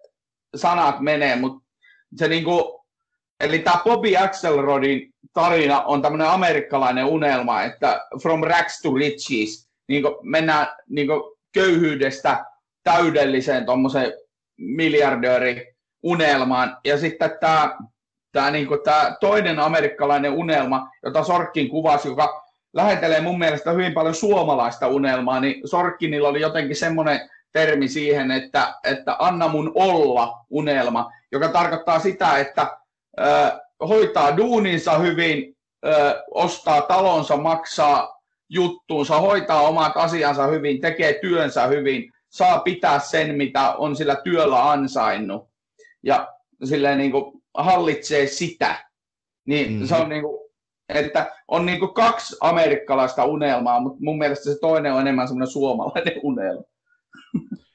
sanat 0.56 1.00
menee, 1.00 1.36
mutta 1.36 1.68
se 2.16 2.28
niinku, 2.28 2.84
eli 3.40 3.58
tämä 3.58 3.80
Bobby 3.84 4.16
Axelrodin 4.16 5.14
tarina 5.32 5.82
on 5.82 6.02
tämmöinen 6.02 6.28
amerikkalainen 6.28 7.04
unelma, 7.04 7.62
että 7.62 8.06
from 8.22 8.42
rags 8.42 8.82
to 8.82 8.94
riches, 8.94 9.67
niin 9.88 10.04
mennään 10.22 10.66
niin 10.88 11.08
köyhyydestä 11.52 12.44
täydelliseen 12.82 13.66
tuommoiseen 13.66 14.12
miljardööri 14.56 15.74
unelmaan. 16.02 16.76
Ja 16.84 16.98
sitten 16.98 17.30
tämä 17.40 17.76
tämä, 18.32 18.50
niin 18.50 18.66
kuin, 18.66 18.80
tämä 18.82 19.16
toinen 19.20 19.58
amerikkalainen 19.58 20.32
unelma, 20.32 20.88
jota 21.04 21.24
Sorkkin 21.24 21.68
kuvasi, 21.68 22.08
joka 22.08 22.44
lähetelee 22.72 23.20
mun 23.20 23.38
mielestä 23.38 23.70
hyvin 23.70 23.94
paljon 23.94 24.14
suomalaista 24.14 24.88
unelmaa, 24.88 25.40
niin 25.40 25.68
Sorkkinilla 25.68 26.28
oli 26.28 26.40
jotenkin 26.40 26.76
semmoinen 26.76 27.30
termi 27.52 27.88
siihen, 27.88 28.30
että, 28.30 28.74
että 28.84 29.16
anna 29.18 29.48
mun 29.48 29.72
olla 29.74 30.44
unelma, 30.50 31.12
joka 31.32 31.48
tarkoittaa 31.48 31.98
sitä, 31.98 32.38
että 32.38 32.76
ö, 33.20 33.24
hoitaa 33.88 34.36
duuninsa 34.36 34.98
hyvin, 34.98 35.56
ö, 35.86 36.24
ostaa 36.30 36.82
talonsa, 36.82 37.36
maksaa 37.36 38.17
juttuunsa, 38.48 39.20
hoitaa 39.20 39.62
omat 39.62 39.92
asiansa 39.96 40.46
hyvin, 40.46 40.80
tekee 40.80 41.18
työnsä 41.20 41.66
hyvin, 41.66 42.12
saa 42.28 42.58
pitää 42.58 42.98
sen, 42.98 43.36
mitä 43.36 43.72
on 43.72 43.96
sillä 43.96 44.16
työllä 44.24 44.70
ansainnut. 44.70 45.48
Ja 46.02 46.28
silleen 46.64 46.98
niin 46.98 47.10
kuin 47.10 47.42
hallitsee 47.54 48.26
sitä. 48.26 48.84
Niin 49.46 49.72
mm. 49.72 49.86
se 49.86 49.94
on 49.94 50.08
niin 50.08 50.22
kuin, 50.22 50.48
että 50.88 51.32
on 51.48 51.66
niin 51.66 51.78
kuin 51.78 51.94
kaksi 51.94 52.36
amerikkalaista 52.40 53.24
unelmaa, 53.24 53.80
mutta 53.80 53.98
mun 54.00 54.18
mielestä 54.18 54.44
se 54.44 54.58
toinen 54.60 54.92
on 54.92 55.00
enemmän 55.00 55.28
semmoinen 55.28 55.52
suomalainen 55.52 56.20
unelma. 56.22 56.62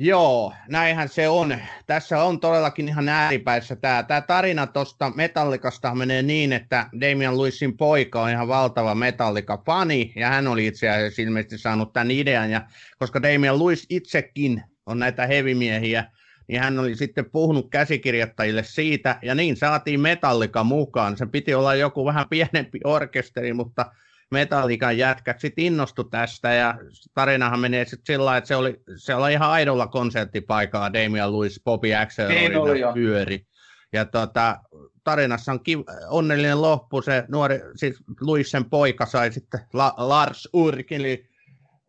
Joo, 0.00 0.52
näinhän 0.68 1.08
se 1.08 1.28
on. 1.28 1.58
Tässä 1.86 2.22
on 2.22 2.40
todellakin 2.40 2.88
ihan 2.88 3.08
ääripäissä 3.08 3.76
tämä. 3.76 4.02
Tämä 4.02 4.20
tarina 4.20 4.66
tuosta 4.66 5.12
Metallikasta 5.14 5.94
menee 5.94 6.22
niin, 6.22 6.52
että 6.52 6.86
Damian 7.00 7.38
Lewissin 7.38 7.76
poika 7.76 8.22
on 8.22 8.30
ihan 8.30 8.48
valtava 8.48 8.94
Metallika-fani, 8.94 10.12
ja 10.16 10.28
hän 10.28 10.48
oli 10.48 10.66
itse 10.66 10.88
asiassa 10.88 11.22
ilmeisesti 11.22 11.58
saanut 11.58 11.92
tämän 11.92 12.10
idean, 12.10 12.50
ja 12.50 12.62
koska 12.98 13.22
Damian 13.22 13.58
Lewis 13.58 13.86
itsekin 13.90 14.62
on 14.86 14.98
näitä 14.98 15.26
hevimiehiä, 15.26 16.04
niin 16.48 16.60
hän 16.60 16.78
oli 16.78 16.96
sitten 16.96 17.30
puhunut 17.30 17.70
käsikirjoittajille 17.70 18.62
siitä, 18.62 19.18
ja 19.22 19.34
niin 19.34 19.56
saatiin 19.56 20.00
Metallika 20.00 20.64
mukaan. 20.64 21.16
Se 21.16 21.26
piti 21.26 21.54
olla 21.54 21.74
joku 21.74 22.04
vähän 22.04 22.28
pienempi 22.30 22.80
orkesteri, 22.84 23.52
mutta 23.52 23.92
Metallikan 24.30 24.98
jätkät 24.98 25.40
sitten 25.40 25.64
innostu 25.64 26.04
tästä 26.04 26.52
ja 26.52 26.74
tarinahan 27.14 27.60
menee 27.60 27.84
sitten 27.84 28.14
sillä 28.14 28.36
että 28.36 28.48
se 28.48 28.56
oli, 28.56 28.80
se 28.96 29.14
oli 29.14 29.32
ihan 29.32 29.50
aidolla 29.50 29.86
konserttipaikalla 29.86 30.92
Damian 30.92 31.32
Lewis, 31.32 31.60
Bobby 31.64 31.94
Axel 31.94 32.28
niin 32.28 32.56
oli, 32.56 32.80
pyöri. 32.94 33.46
Ja 33.92 34.04
tota, 34.04 34.60
tarinassa 35.04 35.52
on 35.52 35.60
kiv- 35.60 36.08
onnellinen 36.08 36.62
loppu, 36.62 37.02
se 37.02 37.24
nuori, 37.28 37.60
siis 37.76 37.96
Luisen 38.20 38.64
poika 38.64 39.06
sai 39.06 39.32
sitten 39.32 39.60
La- 39.72 39.94
Lars 39.96 40.48
Urkili 40.52 41.28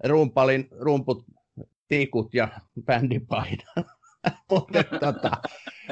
rumpalin 0.04 0.68
rumput, 0.80 1.26
tikut 1.88 2.34
ja 2.34 2.48
bändipaidan. 2.86 3.86
mutta 4.52 4.84
tota, 4.84 5.32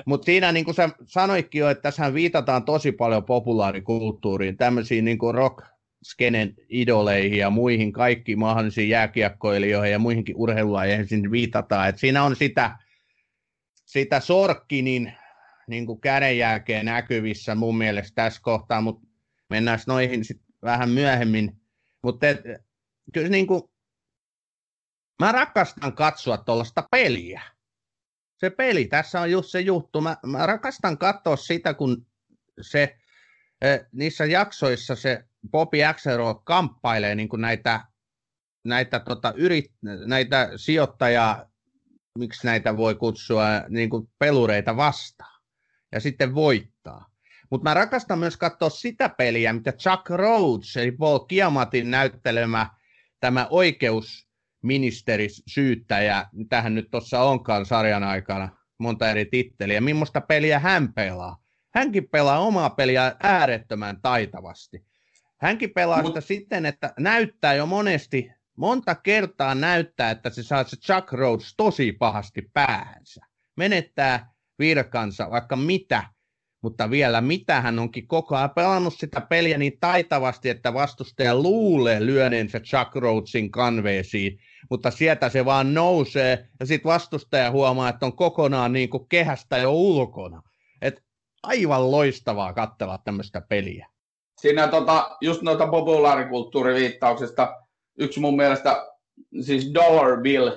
mut 0.06 0.24
siinä 0.24 0.52
niin 0.52 0.66
kuin 0.66 0.76
sä 0.76 0.90
sanoitkin 1.06 1.60
jo, 1.60 1.70
että 1.70 1.82
tässä 1.82 2.14
viitataan 2.14 2.66
tosi 2.66 2.92
paljon 2.92 3.24
populaarikulttuuriin, 3.24 4.58
tämmöisiin 4.58 5.06
niin 5.06 5.18
kuin 5.18 5.36
rock 5.36 5.66
skenen 6.12 6.54
idoleihin 6.70 7.40
ja 7.40 7.50
muihin 7.50 7.94
kaikkiin 7.94 8.40
mahdollisiin 8.40 8.90
jääkiekkoilijoihin 8.90 9.92
ja 9.92 10.00
muihinkin 10.00 10.36
urheilulajeihin 10.36 11.08
sinne 11.08 11.32
viitataan. 11.32 11.90
Et 11.90 11.98
siinä 11.98 12.24
on 12.24 12.36
sitä, 12.36 12.78
sitä 13.86 14.20
Sorkkinin 14.20 15.14
niin 15.68 15.86
kuin 15.86 16.02
kädenjälkeen 16.02 16.86
näkyvissä 16.86 17.56
mun 17.56 17.78
mielestä 17.78 18.16
tässä 18.16 18.42
kohtaa, 18.42 18.82
mutta 18.82 19.08
mennään 19.50 19.80
noihin 19.88 20.26
sitten 20.26 20.48
vähän 20.64 20.90
myöhemmin. 20.90 21.62
Mutta 22.04 22.26
kyllä 23.14 23.30
niin 23.30 23.48
kuin, 23.48 23.62
mä 25.20 25.32
rakastan 25.32 25.94
katsoa 25.94 26.38
tuollaista 26.38 26.88
peliä. 26.92 27.42
Se 28.38 28.50
peli, 28.50 28.86
tässä 28.86 29.22
on 29.22 29.32
just 29.32 29.50
se 29.50 29.62
juttu. 29.62 30.02
Mä, 30.02 30.18
mä 30.26 30.46
rakastan 30.46 30.98
katsoa 30.98 31.36
sitä, 31.36 31.74
kun 31.74 32.06
se 32.62 32.98
niissä 33.92 34.26
jaksoissa 34.26 34.96
se 34.96 35.27
Bobby 35.52 35.84
Axelrod 35.84 36.36
kamppailee 36.44 37.16
niin 37.16 37.30
kuin 37.30 37.42
näitä, 37.42 37.86
näitä, 38.66 39.00
tota, 39.00 39.34
yrit, 39.36 39.72
näitä 40.06 40.50
sijoittajia, 40.56 41.46
miksi 42.18 42.48
näitä 42.48 42.78
voi 42.78 42.96
kutsua, 42.96 43.46
niin 43.70 43.90
kuin 43.90 44.10
pelureita 44.20 44.78
vastaan. 44.78 45.42
Ja 45.92 46.00
sitten 46.00 46.36
voittaa. 46.36 47.06
Mutta 47.52 47.70
mä 47.70 47.74
rakastan 47.74 48.20
myös 48.20 48.38
katsoa 48.38 48.70
sitä 48.70 49.10
peliä, 49.10 49.54
mitä 49.54 49.72
Chuck 49.72 50.10
Rhodes, 50.10 50.78
eli 50.78 50.92
Paul 50.92 51.20
Kiamatin 51.20 51.92
näyttelemä 51.92 52.70
tämä 53.20 53.48
oikeusministeri 53.50 55.28
syyttäjä, 55.48 56.26
tähän 56.50 56.76
nyt 56.76 56.92
tuossa 56.92 57.22
onkaan 57.22 57.66
sarjan 57.66 58.04
aikana 58.04 58.58
monta 58.80 59.10
eri 59.10 59.26
titteliä, 59.26 59.82
millaista 59.82 60.22
peliä 60.22 60.60
hän 60.60 60.94
pelaa. 60.94 61.38
Hänkin 61.76 62.10
pelaa 62.10 62.40
omaa 62.40 62.70
peliä 62.70 63.16
äärettömän 63.24 64.02
taitavasti. 64.02 64.87
Hänkin 65.38 65.74
pelaa 65.74 66.02
Mut... 66.02 66.08
sitä 66.08 66.22
sitten, 66.22 66.66
että 66.66 66.94
näyttää 67.00 67.54
jo 67.54 67.66
monesti, 67.66 68.32
monta 68.58 68.96
kertaa 68.96 69.56
näyttää, 69.56 70.12
että 70.12 70.30
se 70.30 70.44
saa 70.44 70.64
se 70.64 70.78
Chuck 70.78 71.12
Rhodes 71.12 71.54
tosi 71.58 71.92
pahasti 71.92 72.42
päähänsä. 72.54 73.26
Menettää 73.56 74.32
virkansa, 74.60 75.32
vaikka 75.32 75.56
mitä, 75.56 76.04
mutta 76.62 76.90
vielä 76.90 77.22
mitä 77.22 77.62
hän 77.62 77.80
onkin 77.80 78.08
koko 78.08 78.36
ajan 78.36 78.50
pelannut 78.50 78.94
sitä 78.98 79.22
peliä 79.22 79.58
niin 79.58 79.78
taitavasti, 79.80 80.50
että 80.50 80.74
vastustaja 80.74 81.36
luulee 81.36 82.06
lyöneensä 82.06 82.60
Chuck 82.60 82.96
Rhodesin 82.96 83.52
kanveesiin, 83.52 84.40
mutta 84.70 84.92
sieltä 84.92 85.30
se 85.30 85.46
vaan 85.46 85.74
nousee 85.74 86.48
ja 86.60 86.66
sitten 86.66 86.90
vastustaja 86.90 87.52
huomaa, 87.52 87.90
että 87.90 88.06
on 88.06 88.16
kokonaan 88.16 88.74
niin 88.74 88.90
kuin 88.90 89.10
kehästä 89.10 89.58
jo 89.58 89.74
ulkona. 89.74 90.42
Et 90.82 91.04
aivan 91.44 91.92
loistavaa 91.92 92.54
katsella 92.54 92.98
tämmöistä 92.98 93.42
peliä 93.42 93.88
siinä 94.42 94.68
tota, 94.68 95.18
just 95.22 95.42
noita 95.42 95.68
populaarikulttuuriviittauksista 95.68 97.56
yksi 97.98 98.20
mun 98.20 98.36
mielestä 98.36 98.88
siis 99.42 99.74
Dollar 99.74 100.22
Bill, 100.22 100.52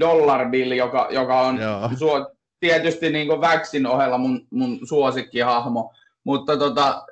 Dollar 0.00 0.50
Bill 0.50 0.72
joka, 0.72 1.08
joka 1.10 1.40
on 1.40 1.58
suo, 1.98 2.30
tietysti 2.60 3.10
niin 3.10 3.40
Väksin 3.40 3.86
ohella 3.86 4.18
mun, 4.18 4.46
mun 4.50 4.78
suosikkihahmo, 4.88 5.92
mutta 6.24 6.56
tota, 6.56 7.04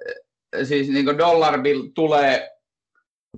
siis 0.62 0.88
niin 0.88 1.18
Dollar 1.18 1.62
Bill 1.62 1.82
tulee 1.94 2.50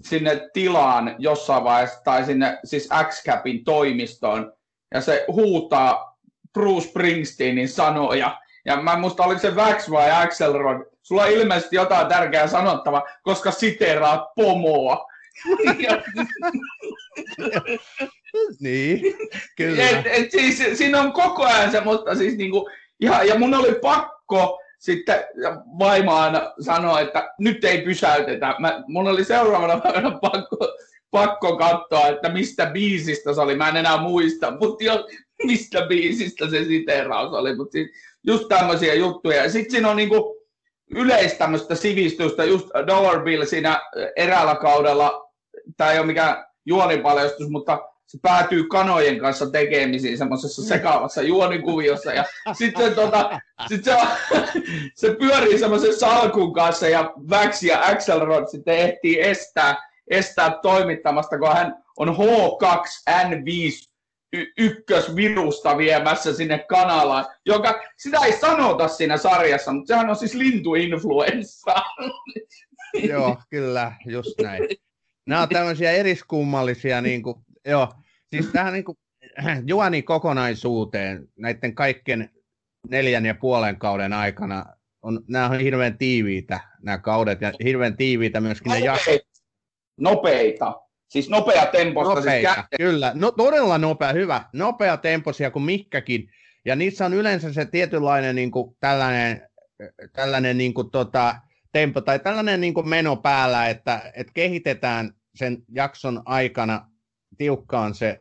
sinne 0.01 0.49
tilaan 0.53 1.15
jossain 1.19 1.65
vaiheessa 1.65 2.01
tai 2.05 2.25
sinne 2.25 2.59
siis 2.65 2.89
X-Capin 3.09 3.65
toimistoon. 3.65 4.53
Ja 4.95 5.01
se 5.01 5.25
huutaa 5.29 6.19
Bruce 6.53 6.89
Springsteenin 6.89 7.69
sanoja. 7.69 8.41
Ja 8.65 8.83
mä 8.83 8.93
en 8.93 9.01
muista, 9.01 9.25
oliko 9.25 9.41
se 9.41 9.57
Vax 9.57 9.91
vai 9.91 10.11
Axelrod, 10.11 10.87
sulla 11.07 11.23
on 11.23 11.31
ilmeisesti 11.31 11.77
jotain 11.77 12.07
tärkeää 12.07 12.47
sanottavaa, 12.47 13.03
koska 13.23 13.51
siteraat 13.51 14.21
pomoa. 14.37 15.07
niin, 18.61 19.17
kyllä. 19.57 19.89
Et, 19.89 20.07
et 20.07 20.31
siis, 20.31 20.79
siinä 20.79 21.01
on 21.01 21.13
koko 21.13 21.45
ajan 21.45 21.71
semmoista 21.71 22.15
siis 22.15 22.37
niinku, 22.37 22.71
ja, 23.01 23.25
ja 23.25 23.39
mun 23.39 23.55
oli 23.55 23.75
pakko 23.75 24.59
sitten 24.79 25.25
vaimaan 25.79 26.41
sanoa, 26.61 27.01
että 27.01 27.35
nyt 27.39 27.65
ei 27.65 27.83
pysäytetä. 27.83 28.55
Mä, 28.59 28.83
mun 28.87 29.09
oli 29.09 29.25
seuraavana 29.25 29.81
päivänä 29.81 30.19
pakko, 30.21 30.57
pakko 31.11 31.57
katsoa, 31.57 32.09
että 32.09 32.29
mistä 32.29 32.67
biisistä 32.67 33.35
se 33.35 33.41
oli. 33.41 33.57
Mä 33.57 33.69
en 33.69 33.77
enää 33.77 34.03
muista, 34.03 34.51
mutta 34.61 34.85
jo, 34.85 35.07
mistä 35.45 35.87
biisistä 35.87 36.51
se 36.51 36.65
siteraus 36.65 37.33
oli. 37.33 37.57
Mutta 37.57 37.73
siis 37.73 37.91
just 38.27 38.49
tämmöisiä 38.49 38.95
juttuja. 38.95 39.51
Sitten 39.51 39.71
siinä 39.71 39.91
on 39.91 39.97
niinku, 39.97 40.36
yleistä 40.91 41.39
tämmöistä 41.39 41.75
sivistystä, 41.75 42.45
just 42.45 42.69
Dollar 42.87 43.23
Bill 43.23 43.45
siinä 43.45 43.81
eräällä 44.17 44.55
kaudella, 44.55 45.31
tämä 45.77 45.93
ei 45.93 45.99
ole 45.99 46.07
mikään 46.07 46.47
juonipaljastus, 46.67 47.49
mutta 47.49 47.89
se 48.07 48.19
päätyy 48.23 48.65
kanojen 48.65 49.19
kanssa 49.19 49.51
tekemisiin 49.51 50.19
semmoisessa 50.19 50.63
sekaavassa 50.63 51.23
juonikuviossa. 51.23 52.13
Ja 52.13 52.25
sitten 52.53 52.95
tota, 52.95 53.41
sit 53.69 53.85
se, 53.85 53.97
se, 55.01 55.15
pyörii 55.15 55.59
semmoisen 55.59 55.99
salkun 55.99 56.53
kanssa 56.53 56.89
ja 56.89 57.13
Vax 57.31 57.63
ja 57.63 57.81
Axelrod 57.81 58.49
sitten 58.49 58.79
ehtii 58.79 59.21
estää, 59.21 59.77
estää 60.11 60.59
toimittamasta, 60.63 61.39
kun 61.39 61.53
hän 61.53 61.83
on 61.97 62.09
H2N5 62.09 63.96
y- 64.33 64.53
ykkösvirusta 64.59 65.79
viemässä 65.79 66.35
sinne 66.35 66.59
kanalaan, 66.59 67.27
joka 67.47 67.83
sitä 67.97 68.19
ei 68.25 68.33
sanota 68.33 68.89
siinä 68.89 69.17
sarjassa, 69.17 69.73
mutta 69.73 69.89
sehän 69.89 70.11
on 70.11 70.17
siis 70.17 70.35
lintuinfluenssa. 70.35 71.75
Joo, 73.09 73.37
kyllä, 73.51 73.93
just 74.07 74.41
näin. 74.43 74.69
Nämä 75.27 75.43
on 75.43 75.49
tämmöisiä 75.49 75.93
eriskummallisia, 75.93 77.01
niin 77.01 77.23
kuin, 77.23 77.37
joo, 77.67 77.93
siis 78.27 78.47
tähän 78.47 78.73
niin 78.73 78.85
kuin, 78.85 78.99
juoni 79.67 80.03
kokonaisuuteen 80.03 81.29
näiden 81.39 81.75
kaikkien 81.75 82.31
neljän 82.89 83.27
ja 83.27 83.35
puolen 83.35 83.79
kauden 83.79 84.13
aikana 84.13 84.67
on, 85.03 85.25
nämä 85.29 85.49
on 85.49 85.61
hirveän 85.61 85.99
tiiviitä, 85.99 86.61
nämä 86.83 86.99
kaudet, 86.99 87.41
ja 87.41 87.53
hirveän 87.65 87.97
tiiviitä 87.97 88.41
myöskin 88.41 88.73
ne 88.73 88.79
jaksot. 88.79 89.21
Nopeita. 90.01 90.86
Siis 91.09 91.31
nopea 91.31 91.67
temposta. 91.67 92.15
Siis 92.15 92.25
Nopeita, 92.25 92.55
siis 92.55 92.67
kyllä. 92.79 93.13
No, 93.15 93.31
todella 93.31 93.79
nopea, 93.79 94.13
hyvä. 94.13 94.45
Nopea 94.53 94.97
temposia 94.97 95.51
kuin 95.51 95.63
mikkäkin. 95.63 96.31
Ja 96.65 96.77
niissä 96.77 97.07
on 97.07 97.15
yleensä 97.15 97.53
se 97.53 97.65
tietynlainen 97.65 98.37
niin 98.37 98.51
kuin, 98.51 98.77
tällainen, 98.81 99.49
tällainen 100.13 100.59
niin 100.59 100.75
kuin, 100.75 100.91
tota, 100.91 101.37
tempo 101.73 102.01
tai 102.01 102.19
tällainen 102.19 102.61
niin 102.61 102.75
kuin 102.75 102.89
meno 102.89 103.17
päällä, 103.17 103.69
että, 103.69 104.13
että 104.15 104.33
kehitetään 104.33 105.13
sen 105.35 105.63
jakson 105.73 106.23
aikana 106.25 106.91
tiukkaan 107.39 107.95
se 107.95 108.21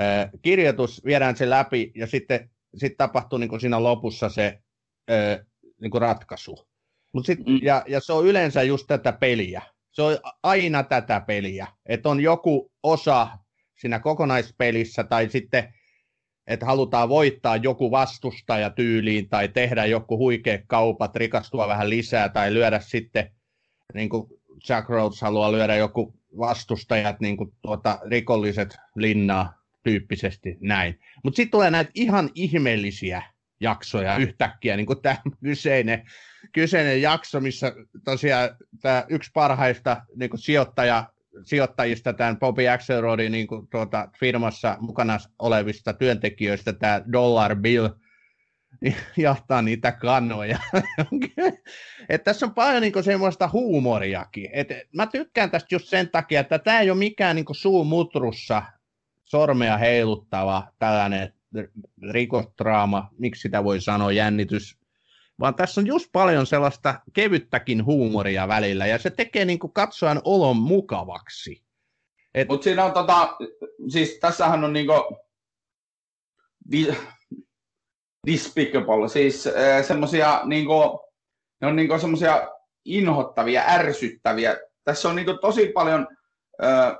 äh, 0.00 0.30
kirjoitus, 0.42 1.04
viedään 1.04 1.36
se 1.36 1.50
läpi 1.50 1.92
ja 1.94 2.06
sitten 2.06 2.50
sit 2.76 2.96
tapahtuu 2.96 3.38
niin 3.38 3.48
kuin 3.48 3.60
siinä 3.60 3.82
lopussa 3.82 4.28
se 4.28 4.58
äh, 5.10 5.46
niin 5.80 5.90
kuin 5.90 6.02
ratkaisu. 6.02 6.68
Mut 7.12 7.26
sit, 7.26 7.38
mm. 7.38 7.58
ja, 7.62 7.84
ja 7.88 8.00
se 8.00 8.12
on 8.12 8.26
yleensä 8.26 8.62
just 8.62 8.86
tätä 8.86 9.12
peliä 9.12 9.62
se 9.92 10.02
on 10.02 10.18
aina 10.42 10.82
tätä 10.82 11.20
peliä, 11.20 11.66
että 11.86 12.08
on 12.08 12.20
joku 12.20 12.72
osa 12.82 13.28
siinä 13.74 13.98
kokonaispelissä 13.98 15.04
tai 15.04 15.28
sitten 15.28 15.74
että 16.46 16.66
halutaan 16.66 17.08
voittaa 17.08 17.56
joku 17.56 17.90
vastustaja 17.90 18.70
tyyliin 18.70 19.28
tai 19.28 19.48
tehdä 19.48 19.86
joku 19.86 20.18
huikea 20.18 20.58
kaupat, 20.66 21.16
rikastua 21.16 21.68
vähän 21.68 21.90
lisää 21.90 22.28
tai 22.28 22.54
lyödä 22.54 22.80
sitten, 22.80 23.30
niin 23.94 24.08
kuin 24.08 24.26
Jack 24.68 24.88
Rhodes 24.88 25.20
haluaa 25.20 25.52
lyödä 25.52 25.76
joku 25.76 26.14
vastustajat, 26.38 27.20
niin 27.20 27.36
kuin 27.36 27.52
tuota, 27.62 27.98
rikolliset 28.10 28.76
linnaa 28.96 29.54
tyyppisesti 29.82 30.56
näin. 30.60 31.00
Mutta 31.24 31.36
sitten 31.36 31.50
tulee 31.50 31.70
näitä 31.70 31.90
ihan 31.94 32.30
ihmeellisiä 32.34 33.22
jaksoja 33.60 34.16
yhtäkkiä, 34.16 34.76
niin 34.76 34.86
kuin 34.86 35.02
tämä 35.02 35.16
kyseinen, 35.44 36.06
kyseinen 36.52 37.02
jakso, 37.02 37.40
missä 37.40 37.72
tosiaan 38.04 38.48
tämä 38.82 39.04
yksi 39.08 39.30
parhaista 39.34 40.02
niin 40.16 40.30
kuin 40.30 40.40
sijoittaja, 40.40 41.06
sijoittajista, 41.44 42.12
tämän 42.12 42.38
Bobby 42.38 42.68
Axelrodin 42.68 43.32
niin 43.32 43.46
kuin, 43.46 43.68
tuota, 43.68 44.08
firmassa 44.20 44.76
mukana 44.80 45.18
olevista 45.38 45.92
työntekijöistä, 45.92 46.72
tämä 46.72 47.02
Dollar 47.12 47.56
Bill, 47.56 47.88
niin 48.80 48.96
jahtaa 49.16 49.62
niitä 49.62 49.92
kanoja. 49.92 50.58
Et 52.08 52.24
tässä 52.24 52.46
on 52.46 52.54
paljon 52.54 52.82
niin 52.82 53.04
semmoista 53.04 53.48
huumoriakin. 53.52 54.50
Et 54.52 54.68
mä 54.94 55.06
tykkään 55.06 55.50
tästä 55.50 55.74
just 55.74 55.88
sen 55.88 56.10
takia, 56.10 56.40
että 56.40 56.58
tämä 56.58 56.80
ei 56.80 56.90
ole 56.90 56.98
mikään 56.98 57.36
niin 57.36 57.46
suumutrussa 57.52 58.62
sormea 59.24 59.76
heiluttava 59.76 60.72
tällainen 60.78 61.32
rikostraama, 62.10 63.10
miksi 63.18 63.42
sitä 63.42 63.64
voi 63.64 63.80
sanoa, 63.80 64.12
jännitys, 64.12 64.78
vaan 65.40 65.54
tässä 65.54 65.80
on 65.80 65.86
just 65.86 66.06
paljon 66.12 66.46
sellaista 66.46 67.00
kevyttäkin 67.12 67.84
huumoria 67.84 68.48
välillä, 68.48 68.86
ja 68.86 68.98
se 68.98 69.10
tekee 69.10 69.44
niin 69.44 69.58
kuin 69.58 69.72
katsojan 69.72 70.20
olon 70.24 70.56
mukavaksi. 70.56 71.62
Et... 72.34 72.48
Mutta 72.48 72.64
siinä 72.64 72.84
on 72.84 72.92
tota, 72.92 73.36
siis 73.88 74.18
tässähän 74.20 74.64
on 74.64 74.72
niinku 74.72 74.92
despicable, 78.26 79.08
siis 79.08 79.46
äh, 79.46 79.84
semmosia 79.86 80.40
niinku, 80.44 81.00
ne 81.60 81.66
on 81.66 81.76
niinku 81.76 81.98
semmosia 81.98 82.48
inhottavia, 82.84 83.64
ärsyttäviä. 83.66 84.56
Tässä 84.84 85.08
on 85.08 85.16
niinku 85.16 85.38
tosi 85.38 85.66
paljon 85.66 86.08
äh, 86.64 86.96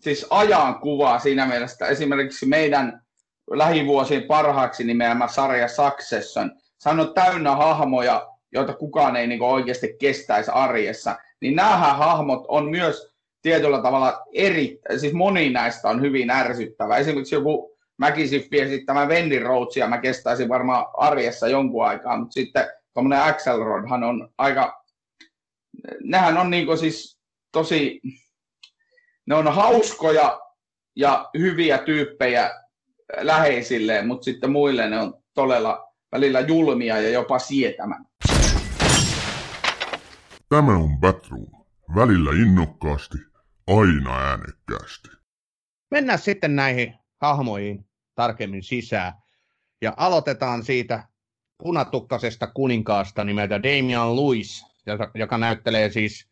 siis 0.00 0.26
ajankuvaa 0.30 1.18
siinä 1.18 1.46
mielessä, 1.46 1.86
esimerkiksi 1.86 2.46
meidän 2.46 3.03
lähivuosien 3.50 4.22
parhaaksi 4.22 4.84
nimeämä 4.84 5.28
sarja 5.28 5.68
Succession, 5.68 6.52
sehän 6.78 7.00
on 7.00 7.14
täynnä 7.14 7.56
hahmoja, 7.56 8.28
joita 8.52 8.74
kukaan 8.74 9.16
ei 9.16 9.26
niin 9.26 9.42
oikeasti 9.42 9.96
kestäisi 10.00 10.50
arjessa, 10.54 11.16
niin 11.40 11.56
nämä 11.56 11.76
hahmot 11.76 12.44
on 12.48 12.70
myös 12.70 13.14
tietyllä 13.42 13.82
tavalla 13.82 14.22
eri, 14.32 14.80
siis 14.96 15.12
moni 15.12 15.50
näistä 15.50 15.88
on 15.88 16.00
hyvin 16.00 16.30
ärsyttävä. 16.30 16.96
Esimerkiksi 16.96 17.34
joku 17.34 17.76
McKinsey 17.98 18.48
esittämä 18.52 19.06
Wendy 19.06 19.38
Rhodesia 19.38 19.88
mä 19.88 19.98
kestäisin 19.98 20.48
varmaan 20.48 20.86
arjessa 20.96 21.48
jonkun 21.48 21.86
aikaa, 21.86 22.18
mutta 22.18 22.32
sitten 22.32 22.66
tuommoinen 22.94 23.22
Axelrodhan 23.22 24.04
on 24.04 24.28
aika, 24.38 24.84
nehän 26.02 26.38
on 26.38 26.50
niin 26.50 26.78
siis 26.78 27.18
tosi, 27.52 28.00
ne 29.26 29.34
on 29.34 29.54
hauskoja 29.54 30.40
ja 30.96 31.30
hyviä 31.38 31.78
tyyppejä 31.78 32.63
läheisilleen, 33.20 34.06
mutta 34.06 34.24
sitten 34.24 34.52
muille 34.52 34.90
ne 34.90 35.00
on 35.00 35.14
todella 35.34 35.92
välillä 36.12 36.40
julmia 36.40 37.00
ja 37.00 37.10
jopa 37.10 37.38
sietämän. 37.38 38.04
Tämä 40.48 40.76
on 40.76 40.98
Batroom. 41.00 41.46
Välillä 41.94 42.30
innokkaasti, 42.30 43.18
aina 43.66 44.18
äänekkäästi. 44.18 45.08
Mennään 45.90 46.18
sitten 46.18 46.56
näihin 46.56 46.94
hahmoihin 47.20 47.86
tarkemmin 48.14 48.62
sisään. 48.62 49.12
Ja 49.82 49.94
aloitetaan 49.96 50.62
siitä 50.62 51.08
punatukkasesta 51.62 52.46
kuninkaasta 52.46 53.24
nimeltä 53.24 53.62
Damian 53.62 54.16
Lewis, 54.16 54.66
joka 55.14 55.38
näyttelee 55.38 55.90
siis 55.90 56.28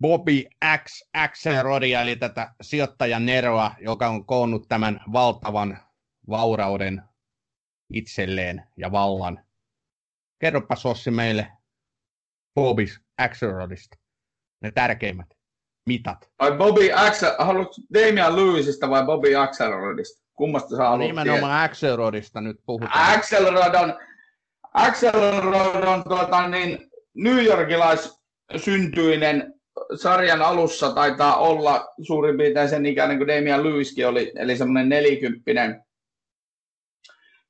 Bobby 0.00 0.42
X. 0.84 1.02
Axelrodia, 1.14 2.02
eli 2.02 2.16
tätä 2.16 2.54
sijoittajan 2.60 3.26
Neroa, 3.26 3.74
joka 3.80 4.08
on 4.08 4.26
koonnut 4.26 4.68
tämän 4.68 5.00
valtavan 5.12 5.78
vaurauden 6.28 7.02
itselleen 7.92 8.62
ja 8.76 8.92
vallan. 8.92 9.44
Kerropa 10.38 10.76
Sossi 10.76 11.10
meille 11.10 11.52
Bobby 12.54 12.86
Axelrodista, 13.18 13.96
ne 14.62 14.70
tärkeimmät 14.70 15.40
mitat. 15.86 16.30
Ai 16.38 16.52
Bobby 16.52 16.90
Axel, 16.94 17.34
haluatko 17.38 17.74
Damian 17.94 18.36
Lewisista 18.36 18.90
vai 18.90 19.04
Bobby 19.04 19.34
Axelrodista? 19.36 20.22
Kummasta 20.34 20.76
sä 20.76 20.82
haluat 20.82 21.06
Nimenomaan 21.06 21.64
Axelrodista 21.64 22.40
nyt 22.40 22.56
puhutaan. 22.66 23.14
Axelrod 23.14 23.74
on, 23.74 23.98
Axelrod 24.74 25.84
on 25.84 26.04
tuota, 26.04 26.48
niin, 26.48 26.90
New 27.14 27.44
Yorkilais 27.44 28.20
syntyinen 28.56 29.54
sarjan 29.94 30.42
alussa 30.42 30.94
taitaa 30.94 31.36
olla 31.36 31.88
suurin 32.02 32.36
piirtein 32.36 32.68
sen 32.68 32.86
ikäinen 32.86 33.18
kuin 33.18 33.28
Damian 33.28 33.64
Lewiskin 33.64 34.08
oli, 34.08 34.32
eli 34.36 34.56
semmoinen 34.56 34.88
nelikymppinen 34.88 35.84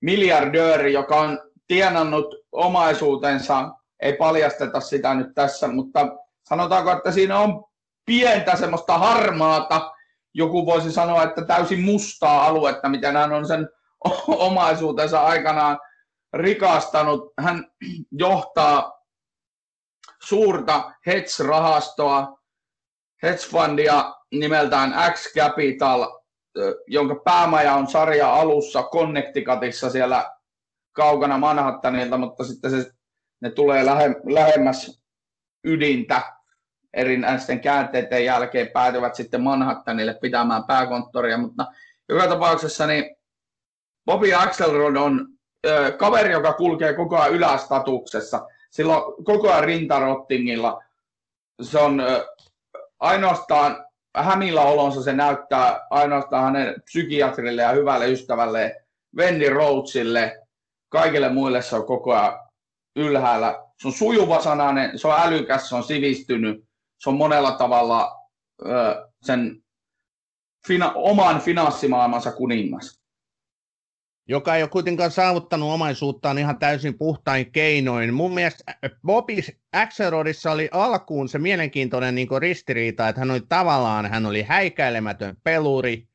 miljardööri, 0.00 0.92
joka 0.92 1.20
on 1.20 1.40
tienannut 1.66 2.34
omaisuutensa, 2.52 3.70
ei 4.00 4.12
paljasteta 4.12 4.80
sitä 4.80 5.14
nyt 5.14 5.34
tässä, 5.34 5.68
mutta 5.68 6.06
sanotaanko, 6.48 6.90
että 6.90 7.12
siinä 7.12 7.38
on 7.38 7.64
pientä 8.06 8.56
semmoista 8.56 8.98
harmaata, 8.98 9.92
joku 10.34 10.66
voisi 10.66 10.92
sanoa, 10.92 11.22
että 11.22 11.44
täysin 11.44 11.80
mustaa 11.80 12.46
aluetta, 12.46 12.88
miten 12.88 13.16
hän 13.16 13.32
on 13.32 13.46
sen 13.46 13.68
omaisuutensa 14.28 15.20
aikanaan 15.20 15.78
rikastanut. 16.32 17.32
Hän 17.40 17.64
johtaa 18.12 18.92
suurta 20.22 20.92
hedge-rahastoa, 21.06 22.38
hedge-fundia 23.22 24.14
nimeltään 24.32 24.94
X 25.12 25.34
Capital, 25.34 26.19
jonka 26.86 27.14
päämaja 27.24 27.74
on 27.74 27.86
sarja 27.86 28.34
alussa 28.34 28.82
Connecticutissa 28.82 29.90
siellä 29.90 30.30
kaukana 30.92 31.38
Manhattanilta, 31.38 32.18
mutta 32.18 32.44
sitten 32.44 32.70
se, 32.70 32.90
ne 33.40 33.50
tulee 33.50 33.86
lähe, 33.86 34.16
lähemmäs 34.24 35.02
ydintä 35.64 36.22
erinäisten 36.94 37.60
käänteiden 37.60 38.24
jälkeen 38.24 38.68
päätyvät 38.68 39.14
sitten 39.14 39.42
Manhattanille 39.42 40.14
pitämään 40.14 40.64
pääkonttoria, 40.64 41.38
mutta 41.38 41.66
joka 42.08 42.28
tapauksessa 42.28 42.86
niin 42.86 43.16
Bobby 44.04 44.34
Axelrod 44.34 44.96
on 44.96 45.26
ö, 45.66 45.92
kaveri, 45.98 46.32
joka 46.32 46.52
kulkee 46.52 46.94
koko 46.94 47.18
ajan 47.18 47.34
ylästatuksessa. 47.34 48.46
Silloin 48.70 49.24
koko 49.24 49.52
ajan 49.52 49.64
rintarottingilla. 49.64 50.82
Se 51.62 51.78
on 51.78 52.00
ö, 52.00 52.26
ainoastaan 53.00 53.86
hämillä 54.14 54.62
olonsa 54.62 55.02
se 55.02 55.12
näyttää 55.12 55.86
ainoastaan 55.90 56.44
hänen 56.44 56.82
psykiatrille 56.84 57.62
ja 57.62 57.72
hyvälle 57.72 58.10
ystävälle 58.10 58.86
Wendy 59.16 59.48
Rhodesille. 59.48 60.42
Kaikille 60.88 61.28
muille 61.28 61.62
se 61.62 61.76
on 61.76 61.86
koko 61.86 62.14
ajan 62.14 62.38
ylhäällä. 62.96 63.62
Se 63.82 63.88
on 63.88 63.92
sujuva 63.92 64.40
sananen, 64.40 64.98
se 64.98 65.08
on 65.08 65.20
älykäs, 65.20 65.68
se 65.68 65.74
on 65.74 65.84
sivistynyt, 65.84 66.64
se 66.98 67.10
on 67.10 67.16
monella 67.16 67.52
tavalla 67.52 68.16
ö, 68.66 69.08
sen 69.22 69.62
fina- 70.68 70.92
oman 70.94 71.40
finanssimaailmansa 71.40 72.32
kuningas 72.32 72.99
joka 74.28 74.56
ei 74.56 74.62
ole 74.62 74.70
kuitenkaan 74.70 75.10
saavuttanut 75.10 75.72
omaisuuttaan 75.72 76.38
ihan 76.38 76.58
täysin 76.58 76.98
puhtain 76.98 77.52
keinoin. 77.52 78.14
Mun 78.14 78.34
mielestä 78.34 78.74
Bobby 79.06 79.34
Axelrodissa 79.72 80.52
oli 80.52 80.68
alkuun 80.72 81.28
se 81.28 81.38
mielenkiintoinen 81.38 82.14
niin 82.14 82.28
ristiriita, 82.38 83.08
että 83.08 83.20
hän 83.20 83.30
oli 83.30 83.42
tavallaan 83.48 84.06
hän 84.06 84.26
oli 84.26 84.42
häikäilemätön 84.42 85.36
peluri, 85.44 86.08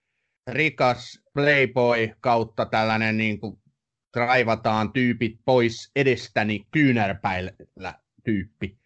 rikas 0.48 1.22
playboy 1.34 2.10
kautta 2.20 2.66
tällainen 2.66 3.18
niin 3.18 3.40
kuin 3.40 3.58
raivataan 4.16 4.94
tyypit 4.94 5.40
pois 5.46 5.92
edestäni 5.96 6.66
kyynärpäillä 6.72 7.94
tyyppi. 8.24 8.78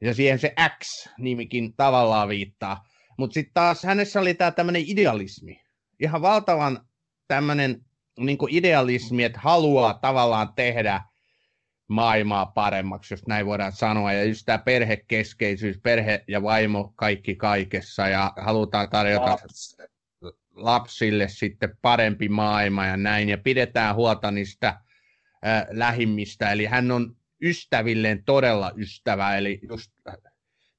Ja 0.00 0.14
siihen 0.14 0.38
se 0.38 0.54
X-nimikin 0.78 1.74
tavallaan 1.76 2.28
viittaa. 2.28 2.84
Mutta 3.18 3.34
sitten 3.34 3.54
taas 3.54 3.84
hänessä 3.84 4.20
oli 4.20 4.34
tämä 4.34 4.50
tämmöinen 4.50 4.82
idealismi. 4.86 5.60
Ihan 6.00 6.22
valtavan 6.22 6.80
tämmöinen 7.28 7.84
niin 8.18 8.38
kuin 8.38 8.54
idealismi, 8.54 9.24
että 9.24 9.40
haluaa 9.40 9.94
tavallaan 9.94 10.52
tehdä 10.56 11.02
maailmaa 11.88 12.46
paremmaksi, 12.46 13.14
jos 13.14 13.26
näin 13.26 13.46
voidaan 13.46 13.72
sanoa. 13.72 14.12
Ja 14.12 14.24
just 14.24 14.42
tämä 14.46 14.58
perhekeskeisyys, 14.58 15.78
perhe 15.82 16.24
ja 16.28 16.42
vaimo 16.42 16.92
kaikki 16.96 17.34
kaikessa 17.36 18.08
ja 18.08 18.32
halutaan 18.36 18.90
tarjota 18.90 19.30
Laps. 19.30 19.76
lapsille 20.54 21.28
sitten 21.28 21.78
parempi 21.82 22.28
maailma 22.28 22.86
ja 22.86 22.96
näin. 22.96 23.28
Ja 23.28 23.38
pidetään 23.38 23.94
huolta 23.94 24.30
niistä 24.30 24.68
äh, 24.68 25.66
lähimmistä. 25.70 26.52
Eli 26.52 26.66
hän 26.66 26.90
on 26.90 27.16
ystävilleen 27.42 28.24
todella 28.24 28.72
ystävä. 28.76 29.36
Eli 29.36 29.60
just 29.68 29.92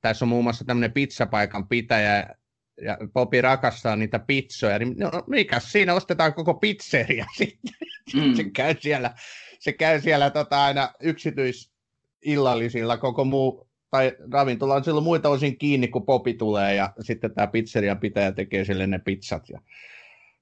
tässä 0.01 0.25
on 0.25 0.29
muun 0.29 0.43
muassa 0.43 0.65
tämmöinen 0.65 0.93
pizzapaikan 0.93 1.67
pitäjä, 1.67 2.35
ja 2.81 2.97
Popi 3.13 3.41
rakastaa 3.41 3.95
niitä 3.95 4.19
pizzoja, 4.19 4.79
niin 4.79 4.95
no, 4.97 5.11
mikä 5.27 5.59
siinä 5.59 5.93
ostetaan 5.93 6.33
koko 6.33 6.53
pizzeria 6.53 7.25
sitten. 7.37 7.73
Mm. 8.13 8.33
se 8.35 8.43
käy 8.43 8.75
siellä, 8.79 9.13
se 9.59 9.73
käy 9.73 10.01
siellä 10.01 10.29
tota, 10.29 10.63
aina 10.63 10.93
yksityisillallisilla 10.99 12.97
koko 12.97 13.25
muu, 13.25 13.69
tai 13.91 14.11
ravintola 14.31 14.75
on 14.75 14.83
silloin 14.83 15.03
muita 15.03 15.29
osin 15.29 15.57
kiinni, 15.57 15.87
kun 15.87 16.05
Popi 16.05 16.33
tulee, 16.33 16.75
ja 16.75 16.93
sitten 16.99 17.33
tämä 17.33 17.47
pizzerian 17.47 17.99
pitäjä 17.99 18.31
tekee 18.31 18.65
sille 18.65 18.87
ne 18.87 18.99
pizzat. 18.99 19.49
Ja 19.49 19.61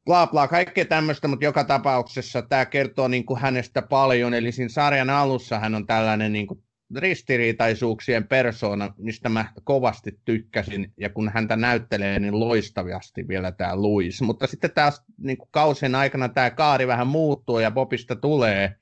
bla 0.06 0.28
bla, 0.28 0.48
kaikkea 0.48 0.86
tämmöistä, 0.86 1.28
mutta 1.28 1.46
joka 1.46 1.64
tapauksessa 1.64 2.42
tämä 2.42 2.66
kertoo 2.66 3.08
niin 3.08 3.26
kuin 3.26 3.40
hänestä 3.40 3.82
paljon, 3.82 4.34
eli 4.34 4.52
siinä 4.52 4.70
sarjan 4.70 5.10
alussa 5.10 5.60
hän 5.60 5.76
on 5.76 5.86
tällainen 5.86 6.34
niin 6.34 6.48
kuin 6.48 6.64
ristiriitaisuuksien 6.96 8.28
persoona, 8.28 8.94
mistä 8.98 9.30
mä 9.30 9.54
kovasti 9.64 10.20
tykkäsin, 10.26 10.94
ja 10.98 11.10
kun 11.10 11.32
häntä 11.34 11.56
näyttelee 11.56 12.20
niin 12.20 12.40
loistavasti 12.40 13.28
vielä 13.28 13.52
tämä 13.52 13.76
Luis. 13.76 14.22
Mutta 14.22 14.48
sitten 14.48 14.72
taas 14.72 15.04
niin 15.18 15.38
kausien 15.52 15.96
aikana 15.96 16.30
tämä 16.30 16.50
kaari 16.50 16.88
vähän 16.88 17.08
muuttuu, 17.08 17.60
ja 17.60 17.72
Bobista 17.72 18.16
tulee 18.16 18.76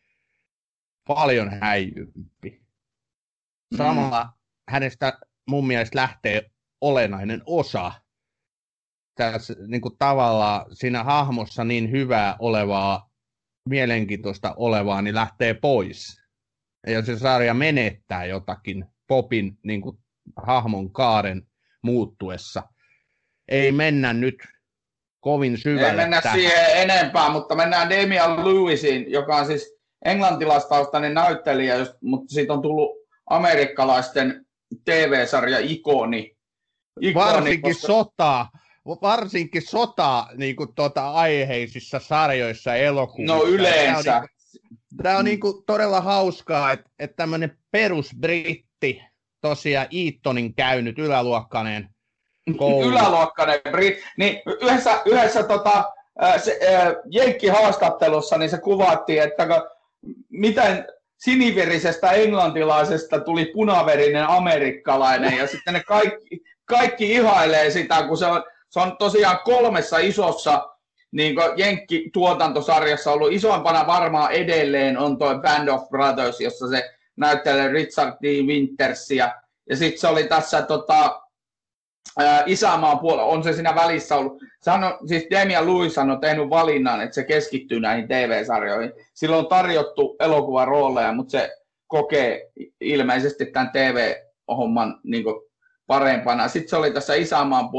paljon 1.08 1.50
häijympi. 1.62 2.66
Samalla 3.78 4.24
mm. 4.24 4.30
hänestä 4.70 5.20
mun 5.48 5.68
mielestä 5.68 6.00
lähtee 6.00 6.52
olennainen 6.82 7.42
osa 7.46 7.92
tässä 9.16 9.56
niin 9.68 9.82
kuin 9.82 9.98
tavallaan 9.98 10.66
siinä 10.76 11.04
hahmossa 11.04 11.64
niin 11.64 11.92
hyvää 11.92 12.36
olevaa, 12.40 13.10
mielenkiintoista 13.70 14.54
olevaa, 14.58 15.02
niin 15.02 15.16
lähtee 15.16 15.54
pois. 15.54 16.25
Ja 16.88 17.06
se 17.06 17.20
sarja 17.20 17.54
menettää 17.54 18.26
jotakin 18.26 18.86
Popin 19.08 19.58
niin 19.64 19.82
kuin, 19.82 19.98
hahmon 20.36 20.94
kaaren 20.94 21.48
muuttuessa. 21.82 22.64
Ei 23.48 23.72
mennä 23.72 24.14
nyt 24.14 24.36
kovin 25.20 25.58
syvälle. 25.58 25.90
Ei 25.90 25.96
mennä 25.96 26.22
tähän. 26.22 26.40
siihen 26.40 26.66
enempää, 26.76 27.30
mutta 27.30 27.56
mennään 27.56 27.90
Damian 27.90 28.46
Lewisiin, 28.46 29.12
joka 29.12 29.36
on 29.36 29.46
siis 29.46 29.76
englantilaistaustainen 30.06 31.14
näyttelijä, 31.14 31.76
mutta 32.02 32.34
siitä 32.34 32.54
on 32.54 32.62
tullut 32.62 32.92
amerikkalaisten 33.30 34.46
TV-sarja 34.86 35.60
ikoni. 35.60 36.38
ikoni 37.02 37.26
Varsinkin 37.26 37.74
koska... 37.74 37.88
sotaa 37.88 38.50
varsinkin 38.86 39.62
sota 39.62 40.28
niin 40.36 40.56
kuin, 40.56 40.76
tuota, 40.76 41.12
aiheisissa 41.12 42.00
sarjoissa 42.00 42.76
elokuvissa. 42.76 43.36
No 43.36 43.44
yleensä. 43.44 44.04
Tämä 44.04 44.18
on, 44.18 44.22
niin, 44.22 44.35
tämä 45.04 45.18
on 45.18 45.26
niin 45.26 45.40
kuin, 45.40 45.64
todella 45.66 46.02
hauskaa, 46.02 46.72
että, 46.72 46.90
että 47.00 47.16
tämmöinen 47.16 47.58
perusbritti, 47.72 49.02
tosiaan 49.42 49.88
Eatonin 49.92 50.56
käynyt 50.56 51.00
yläluokkainen 51.00 51.90
koulu. 52.58 52.90
Yläluokkainen 52.90 53.60
britti. 53.72 54.04
Niin 54.18 54.42
yhdessä, 54.62 55.02
yhdessä 55.06 55.44
tota, 55.44 55.94
se, 56.38 56.60
Jenkki-haastattelussa 57.10 58.38
niin 58.38 58.50
se 58.50 58.58
kuvattiin, 58.58 59.24
että 59.24 59.48
miten 60.30 60.88
siniverisestä 61.18 62.12
englantilaisesta 62.12 63.20
tuli 63.20 63.46
punaverinen 63.54 64.30
amerikkalainen 64.30 65.38
ja 65.38 65.48
sitten 65.48 65.74
ne 65.74 65.84
kaikki, 65.84 66.42
kaikki 66.66 67.12
ihailee 67.12 67.70
sitä, 67.70 68.04
kun 68.08 68.18
se 68.18 68.26
on 68.26 68.44
se 68.76 68.80
on 68.80 68.98
tosiaan 68.98 69.40
kolmessa 69.44 69.98
isossa 69.98 70.75
niin 71.12 71.36
Jenkki-tuotantosarjassa 71.58 73.12
ollut 73.12 73.34
isoimpana 73.34 73.88
varmaan 73.88 74.32
edelleen 74.32 74.98
on 74.98 75.18
tuo 75.18 75.40
Band 75.40 75.68
of 75.68 75.90
Brothers, 75.90 76.42
jossa 76.42 76.68
se 76.68 76.92
näyttelee 77.18 77.68
Richard 77.68 78.14
D. 78.22 78.46
Wintersia. 78.48 79.32
Ja 79.70 79.76
sitten 79.76 80.00
se 80.02 80.08
oli 80.08 80.24
tässä 80.24 80.62
tota, 80.62 81.22
Isämaan 82.46 83.00
puolella, 83.00 83.24
on 83.32 83.44
se 83.44 83.54
siinä 83.54 83.76
välissä 83.76 84.16
ollut. 84.16 84.42
On, 84.68 85.08
siis 85.08 85.28
Damian 85.32 85.68
Lewis 85.68 85.98
on 85.98 86.20
tehnyt 86.22 86.50
valinnan, 86.50 87.02
että 87.02 87.16
se 87.16 87.24
keskittyy 87.24 87.80
näihin 87.80 88.08
TV-sarjoihin. 88.08 88.94
Silloin 89.14 89.44
on 89.44 89.50
tarjottu 89.50 90.16
elokuvarooleja, 90.20 91.14
mutta 91.14 91.32
se 91.32 91.52
kokee 91.88 92.52
ilmeisesti 92.82 93.46
tämän 93.46 93.72
TV-homman 93.72 95.00
niin 95.04 95.26
parempana. 95.88 96.48
Sitten 96.48 96.70
se 96.70 96.76
oli 96.76 96.92
tässä 96.92 97.14
Isämaan 97.16 97.70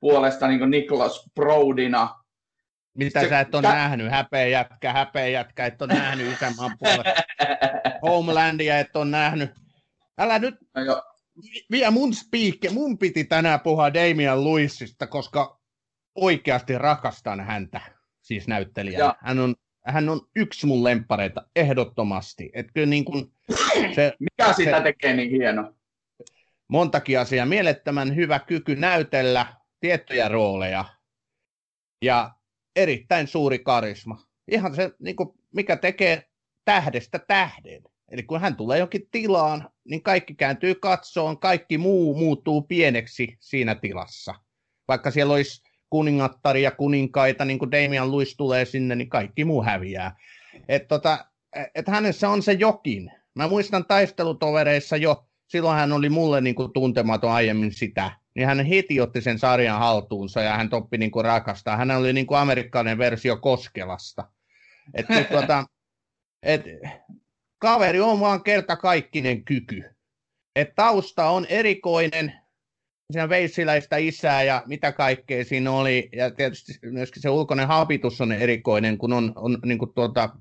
puolesta 0.00 0.48
niin 0.48 0.70
Niklas 0.70 1.30
Broudina. 1.34 2.21
Mitä 2.94 3.20
se, 3.20 3.28
sä 3.28 3.40
et 3.40 3.54
ole 3.54 3.62
tä... 3.62 3.68
nähnyt? 3.68 4.10
Häpeä 4.10 4.46
jätkä, 4.46 4.92
häpeä 4.92 5.28
jätkä, 5.28 5.66
et 5.66 5.82
ole 5.82 5.94
nähnyt 5.98 6.32
isänmaan 6.32 6.76
puolesta. 6.78 7.22
Homelandia 8.02 8.78
et 8.78 8.96
ole 8.96 9.04
nähnyt. 9.04 9.50
Älä 10.18 10.38
nyt 10.38 10.54
no 10.76 11.02
vie 11.70 11.90
mun 11.90 12.14
spiikke. 12.14 12.70
Mun 12.70 12.98
piti 12.98 13.24
tänään 13.24 13.60
puhua 13.60 13.94
Damian 13.94 14.44
Lewisista, 14.44 15.06
koska 15.06 15.60
oikeasti 16.14 16.78
rakastan 16.78 17.40
häntä, 17.40 17.80
siis 18.20 18.48
näyttelijä. 18.48 19.14
Hän 19.20 19.38
on, 19.38 19.54
hän 19.86 20.08
on 20.08 20.20
yksi 20.36 20.66
mun 20.66 20.84
lempareita, 20.84 21.46
ehdottomasti. 21.56 22.50
Et 22.54 22.66
kyllä 22.74 22.86
niin 22.86 23.04
kun 23.04 23.32
se, 23.94 24.12
Mikä 24.20 24.52
sitä 24.52 24.76
se, 24.76 24.82
tekee 24.82 25.16
niin 25.16 25.30
hieno? 25.30 25.74
Montakin 26.68 27.20
asiaa. 27.20 27.46
Mielettömän 27.46 28.16
hyvä 28.16 28.38
kyky 28.38 28.76
näytellä, 28.76 29.46
tiettyjä 29.80 30.28
rooleja 30.28 30.84
ja 32.04 32.30
erittäin 32.76 33.26
suuri 33.26 33.58
karisma. 33.58 34.18
Ihan 34.48 34.74
se, 34.74 34.90
niin 34.98 35.16
kuin, 35.16 35.28
mikä 35.52 35.76
tekee 35.76 36.22
tähdestä 36.64 37.18
tähden. 37.18 37.82
Eli 38.10 38.22
kun 38.22 38.40
hän 38.40 38.56
tulee 38.56 38.78
jonkin 38.78 39.08
tilaan, 39.10 39.68
niin 39.84 40.02
kaikki 40.02 40.34
kääntyy 40.34 40.74
katsoon, 40.74 41.38
kaikki 41.38 41.78
muu 41.78 42.14
muuttuu 42.14 42.62
pieneksi 42.62 43.36
siinä 43.40 43.74
tilassa. 43.74 44.34
Vaikka 44.88 45.10
siellä 45.10 45.34
olisi 45.34 45.62
kuningattari 45.90 46.62
ja 46.62 46.70
kuninkaita, 46.70 47.44
niin 47.44 47.58
kuin 47.58 47.70
Damian 47.70 48.12
Lewis 48.12 48.36
tulee 48.36 48.64
sinne, 48.64 48.96
niin 48.96 49.08
kaikki 49.08 49.44
muu 49.44 49.62
häviää. 49.62 50.16
Et 50.68 50.88
tota, 50.88 51.26
et 51.74 51.88
hänessä 51.88 52.28
on 52.28 52.42
se 52.42 52.52
jokin. 52.52 53.10
Mä 53.34 53.48
muistan 53.48 53.84
taistelutovereissa 53.86 54.96
jo, 54.96 55.26
silloin 55.48 55.76
hän 55.76 55.92
oli 55.92 56.08
mulle 56.08 56.40
niin 56.40 56.54
kuin 56.54 56.72
tuntematon 56.72 57.30
aiemmin 57.30 57.72
sitä, 57.72 58.10
niin 58.34 58.46
hän 58.46 58.66
heti 58.66 59.00
otti 59.00 59.20
sen 59.20 59.38
sarjan 59.38 59.78
haltuunsa 59.78 60.42
ja 60.42 60.56
hän 60.56 60.68
toppi 60.68 60.98
niin 60.98 61.10
kuin 61.10 61.24
rakastaa. 61.24 61.76
Hän 61.76 61.90
oli 61.90 62.12
niin 62.12 62.26
kuin 62.26 62.38
amerikkalainen 62.38 62.98
versio 62.98 63.36
Koskelasta. 63.36 64.28
Et, 64.94 65.06
et, 65.10 65.28
tuota, 65.28 65.64
et, 66.42 66.64
kaveri 67.58 68.00
on 68.00 68.20
vaan 68.20 68.42
kertakaikkinen 68.42 69.44
kyky. 69.44 69.84
Et 70.56 70.74
tausta 70.74 71.30
on 71.30 71.46
erikoinen, 71.48 72.32
siinä 73.12 73.28
veissiläistä 73.28 73.96
isää 73.96 74.42
ja 74.42 74.62
mitä 74.66 74.92
kaikkea 74.92 75.44
siinä 75.44 75.70
oli. 75.70 76.08
Ja 76.12 76.30
tietysti 76.30 76.72
myöskin 76.82 77.22
se 77.22 77.30
ulkoinen 77.30 77.68
habitus 77.68 78.20
on 78.20 78.32
erikoinen, 78.32 78.98
kun 78.98 79.12
on, 79.12 79.32
on 79.36 79.58
niin 79.64 79.78
kuin 79.78 79.94
tuota, 79.94 80.36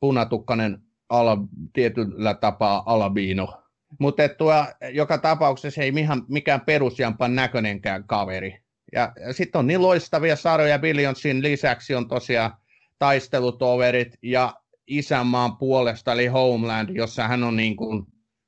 punatukkainen 0.00 0.78
ala, 1.08 1.38
tietyllä 1.72 2.34
tapaa 2.34 2.82
alabiino 2.86 3.63
mutta 4.00 4.28
tuo, 4.28 4.66
joka 4.92 5.18
tapauksessa 5.18 5.82
ei 5.82 5.92
ihan 5.98 6.24
mikään 6.28 6.60
perusjampan 6.60 7.34
näköinenkään 7.34 8.04
kaveri. 8.06 8.58
Ja, 8.92 9.12
ja 9.26 9.32
sitten 9.32 9.58
on 9.58 9.66
niin 9.66 9.82
loistavia 9.82 10.36
sarjoja 10.36 10.78
Billionsin 10.78 11.42
lisäksi 11.42 11.94
on 11.94 12.08
tosiaan 12.08 12.56
taistelutoverit 12.98 14.18
ja 14.22 14.54
isänmaan 14.86 15.56
puolesta, 15.56 16.12
eli 16.12 16.26
Homeland, 16.26 16.88
jossa 16.96 17.28
hän 17.28 17.44
on 17.44 17.56
niin 17.56 17.76
kuin 17.76 18.06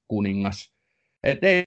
kuningas. 0.08 0.72
Et 1.22 1.44
ei 1.44 1.64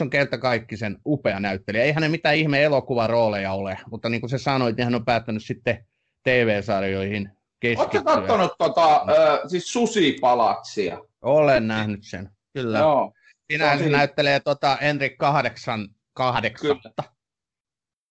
on 0.00 0.10
kerta 0.10 0.38
kaikki 0.38 0.76
sen 0.76 0.98
upea 1.06 1.40
näyttelijä. 1.40 1.84
Ei 1.84 1.92
hänen 1.92 2.10
mitään 2.10 2.36
ihme 2.36 2.62
elokuvarooleja 2.62 3.52
ole, 3.52 3.78
mutta 3.90 4.08
niin 4.08 4.20
kuin 4.20 4.30
se 4.30 4.38
sanoi, 4.38 4.72
niin 4.72 4.84
hän 4.84 4.94
on 4.94 5.04
päättänyt 5.04 5.44
sitten 5.44 5.86
TV-sarjoihin 6.22 7.30
keskittyä. 7.60 8.00
Oletko 8.00 8.20
katsonut 8.20 8.52
tota, 8.58 8.94
äh, 8.94 9.40
siis 9.46 9.72
Susi-palatsia? 9.72 10.98
Olen 11.22 11.68
nähnyt 11.68 12.00
sen. 12.02 12.30
Kyllä. 12.54 12.78
Joo. 12.78 13.12
Sinähän 13.52 13.78
se 13.78 13.88
näyttelee 13.88 14.40
tota 14.40 14.76
Henrik 14.76 15.18
8 15.18 15.88
kahdeksatta. 16.12 17.02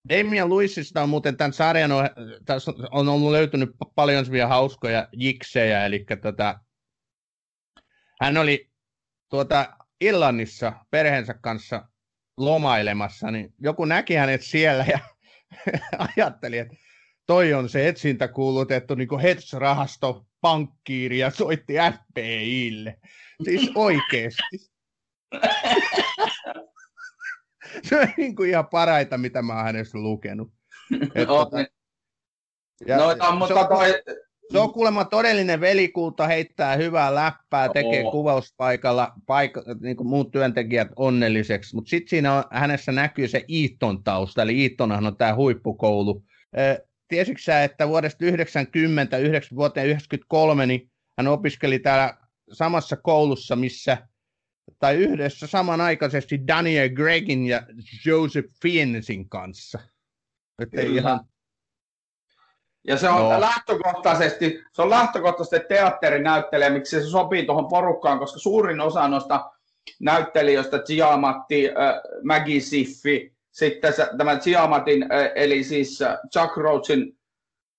Damian 0.10 0.50
Lewisista 0.50 1.04
on 1.04 1.10
muuten 1.10 1.38
tämän 1.38 1.54
sarjan, 1.54 1.92
tässä 2.46 2.72
on 2.92 3.10
ollut 3.10 3.32
löytynyt 3.32 3.70
paljon 3.96 4.26
vielä 4.32 4.48
hauskoja 4.48 5.08
jiksejä, 5.14 5.86
eli 5.86 6.06
tota, 6.22 6.60
hän 8.22 8.38
oli 8.38 8.70
tuota 9.30 9.78
Irlannissa 10.02 10.74
perheensä 10.90 11.34
kanssa 11.34 11.90
lomailemassa, 12.38 13.32
niin 13.32 13.54
joku 13.60 13.86
näki 13.86 14.16
hänet 14.16 14.42
siellä 14.42 14.86
ja 14.88 15.00
ajatteli, 16.18 16.58
että 16.58 16.76
toi 17.26 17.54
on 17.54 17.70
se 17.70 17.88
etsintä 17.88 18.28
kuulutettu 18.28 18.96
niin 18.96 19.10
Hedge-rahasto 19.22 20.26
pankkiiri 20.42 21.20
ja 21.20 21.30
soitti 21.30 21.74
FBIlle. 21.74 23.00
Siis 23.44 23.72
oikeesti. 23.76 24.72
se 27.84 28.00
on 28.00 28.08
niin 28.18 28.36
kuin 28.36 28.50
ihan 28.50 28.68
paraita, 28.68 29.18
mitä 29.18 29.42
mä 29.42 29.56
oon 29.56 29.64
hänestä 29.64 29.98
lukenut. 29.98 30.52
Et, 31.16 31.28
no, 31.28 31.46
tota, 31.46 31.58
ja, 32.88 32.98
Noita, 32.98 33.36
mutta 33.36 33.60
on... 33.60 33.68
toi, 33.68 34.02
Se 34.52 34.60
on 34.60 34.74
kuulemma 34.74 35.06
todellinen 35.06 35.62
velikulta, 35.62 36.28
heittää 36.28 36.76
hyvää 36.76 37.16
läppää, 37.16 37.70
tekee 37.70 38.04
oh. 38.04 38.12
kuvauspaikalla 38.12 39.14
paik- 39.26 39.82
niin 39.82 39.98
kuin 39.98 40.08
muut 40.08 40.32
työntekijät 40.32 40.88
onnelliseksi, 40.96 41.76
mutta 41.76 41.90
sitten 41.90 42.10
siinä 42.10 42.38
on, 42.38 42.44
hänessä 42.52 42.92
näkyy 42.92 43.28
se 43.28 43.46
Iitton 43.50 44.04
tausta, 44.04 44.42
eli 44.42 44.60
Iittonhan 44.60 45.08
on 45.08 45.18
tämä 45.18 45.36
huippukoulu. 45.36 46.24
Tiesitkö 47.12 47.42
sä, 47.42 47.64
että 47.64 47.88
vuodesta 47.88 48.26
90 48.26 49.18
vuoteen 49.56 49.88
93 49.88 50.66
niin 50.66 50.92
hän 51.18 51.28
opiskeli 51.28 51.80
täällä 51.80 52.18
samassa 52.52 52.98
koulussa, 52.98 53.56
missä 53.56 53.98
tai 54.80 54.96
yhdessä 54.96 55.48
samanaikaisesti 55.48 56.48
Daniel 56.48 56.90
Gregin 56.90 57.46
ja 57.46 57.62
Joseph 58.06 58.50
Fiennesin 58.62 59.30
kanssa. 59.30 59.80
Että 60.62 60.82
ihan... 60.82 61.20
Ja 62.88 62.98
se 62.98 63.10
on 63.10 63.34
no. 63.34 63.42
lähtökohtaisesti, 63.42 64.64
se 64.74 64.82
on 64.82 64.90
lähtökohtaisesti 64.90 65.68
teatterinäyttelijä, 65.70 66.70
miksi 66.70 67.02
se 67.02 67.10
sopii 67.10 67.46
tuohon 67.46 67.68
porukkaan, 67.68 68.20
koska 68.20 68.40
suurin 68.40 68.80
osa 68.80 69.08
noista 69.08 69.52
näyttelijöistä, 70.00 70.80
Giamatti, 70.80 71.70
äh, 71.70 71.76
Maggie 72.24 72.60
Siffi, 72.60 73.36
sitten 73.52 73.94
se, 73.94 74.08
tämä 74.18 74.40
Giamatin, 74.40 75.04
äh, 75.04 75.32
eli 75.36 75.64
siis 75.64 76.00
Chuck 76.34 76.58
Roachin 76.58 77.18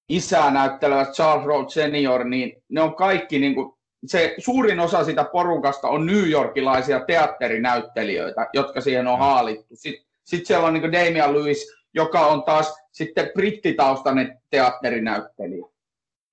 isää 0.09 0.51
näyttelevä 0.51 1.05
Charles 1.05 1.47
Roach 1.47 1.75
senior, 1.75 2.25
niin 2.25 2.63
ne 2.69 2.81
on 2.81 2.95
kaikki 2.95 3.39
niin 3.39 3.55
kuin, 3.55 3.75
se 4.07 4.35
suurin 4.39 4.81
osa 4.81 5.05
sitä 5.05 5.25
porukasta 5.25 5.89
on 5.89 6.07
New 6.07 6.31
Yorkilaisia 6.31 7.01
teatterinäyttelijöitä, 7.01 8.49
jotka 8.53 8.81
siihen 8.81 9.07
on 9.07 9.19
haalittu. 9.19 9.77
Sitten, 9.77 10.07
sitten 10.25 10.47
siellä 10.47 10.67
on 10.67 10.75
niin 10.75 10.93
Damian 10.93 11.35
Lewis, 11.35 11.75
joka 11.95 12.27
on 12.27 12.43
taas 12.43 12.75
sitten 12.93 13.31
brittitaustainen 13.35 14.39
teatterinäyttelijä. 14.51 15.67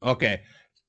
Okei, 0.01 0.33
okay. 0.33 0.45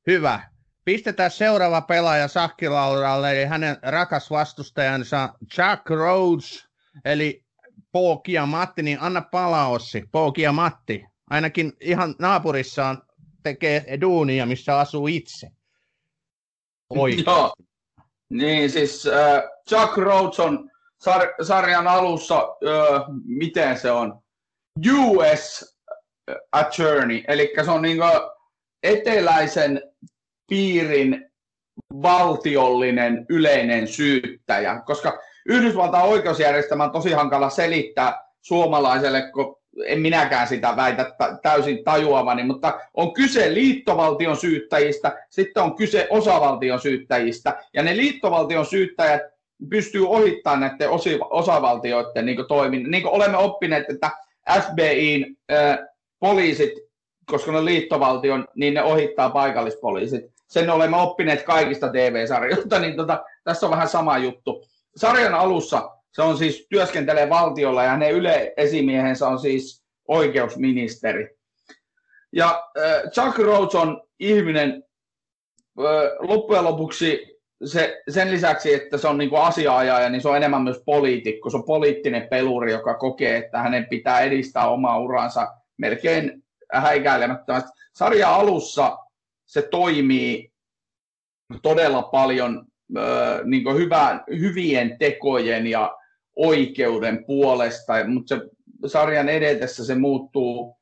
hyvä. 0.07 0.41
Pistetään 0.85 1.31
seuraava 1.31 1.81
pelaaja 1.81 2.29
sakkilauralle, 2.29 3.31
eli 3.31 3.45
hänen 3.45 3.77
rakas 3.83 4.31
vastustajansa 4.31 5.29
Jack 5.59 5.91
Rhodes, 5.91 6.69
eli 7.05 7.45
Pookia 7.93 8.47
Matti, 8.47 8.83
niin 8.83 9.01
anna 9.01 9.21
palaa 9.21 9.69
Ossi, 9.69 10.05
Pookia 10.13 10.53
Matti. 10.53 11.05
Ainakin 11.31 11.73
ihan 11.81 12.15
naapurissaan 12.19 13.03
tekee 13.43 13.85
duunia, 14.01 14.47
missä 14.47 14.79
asuu 14.79 15.07
itse. 15.07 15.51
Oikein. 16.91 17.25
Joo. 17.27 17.53
Niin, 18.31 18.71
siis 18.71 19.07
äh, 19.07 19.43
Chuck 19.69 19.97
Rhodes 19.97 20.41
on 20.41 20.71
sar- 21.09 21.45
sarjan 21.45 21.89
alussa, 21.89 22.37
äh, 22.39 23.03
miten 23.25 23.79
se 23.79 23.91
on, 23.91 24.23
US 24.87 25.77
Attorney, 26.53 27.25
eli 27.29 27.53
se 27.65 27.71
on 27.71 27.83
niin 27.83 27.99
eteläisen 28.83 29.83
piirin 30.49 31.31
valtiollinen 32.03 33.27
yleinen 33.29 33.89
syyttäjä, 33.89 34.83
koska 34.87 35.19
Yhdysvaltain 35.51 36.05
oikeusjärjestelmä 36.05 36.85
on 36.85 36.91
tosi 36.91 37.13
hankala 37.13 37.51
selittää 37.51 38.25
suomalaiselle, 38.41 39.23
kun 39.33 39.57
en 39.87 40.01
minäkään 40.01 40.49
sitä 40.49 40.77
väitä 40.77 41.13
täysin 41.43 41.85
tajuavani, 41.85 42.45
mutta 42.45 42.81
on 42.95 43.13
kyse 43.13 43.55
liittovaltion 43.55 44.37
syyttäjistä, 44.37 45.27
sitten 45.31 45.63
on 45.63 45.77
kyse 45.77 46.07
osavaltion 46.11 46.81
syyttäjistä, 46.81 47.63
ja 47.75 47.83
ne 47.83 47.97
liittovaltion 47.97 48.67
syyttäjät 48.67 49.23
pystyy 49.71 50.09
ohittamaan 50.09 50.61
näiden 50.61 50.89
osavaltioiden 51.31 52.27
niin 52.27 52.47
toiminnan. 52.49 52.91
Niin 52.91 53.07
olemme 53.07 53.37
oppineet, 53.37 53.91
että 53.91 54.11
FBIin 54.61 55.37
poliisit, 56.19 56.73
koska 57.27 57.53
ne 57.53 57.59
on 57.59 57.65
liittovaltion, 57.65 58.49
niin 58.55 58.75
ne 58.75 58.83
ohittaa 58.83 59.31
paikallispoliisit. 59.31 60.25
Sen 60.49 60.71
olemme 60.71 60.97
oppineet 60.97 61.43
kaikista 61.43 61.89
TV-sarjoista, 61.89 62.79
niin 62.79 62.97
tota, 62.97 63.25
tässä 63.45 63.67
on 63.67 63.73
vähän 63.73 63.89
sama 63.89 64.19
juttu. 64.19 64.65
Sarjan 64.97 65.35
alussa 65.35 65.91
se 66.13 66.23
on 66.23 66.39
siis 66.39 66.67
työskentelee 66.71 67.29
valtiolla 67.29 67.85
ja 67.85 67.91
hänen 67.91 68.13
yleesimiehensä 68.13 69.29
on 69.29 69.39
siis 69.39 69.85
oikeusministeri. 70.09 71.37
Ja 72.33 72.71
äh, 72.79 73.11
Chuck 73.11 73.39
Rhodes 73.39 73.75
on 73.75 74.03
ihminen 74.19 74.85
äh, 75.79 76.29
loppujen 76.29 76.65
lopuksi 76.65 77.41
se, 77.65 78.03
sen 78.09 78.31
lisäksi, 78.31 78.75
että 78.75 78.99
se 78.99 79.09
on 79.09 79.19
niin 79.19 79.31
kuin 79.31 79.43
asiaajaja, 79.43 80.09
niin 80.09 80.23
se 80.23 80.29
on 80.29 80.37
enemmän 80.37 80.63
myös 80.63 80.83
poliitikko. 80.87 81.51
Se 81.51 81.57
on 81.57 81.65
poliittinen 81.65 82.29
peluri, 82.29 82.73
joka 82.73 82.95
kokee, 82.95 83.37
että 83.37 83.59
hänen 83.59 83.87
pitää 83.91 84.21
edistää 84.21 84.69
omaa 84.69 84.99
uransa 84.99 85.49
melkein 85.77 86.45
häikäilemättömästi. 86.73 87.71
Sarja 87.95 88.35
alussa 88.35 88.99
se 89.47 89.63
toimii 89.63 90.53
todella 91.63 92.03
paljon 92.03 92.67
niin 93.45 93.77
hyvä, 93.77 94.25
hyvien 94.39 94.97
tekojen 94.99 95.67
ja 95.67 95.97
oikeuden 96.37 97.25
puolesta, 97.25 97.93
mutta 98.07 98.35
se 98.35 98.43
sarjan 98.87 99.29
edetessä 99.29 99.85
se 99.85 99.95
muuttuu, 99.95 100.77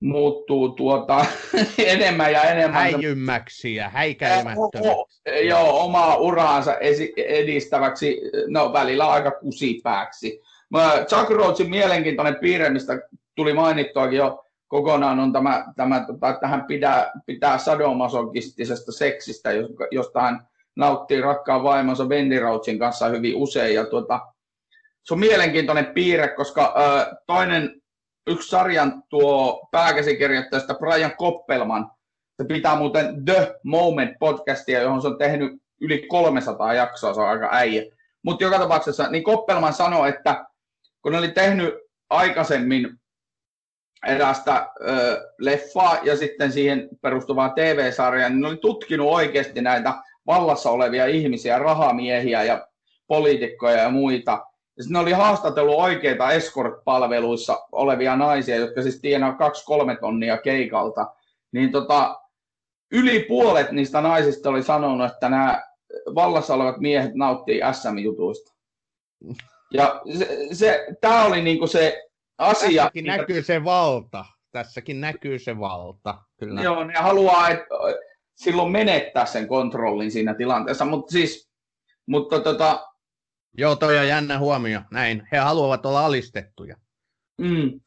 muuttuu 0.00 0.68
tuota, 0.68 1.26
enemmän 1.78 2.32
ja 2.32 2.42
enemmän. 2.42 2.80
Häijymmäksi 2.80 3.74
ja 3.74 3.88
häikäilemättömäksi. 3.88 5.22
Joo, 5.48 5.84
omaa 5.84 6.16
uraansa 6.16 6.76
edistäväksi, 7.16 8.20
no 8.48 8.72
välillä 8.72 9.06
aika 9.06 9.30
kusipääksi. 9.30 10.40
Chuck 11.08 11.30
Rhodesin 11.30 11.70
mielenkiintoinen 11.70 12.36
piirre, 12.40 12.70
mistä 12.70 13.00
tuli 13.34 13.52
mainittuakin 13.52 14.18
jo 14.18 14.44
kokonaan, 14.68 15.20
on 15.20 15.32
tämä, 15.32 15.64
tämä 15.76 16.04
tota, 16.06 16.28
että 16.28 16.48
hän 16.48 16.64
pitää, 16.64 17.12
pitää 17.26 17.58
sadomasokistisesta 17.58 18.92
seksistä, 18.92 19.50
josta 19.90 20.20
hän 20.20 20.46
nauttii 20.76 21.20
rakkaan 21.20 21.62
vaimonsa 21.62 22.04
Wendy 22.04 22.40
Rhodesin 22.40 22.78
kanssa 22.78 23.08
hyvin 23.08 23.36
usein. 23.36 23.74
Ja 23.74 23.86
tuota, 23.86 24.20
se 25.02 25.14
on 25.14 25.20
mielenkiintoinen 25.20 25.86
piirre, 25.86 26.28
koska 26.28 26.74
ö, 26.76 27.16
toinen 27.26 27.82
yksi 28.26 28.48
sarjan 28.48 29.02
tuo 29.08 29.68
pääkäsikirjoittajasta 29.70 30.74
Brian 30.74 31.16
Koppelman, 31.16 31.90
se 32.42 32.48
pitää 32.48 32.76
muuten 32.76 33.24
The 33.24 33.54
Moment 33.64 34.10
podcastia, 34.18 34.82
johon 34.82 35.02
se 35.02 35.08
on 35.08 35.18
tehnyt 35.18 35.52
yli 35.80 36.06
300 36.08 36.74
jaksoa, 36.74 37.14
se 37.14 37.20
on 37.20 37.28
aika 37.28 37.48
äijä. 37.52 37.82
Mutta 38.24 38.44
joka 38.44 38.58
tapauksessa, 38.58 39.08
niin 39.08 39.24
Koppelman 39.24 39.72
sanoi, 39.72 40.08
että 40.08 40.44
kun 41.02 41.12
ne 41.12 41.18
oli 41.18 41.28
tehnyt 41.28 41.74
aikaisemmin 42.10 42.90
erästä 44.06 44.70
ö, 44.88 45.20
leffaa 45.38 45.98
ja 46.02 46.16
sitten 46.16 46.52
siihen 46.52 46.88
perustuvaa 47.00 47.48
TV-sarjaa, 47.48 48.28
niin 48.28 48.40
ne 48.40 48.48
oli 48.48 48.56
tutkinut 48.56 49.08
oikeasti 49.08 49.60
näitä 49.60 49.94
vallassa 50.26 50.70
olevia 50.70 51.06
ihmisiä, 51.06 51.58
rahamiehiä 51.58 52.42
ja 52.42 52.68
poliitikkoja 53.06 53.76
ja 53.76 53.90
muita. 53.90 54.30
Ja 54.76 54.82
sitten 54.82 54.92
ne 54.92 54.98
oli 54.98 55.12
haastatellut 55.12 55.78
oikeita 55.78 56.30
escort-palveluissa 56.30 57.66
olevia 57.72 58.16
naisia, 58.16 58.56
jotka 58.56 58.82
siis 58.82 59.00
tienaa 59.00 59.36
2-3 59.94 60.00
tonnia 60.00 60.38
keikalta. 60.38 61.14
Niin 61.52 61.72
tota, 61.72 62.20
yli 62.92 63.24
puolet 63.28 63.72
niistä 63.72 64.00
naisista 64.00 64.50
oli 64.50 64.62
sanonut, 64.62 65.12
että 65.12 65.28
nämä 65.28 65.62
vallassa 66.14 66.54
olevat 66.54 66.78
miehet 66.78 67.14
nauttii 67.14 67.60
SM-jutuista. 67.72 68.52
Ja 69.72 70.00
se, 70.18 70.48
se, 70.52 70.86
tämä 71.00 71.24
oli 71.24 71.42
niinku 71.42 71.66
se 71.66 72.02
asia. 72.38 72.82
Tässäkin 72.82 73.04
mikä... 73.04 73.16
näkyy 73.16 73.42
se 73.42 73.64
valta. 73.64 74.24
Tässäkin 74.52 75.00
näkyy 75.00 75.38
se 75.38 75.58
valta. 75.58 76.14
Kyllä. 76.36 76.62
Joo, 76.62 76.84
ne 76.84 76.94
haluaa 76.98 77.48
että 77.48 77.66
silloin 78.34 78.72
menettää 78.72 79.26
sen 79.26 79.48
kontrollin 79.48 80.10
siinä 80.10 80.34
tilanteessa, 80.34 80.84
mutta 80.84 81.12
siis, 81.12 81.50
mutta 82.06 82.40
tota, 82.40 82.92
Joo, 83.58 83.76
toi 83.76 83.98
on 83.98 84.08
jännä 84.08 84.38
huomio. 84.38 84.80
Näin. 84.90 85.28
He 85.32 85.38
haluavat 85.38 85.86
olla 85.86 86.06
alistettuja. 86.06 86.76
Mm. 87.38 87.80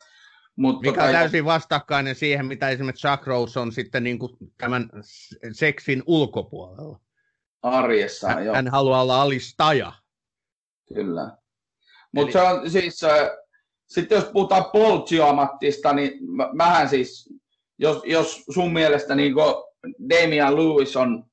Mutta 0.55 0.89
Mikä 0.89 1.03
on 1.03 1.11
täysin 1.11 1.45
vastakkainen 1.45 2.15
siihen, 2.15 2.45
mitä 2.45 2.69
esimerkiksi 2.69 3.07
Chuck 3.07 3.27
Rose 3.27 3.59
on 3.59 3.71
sitten 3.71 4.03
niin 4.03 4.19
kuin 4.19 4.31
tämän 4.57 4.89
seksin 5.51 6.03
ulkopuolella. 6.05 6.99
Arjessa, 7.61 8.27
hän, 8.27 8.45
joo. 8.45 8.55
Hän 8.55 8.67
haluaa 8.67 9.01
olla 9.01 9.21
alistaja. 9.21 9.93
Kyllä. 10.93 11.37
Mutta 12.11 12.25
Eli... 12.25 12.31
se 12.31 12.41
on 12.41 12.71
siis, 12.71 13.03
äh, 13.03 13.29
sitten 13.85 14.15
jos 14.15 14.25
puhutaan 14.25 14.65
Paul 14.65 15.05
Giamattista, 15.05 15.93
niin 15.93 16.11
mähän 16.53 16.89
siis, 16.89 17.33
jos, 17.77 18.01
jos 18.05 18.43
sun 18.53 18.73
mielestä 18.73 19.15
niin 19.15 19.33
Damian 20.09 20.55
Lewis 20.55 20.95
on 20.95 21.25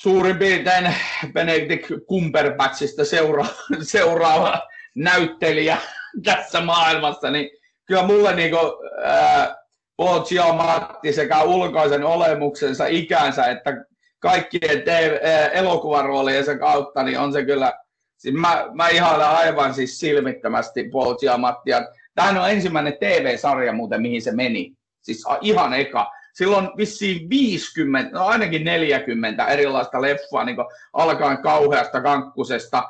suurin 0.00 0.38
piirtein 0.38 0.94
Benedict 1.32 1.90
Cumberbatchista 2.08 3.04
seura- 3.04 3.46
seuraava 3.82 4.62
näyttelijä 4.94 5.76
tässä 6.24 6.60
maailmassa, 6.60 7.30
niin 7.30 7.50
kyllä 7.86 8.02
mulle 8.02 8.34
niin 8.34 8.50
kuin, 8.50 8.72
ää, 9.04 9.56
Paul 9.96 10.20
Giamatti 10.20 11.12
sekä 11.12 11.42
ulkoisen 11.42 12.04
olemuksensa, 12.04 12.86
ikänsä, 12.86 13.46
että 13.46 13.84
kaikkien 14.18 14.82
TV, 14.82 15.18
elokuvarooliensa 15.52 16.58
kautta, 16.58 17.02
niin 17.02 17.18
on 17.18 17.32
se 17.32 17.44
kyllä, 17.44 17.72
siis 18.16 18.34
mä, 18.34 18.66
mä 18.72 18.88
ihailen 18.88 19.26
aivan 19.26 19.74
siis 19.74 20.00
silmittömästi 20.00 20.88
Paul 20.92 21.14
Giamattia. 21.14 21.82
Tämähän 22.14 22.38
on 22.38 22.50
ensimmäinen 22.50 22.96
TV-sarja 23.00 23.72
muuten, 23.72 24.02
mihin 24.02 24.22
se 24.22 24.32
meni. 24.32 24.72
Siis 25.00 25.24
ihan 25.40 25.74
eka. 25.74 26.10
Silloin 26.38 26.70
vissiin 26.76 27.30
50, 27.30 28.10
no 28.18 28.26
ainakin 28.26 28.64
40 28.64 29.46
erilaista 29.46 30.02
leffaa, 30.02 30.44
niin 30.44 30.56
alkaen 30.92 31.42
kauheasta 31.42 32.02
kankkusesta, 32.02 32.88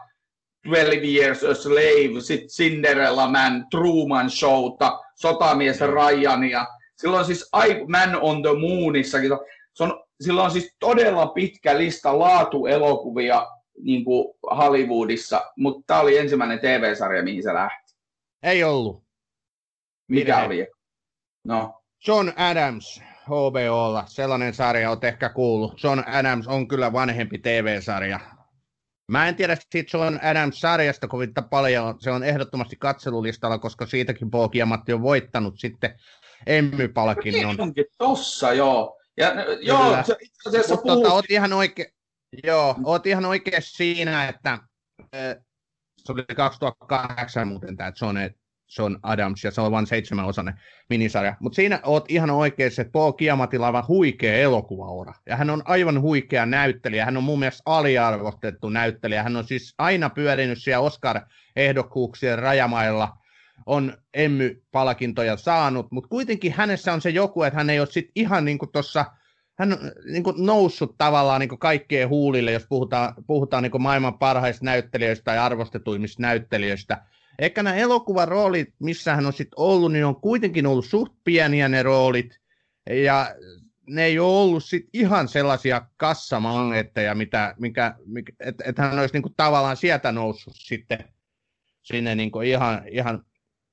12 0.65 1.07
Years 1.07 1.45
a 1.45 1.55
Slave, 1.55 2.21
sitten 2.21 2.49
Cinderella 2.49 3.31
Man, 3.31 3.67
Truman 3.71 4.31
Showta, 4.31 5.01
Sotamies 5.15 5.81
Ryania. 5.81 6.67
Silloin 6.97 7.25
siis 7.25 7.51
I, 7.67 7.85
Man 7.87 8.19
on 8.21 8.43
the 8.43 8.51
Moonissakin. 8.61 9.31
Se 9.75 9.83
on, 9.83 10.05
silloin 10.21 10.45
on 10.45 10.51
siis 10.51 10.77
todella 10.79 11.27
pitkä 11.27 11.79
lista 11.79 12.19
laatuelokuvia 12.19 13.47
niin 13.83 14.05
kuin 14.05 14.35
Hollywoodissa, 14.57 15.45
mutta 15.57 15.83
tämä 15.87 16.01
oli 16.01 16.19
ensimmäinen 16.19 16.59
TV-sarja, 16.59 17.23
mihin 17.23 17.43
se 17.43 17.55
lähti. 17.55 17.95
Ei 18.43 18.65
ollut. 18.65 19.03
Mikä 20.09 20.37
Virhe. 20.37 20.47
oli? 20.47 20.67
No. 21.45 21.83
John 22.07 22.33
Adams, 22.37 23.03
HBOlla, 23.29 24.05
sellainen 24.07 24.55
sarja 24.55 24.91
olet 24.91 25.05
ehkä 25.05 25.29
kuullut. 25.29 25.83
John 25.83 26.03
Adams 26.07 26.47
on 26.49 26.69
kyllä 26.69 26.93
vanhempi 26.93 27.39
TV-sarja. 27.39 28.21
Mä 29.13 29.29
en 29.29 29.37
tiedä 29.37 29.57
siitä 29.71 29.99
John 29.99 30.19
Adams-sarjasta 30.23 31.09
kovin 31.09 31.33
paljon. 31.51 32.01
Se 32.01 32.11
on 32.11 32.25
ehdottomasti 32.25 32.77
katselulistalla, 32.77 33.59
koska 33.59 33.87
siitäkin 33.87 34.31
Paul 34.31 34.49
Matti 34.67 34.93
on 34.93 35.03
voittanut 35.03 35.59
sitten 35.59 35.95
Emmy-palkinnon. 36.47 37.57
No, 37.57 37.63
onkin 37.63 37.85
tossa, 37.99 38.53
joo. 38.53 39.01
Ja, 39.17 39.33
joo, 39.61 39.97
se 40.05 40.17
itse 40.21 40.49
asiassa 40.49 40.77
tota, 40.77 41.13
oot 41.13 41.25
ihan 41.29 41.53
oike... 41.53 41.93
Joo, 42.45 42.77
oot 42.85 43.07
ihan 43.07 43.25
oikein 43.25 43.63
siinä, 43.63 44.29
että 44.29 44.59
se 45.99 46.13
oli 46.13 46.25
2008 46.37 47.49
muuten 47.49 47.77
tämä 47.77 47.93
John 48.01 48.17
John 48.79 48.97
Adams, 49.03 49.45
ja 49.45 49.51
se 49.51 49.61
on 49.61 49.73
vain 49.73 49.87
seitsemän 49.87 50.25
osainen 50.25 50.61
minisarja. 50.91 51.37
Mutta 51.41 51.57
siinä 51.57 51.81
oot 51.85 52.11
ihan 52.11 52.31
oikeassa, 52.31 52.83
että 52.83 52.93
Paul 52.93 53.13
Kiamatilla 53.13 53.67
on 53.67 53.69
aivan 53.69 53.89
huikea 53.89 54.37
elokuvaura. 54.37 55.15
Ja 55.27 55.37
hän 55.37 55.51
on 55.51 55.63
aivan 55.65 56.01
huikea 56.01 56.47
näyttelijä. 56.47 57.05
Hän 57.05 57.17
on 57.17 57.25
mun 57.25 57.39
mielestä 57.39 57.63
aliarvostettu 57.67 58.69
näyttelijä. 58.69 59.23
Hän 59.23 59.37
on 59.37 59.45
siis 59.45 59.75
aina 59.79 60.11
pyörinyt 60.11 60.63
siellä 60.63 60.87
Oscar-ehdokkuuksien 60.87 62.39
rajamailla. 62.39 63.17
On 63.67 63.93
Emmy-palkintoja 64.15 65.37
saanut, 65.37 65.87
mutta 65.91 66.09
kuitenkin 66.09 66.53
hänessä 66.53 66.93
on 66.93 67.01
se 67.01 67.11
joku, 67.11 67.43
että 67.43 67.57
hän 67.57 67.71
ei 67.71 67.81
ole 67.81 67.89
sit 67.91 68.11
ihan 68.15 68.45
niin 68.45 68.59
kuin 68.59 68.73
tuossa 68.73 69.05
hän 69.59 69.73
on 69.73 69.79
niin 70.13 70.23
kuin 70.23 70.47
noussut 70.47 70.95
tavallaan 70.99 71.41
niin 71.41 71.49
kuin 71.49 71.59
kaikkien 71.59 72.09
huulille, 72.09 72.53
jos 72.53 72.67
puhutaan, 72.69 73.15
puhutaan 73.27 73.63
niin 73.63 73.71
kuin 73.71 73.83
maailman 73.83 74.19
parhaista 74.19 74.65
näyttelijöistä 74.65 75.25
tai 75.25 75.39
arvostetuimmista 75.39 76.23
näyttelijöistä. 76.23 77.03
Ehkä 77.39 77.63
nämä 77.63 77.77
elokuvan 77.77 78.29
roolit, 78.29 78.75
missä 78.79 79.15
hän 79.15 79.27
on 79.27 79.33
sitten 79.33 79.61
ollut, 79.61 79.93
niin 79.93 80.05
on 80.05 80.21
kuitenkin 80.21 80.67
ollut 80.67 80.87
suht 80.87 81.13
pieniä 81.25 81.69
ne 81.69 81.83
roolit, 81.83 82.41
ja 82.91 83.35
ne 83.87 84.05
ei 84.05 84.19
ole 84.19 84.37
ollut 84.37 84.65
sit 84.65 84.89
ihan 84.93 85.29
sellaisia 85.29 85.87
kassamangetteja, 85.97 87.15
mitä, 87.15 87.55
mikä, 87.59 87.95
mikä, 88.07 88.33
että 88.41 88.65
et 88.67 88.79
hän 88.79 88.99
olisi 88.99 89.15
niinku 89.15 89.33
tavallaan 89.37 89.77
sieltä 89.77 90.13
noussut 90.13 90.55
sitten 90.57 91.05
sinne 91.83 92.15
niinku 92.15 92.41
ihan, 92.41 92.83
ihan 92.91 93.25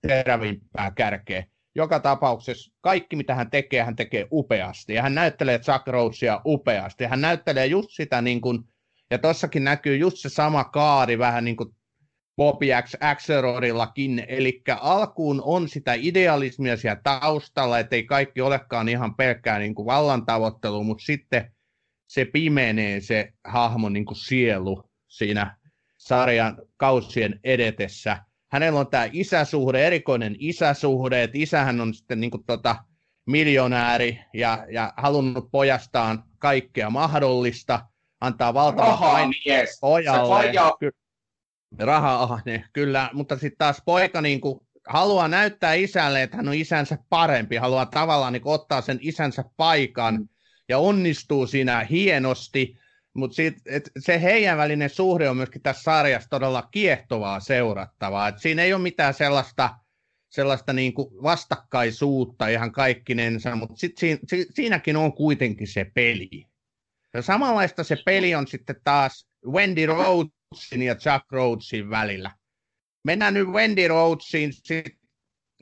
terävimpää 0.07 0.91
kärkeä. 0.91 1.43
Joka 1.75 1.99
tapauksessa 1.99 2.73
kaikki, 2.81 3.15
mitä 3.15 3.35
hän 3.35 3.49
tekee, 3.49 3.83
hän 3.83 3.95
tekee 3.95 4.27
upeasti. 4.31 4.93
Ja 4.93 5.01
hän 5.01 5.15
näyttelee 5.15 5.59
Jack 5.67 5.87
Roseia 5.87 6.41
upeasti. 6.45 7.03
Hän 7.03 7.21
näyttelee 7.21 7.65
just 7.65 7.89
sitä, 7.91 8.21
niin 8.21 8.41
kuin, 8.41 8.63
ja 9.11 9.17
tossakin 9.17 9.63
näkyy 9.63 9.97
just 9.97 10.17
se 10.17 10.29
sama 10.29 10.63
kaari 10.63 11.19
vähän 11.19 11.45
niin 11.45 11.57
kuin 11.57 11.75
Bobby 12.37 12.67
X 12.83 12.95
Axelrodillakin, 12.99 14.25
eli 14.27 14.61
alkuun 14.79 15.41
on 15.45 15.69
sitä 15.69 15.93
idealismia 15.93 16.77
siellä 16.77 17.01
taustalla, 17.03 17.79
ettei 17.79 18.03
kaikki 18.03 18.41
olekaan 18.41 18.89
ihan 18.89 19.15
pelkkää 19.15 19.59
niin 19.59 19.75
kuin 19.75 19.85
vallantavoittelu, 19.85 20.83
mutta 20.83 21.03
sitten 21.05 21.51
se 22.07 22.25
pimenee 22.25 22.99
se 22.99 23.33
hahmon 23.43 23.93
niin 23.93 24.05
kuin 24.05 24.17
sielu 24.17 24.83
siinä 25.07 25.57
sarjan 25.97 26.57
kausien 26.77 27.39
edetessä. 27.43 28.17
Hänellä 28.51 28.79
on 28.79 28.87
tämä 28.87 29.09
isäsuhde, 29.11 29.87
erikoinen 29.87 30.35
isäsuhde, 30.39 31.23
että 31.23 31.37
isähän 31.37 31.81
on 31.81 31.93
sitten 31.93 32.19
niin 32.19 32.31
kuin 32.31 32.43
tota, 32.45 32.75
miljonääri 33.25 34.19
ja, 34.33 34.65
ja 34.69 34.93
halunnut 34.97 35.51
pojastaan 35.51 36.23
kaikkea 36.39 36.89
mahdollista, 36.89 37.85
antaa 38.21 38.53
valtavan 38.53 38.97
pojalle. 39.81 40.53
Se 40.79 40.91
raha-ahne, 41.79 42.63
kyllä, 42.73 43.09
mutta 43.13 43.35
sitten 43.35 43.57
taas 43.57 43.81
poika 43.85 44.21
niin 44.21 44.41
kuin 44.41 44.59
haluaa 44.87 45.27
näyttää 45.27 45.73
isälle, 45.73 46.23
että 46.23 46.37
hän 46.37 46.47
on 46.47 46.53
isänsä 46.53 46.97
parempi, 47.09 47.55
haluaa 47.55 47.85
tavallaan 47.85 48.33
niin 48.33 48.41
ottaa 48.45 48.81
sen 48.81 48.99
isänsä 49.01 49.43
paikan 49.57 50.15
mm. 50.15 50.27
ja 50.69 50.77
onnistuu 50.77 51.47
siinä 51.47 51.83
hienosti, 51.89 52.77
mutta 53.13 53.35
sit, 53.35 53.55
et 53.65 53.91
se 53.99 54.21
heidän 54.21 54.57
välinen 54.57 54.89
suhde 54.89 55.29
on 55.29 55.37
myöskin 55.37 55.61
tässä 55.61 55.83
sarjassa 55.83 56.29
todella 56.29 56.67
kiehtovaa 56.71 57.39
seurattavaa. 57.39 58.27
Et 58.27 58.39
siinä 58.39 58.63
ei 58.63 58.73
ole 58.73 58.81
mitään 58.81 59.13
sellaista, 59.13 59.69
sellaista 60.29 60.73
niin 60.73 60.93
kuin 60.93 61.23
vastakkaisuutta 61.23 62.47
ihan 62.47 62.71
kaikkinensa, 62.71 63.55
mutta 63.55 63.75
sit 63.75 63.97
siinä, 63.97 64.19
si, 64.27 64.47
siinäkin 64.49 64.97
on 64.97 65.13
kuitenkin 65.13 65.67
se 65.67 65.91
peli. 65.93 66.47
Ja 67.13 67.21
samanlaista 67.21 67.83
se 67.83 67.97
peli 68.05 68.35
on 68.35 68.47
sitten 68.47 68.75
taas 68.83 69.27
Wendy 69.45 69.85
Rhodes 69.85 70.34
Rhodesin 70.51 70.81
ja 70.81 70.95
Chuck 70.95 71.31
Rhodesin 71.31 71.89
välillä. 71.89 72.31
Mennään 73.03 73.33
nyt 73.33 73.47
Wendy 73.47 73.87
Rhodesiin, 73.87 74.51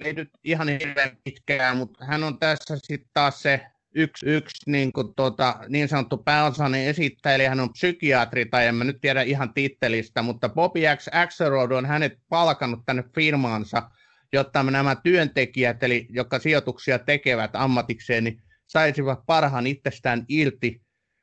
ei 0.03 0.13
nyt 0.13 0.29
ihan 0.43 0.67
hirveän 0.67 1.17
pitkään, 1.23 1.77
mutta 1.77 2.05
hän 2.05 2.23
on 2.23 2.39
tässä 2.39 2.77
sitten 2.83 3.09
taas 3.13 3.41
se 3.41 3.61
yksi, 3.95 4.25
yksi 4.25 4.71
niin, 4.71 4.93
kuin, 4.93 5.15
tota, 5.15 5.59
niin 5.69 5.87
sanottu 5.87 6.17
pääosainen 6.17 6.85
esittäjä, 6.85 7.49
hän 7.49 7.59
on 7.59 7.73
psykiatri, 7.73 8.45
tai 8.45 8.67
en 8.67 8.75
mä 8.75 8.83
nyt 8.83 9.01
tiedä 9.01 9.21
ihan 9.21 9.53
tittelistä, 9.53 10.21
mutta 10.21 10.49
Bobby 10.49 10.79
X. 10.95 11.07
Axelrod 11.11 11.71
on 11.71 11.85
hänet 11.85 12.13
palkannut 12.29 12.79
tänne 12.85 13.03
firmaansa, 13.15 13.89
jotta 14.33 14.63
nämä 14.63 14.95
työntekijät, 14.95 15.83
eli 15.83 16.07
jotka 16.09 16.39
sijoituksia 16.39 16.99
tekevät 16.99 17.51
ammatikseen, 17.53 18.23
niin 18.23 18.41
saisivat 18.67 19.19
parhaan 19.25 19.67
itsestään 19.67 20.25
irti 20.29 20.81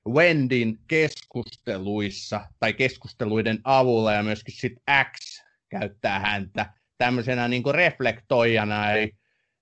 Wendin 0.09 0.79
keskusteluissa 0.89 2.41
tai 2.61 2.73
keskusteluiden 2.73 3.59
avulla 3.65 4.13
ja 4.13 4.23
myöskin 4.23 4.55
sit 4.55 4.73
X 5.13 5.43
käyttää 5.69 6.19
häntä 6.19 6.73
tämmöisenä 6.99 7.49
niin 7.49 7.63
kuin 7.63 7.75
reflektoijana, 7.75 8.91
eli 8.93 9.13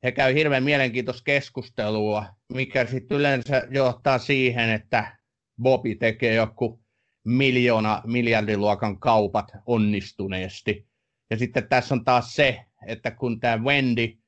he 0.02 0.12
käy 0.12 0.34
hirveän 0.34 0.64
mielenkiintoista 0.64 1.24
keskustelua, 1.24 2.26
mikä 2.52 2.86
sitten 2.86 3.18
yleensä 3.18 3.62
johtaa 3.70 4.18
siihen, 4.18 4.70
että 4.70 5.16
Bobby 5.62 5.94
tekee 5.94 6.34
joku 6.34 6.80
miljoona 7.24 8.02
miljardiluokan 8.06 9.00
kaupat 9.00 9.52
onnistuneesti. 9.66 10.88
Ja 11.30 11.38
sitten 11.38 11.68
tässä 11.68 11.94
on 11.94 12.04
taas 12.04 12.34
se, 12.34 12.64
että 12.86 13.10
kun 13.10 13.40
tämä 13.40 13.64
Wendy 13.64 14.18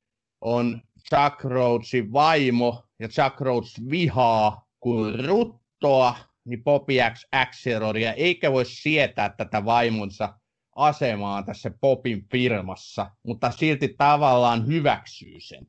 on 0.41 0.83
Chuck 1.09 1.45
Rhodesin 1.45 2.13
vaimo, 2.13 2.85
ja 2.99 3.09
Chuck 3.09 3.41
Rhodes 3.41 3.91
vihaa 3.91 4.67
kuin 4.81 5.25
rut 5.25 5.60
Ottoa, 5.81 6.17
niin 6.45 6.65
Bobby 6.65 6.95
X 7.15 7.27
Axerodia, 7.33 8.13
eikä 8.13 8.53
voi 8.53 8.65
sietää 8.65 9.29
tätä 9.29 9.65
vaimonsa 9.65 10.39
asemaa 10.77 11.43
tässä 11.43 11.71
Popin 11.81 12.29
firmassa, 12.29 13.11
mutta 13.23 13.51
silti 13.51 13.95
tavallaan 13.99 14.67
hyväksyy 14.67 15.41
sen. 15.41 15.67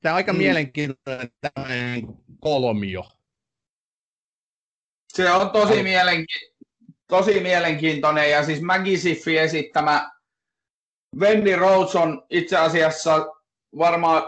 Tämä 0.00 0.12
on 0.12 0.16
aika 0.16 0.32
mm. 0.32 0.38
mielenkiintoinen 0.38 1.28
tämmöinen 1.40 2.02
kolmio. 2.40 3.04
Se 5.12 5.32
on 5.32 5.50
tosi, 5.50 5.82
mielenki- 5.82 6.54
tosi 7.08 7.40
mielenkiintoinen 7.40 8.30
ja 8.30 8.44
siis 8.44 8.62
Maggie 8.62 8.96
Siffi 8.96 9.38
esittämä 9.38 10.10
Wendy 11.18 11.56
Rhodes 11.56 11.96
on 11.96 12.26
itse 12.30 12.56
asiassa 12.56 13.26
varmaan 13.78 14.22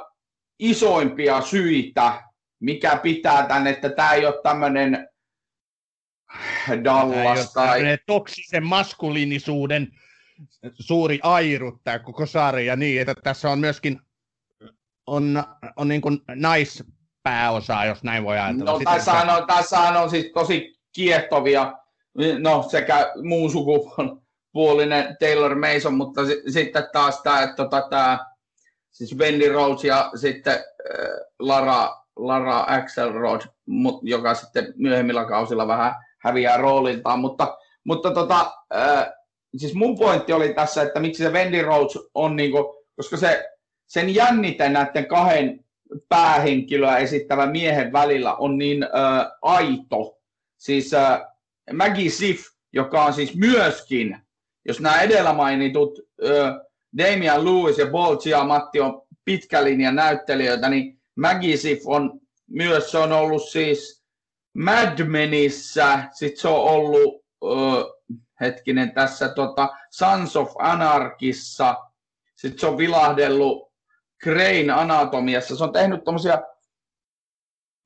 isoimpia 0.58 1.40
syitä 1.40 2.31
mikä 2.62 2.96
pitää 2.96 3.46
tänne, 3.46 3.70
että 3.70 3.88
tämä 3.88 4.12
ei 4.12 4.26
ole 4.26 4.42
tämmöinen 4.42 5.08
Dallas 6.84 7.52
tai... 7.52 7.82
toksisen 8.06 8.66
maskuliinisuuden 8.66 9.88
suuri 10.80 11.20
airu 11.22 11.80
tämä 11.84 11.98
koko 11.98 12.26
sarja 12.26 12.76
niin, 12.76 13.00
että 13.00 13.14
tässä 13.22 13.50
on 13.50 13.58
myöskin 13.58 14.00
on, 15.06 15.44
on 15.76 15.88
niin 15.88 16.00
kuin 16.00 16.18
naispääosa, 16.34 17.84
jos 17.84 18.02
näin 18.02 18.24
voi 18.24 18.38
ajatella. 18.38 18.72
No, 18.72 18.80
tässä 18.84 19.12
on, 19.12 19.46
tässä 19.46 19.78
on 19.78 20.10
siis 20.10 20.30
tosi 20.34 20.80
kiehtovia, 20.92 21.72
no 22.38 22.62
sekä 22.70 23.12
muun 23.22 23.50
sukupuolinen 23.52 25.16
Taylor 25.20 25.54
Mason, 25.54 25.94
mutta 25.94 26.20
sitten 26.48 26.88
taas 26.92 27.20
tämä, 27.22 27.42
että 27.42 27.56
tota, 27.56 27.86
tämä 27.90 28.18
siis 28.90 29.18
Wendy 29.18 29.52
Rose 29.52 29.88
ja 29.88 30.10
sitten 30.14 30.54
äh, 30.54 30.60
Lara 31.38 32.01
Lara 32.16 32.64
Axelrod, 32.68 33.40
joka 34.02 34.34
sitten 34.34 34.74
myöhemmillä 34.76 35.24
kausilla 35.24 35.68
vähän 35.68 35.94
häviää 36.18 36.56
rooliltaan, 36.56 37.20
mutta, 37.20 37.58
mutta 37.84 38.10
tota, 38.10 38.52
äh, 38.74 39.06
siis 39.56 39.74
mun 39.74 39.98
pointti 39.98 40.32
oli 40.32 40.54
tässä, 40.54 40.82
että 40.82 41.00
miksi 41.00 41.22
se 41.22 41.30
Wendy 41.30 41.62
Rhodes 41.62 41.98
on, 42.14 42.36
niinku, 42.36 42.84
koska 42.96 43.16
se, 43.16 43.48
sen 43.86 44.14
jännite 44.14 44.68
näiden 44.68 45.06
kahden 45.06 45.64
päähenkilöä 46.08 46.96
esittävä 46.96 47.46
miehen 47.46 47.92
välillä 47.92 48.34
on 48.34 48.58
niin 48.58 48.82
äh, 48.82 49.26
aito. 49.42 50.18
Siis 50.58 50.94
äh, 50.94 51.20
Maggie 51.72 52.10
Sif, 52.10 52.40
joka 52.72 53.04
on 53.04 53.12
siis 53.12 53.36
myöskin, 53.36 54.18
jos 54.64 54.80
nämä 54.80 55.00
edellä 55.00 55.32
mainitut 55.32 55.98
äh, 56.24 56.54
Damian 56.98 57.44
Lewis 57.44 57.78
ja 57.78 57.86
Bolgia 57.86 58.44
Matti 58.44 58.80
on 58.80 59.02
pitkä 59.24 59.64
linjan 59.64 59.94
näyttelijöitä, 59.94 60.68
niin 60.68 61.01
Maggie 61.16 61.56
Sif 61.56 61.82
on 61.86 62.20
myös, 62.50 62.90
se 62.90 62.98
on 62.98 63.12
ollut 63.12 63.48
siis 63.48 64.02
Mad 64.54 65.04
Menissä, 65.04 66.04
sitten 66.12 66.40
se 66.40 66.48
on 66.48 66.60
ollut, 66.60 67.24
äh, 67.44 67.84
hetkinen, 68.40 68.94
tässä 68.94 69.28
tota, 69.28 69.68
Sons 69.90 70.36
of 70.36 70.52
Anarkissa, 70.58 71.76
sitten 72.36 72.58
se 72.58 72.66
on 72.66 72.78
vilahdellut 72.78 73.72
Crane 74.24 74.72
Anatomiassa, 74.72 75.56
se 75.56 75.64
on 75.64 75.72
tehnyt 75.72 76.04
tommosia, 76.04 76.42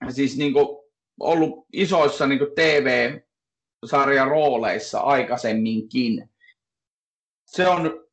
siis 0.09 0.37
niinku, 0.37 0.91
ollut 1.20 1.66
isoissa 1.72 2.27
niinku 2.27 2.47
TV-sarjan 2.55 4.29
rooleissa 4.29 5.01
aikaisemminkin. 5.01 6.31
Se 7.47 7.68
on, 7.68 8.07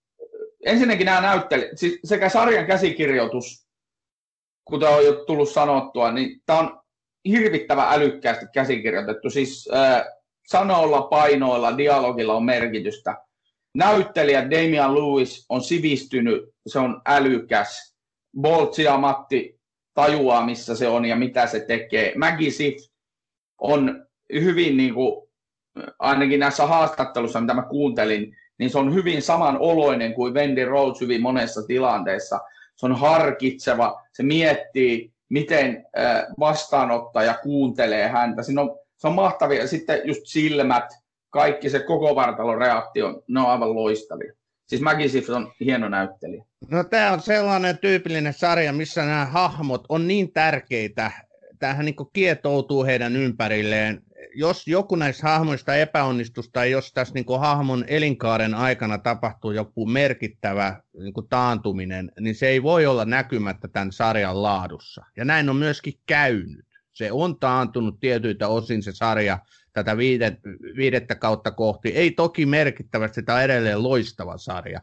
ensinnäkin 0.65 1.05
nämä 1.05 1.21
näyttelijät, 1.21 1.77
siis 1.77 1.99
sekä 2.03 2.29
sarjan 2.29 2.65
käsikirjoitus, 2.65 3.62
kuten 4.65 4.89
on 4.89 5.05
jo 5.05 5.13
tullut 5.13 5.49
sanottua, 5.49 6.11
niin 6.11 6.41
tämä 6.45 6.59
on 6.59 6.79
hirvittävän 7.27 7.93
älykkäästi 7.93 8.45
käsikirjoitettu. 8.53 9.29
Siis 9.29 9.69
äh, 9.73 10.03
sanoilla, 10.47 11.01
painoilla, 11.01 11.77
dialogilla 11.77 12.33
on 12.33 12.45
merkitystä. 12.45 13.17
Näyttelijä 13.75 14.51
Damian 14.51 14.95
Lewis 14.95 15.45
on 15.49 15.61
sivistynyt, 15.61 16.43
se 16.67 16.79
on 16.79 17.01
älykäs. 17.05 17.93
Boltsi 18.41 18.83
ja 18.83 18.97
Matti 18.97 19.59
tajuaa, 19.93 20.45
missä 20.45 20.75
se 20.75 20.87
on 20.87 21.05
ja 21.05 21.15
mitä 21.15 21.47
se 21.47 21.59
tekee. 21.59 22.13
Maggie 22.17 22.51
Sif 22.51 22.75
on 23.61 24.05
hyvin, 24.33 24.77
niin 24.77 24.93
kuin, 24.93 25.29
ainakin 25.99 26.39
näissä 26.39 26.65
haastattelussa, 26.65 27.41
mitä 27.41 27.53
mä 27.53 27.61
kuuntelin, 27.69 28.37
niin 28.59 28.69
se 28.69 28.77
on 28.77 28.93
hyvin 28.93 29.21
samanoloinen 29.21 30.13
kuin 30.13 30.33
Wendy 30.33 30.65
Rhodes 30.65 31.01
hyvin 31.01 31.21
monessa 31.21 31.61
tilanteessa. 31.67 32.39
Se 32.75 32.85
on 32.85 32.95
harkitseva, 32.95 34.01
se 34.11 34.23
miettii, 34.23 35.13
miten 35.29 35.85
vastaanottaja 36.39 37.33
kuuntelee 37.43 38.07
häntä. 38.07 38.43
Siinä 38.43 38.61
on, 38.61 38.79
se 38.97 39.07
on 39.07 39.13
mahtavia. 39.13 39.67
Sitten 39.67 40.01
just 40.03 40.21
silmät, 40.25 40.85
kaikki 41.29 41.69
se 41.69 41.79
koko 41.79 42.15
vartalon 42.15 42.57
reaktio, 42.57 43.23
ne 43.27 43.39
on 43.39 43.45
aivan 43.49 43.75
loistavia. 43.75 44.33
Siis 44.67 44.81
Maggie 44.81 45.07
Sif 45.07 45.29
on 45.29 45.51
hieno 45.59 45.89
näyttelijä. 45.89 46.45
No 46.71 46.83
tämä 46.83 47.11
on 47.11 47.21
sellainen 47.21 47.77
tyypillinen 47.77 48.33
sarja, 48.33 48.73
missä 48.73 49.05
nämä 49.05 49.25
hahmot 49.25 49.85
on 49.89 50.07
niin 50.07 50.33
tärkeitä, 50.33 51.11
tämähän 51.59 51.85
niin 51.85 51.95
kietoutuu 52.13 52.85
heidän 52.85 53.15
ympärilleen. 53.15 54.01
Jos 54.35 54.67
joku 54.67 54.95
näistä 54.95 55.27
hahmoista 55.27 55.75
epäonnistuu 55.75 56.43
tai 56.53 56.71
jos 56.71 56.93
tässä 56.93 57.13
niin 57.13 57.25
hahmon 57.39 57.85
elinkaaren 57.87 58.55
aikana 58.55 58.97
tapahtuu 58.97 59.51
joku 59.51 59.85
merkittävä 59.85 60.81
niin 60.93 61.13
taantuminen, 61.29 62.11
niin 62.19 62.35
se 62.35 62.47
ei 62.47 62.63
voi 62.63 62.85
olla 62.85 63.05
näkymättä 63.05 63.67
tämän 63.67 63.91
sarjan 63.91 64.43
laadussa. 64.43 65.05
Ja 65.17 65.25
näin 65.25 65.49
on 65.49 65.55
myöskin 65.55 65.93
käynyt. 66.05 66.65
Se 66.93 67.11
on 67.11 67.39
taantunut 67.39 67.99
tietyiltä 67.99 68.47
osin 68.47 68.83
se 68.83 68.91
sarja 68.91 69.39
tätä 69.73 69.97
viidet, 69.97 70.33
viidettä 70.77 71.15
kautta 71.15 71.51
kohti. 71.51 71.89
Ei 71.89 72.11
toki 72.11 72.45
merkittävästi, 72.45 73.23
tämä 73.23 73.37
on 73.37 73.43
edelleen 73.43 73.83
loistava 73.83 74.37
sarja. 74.37 74.81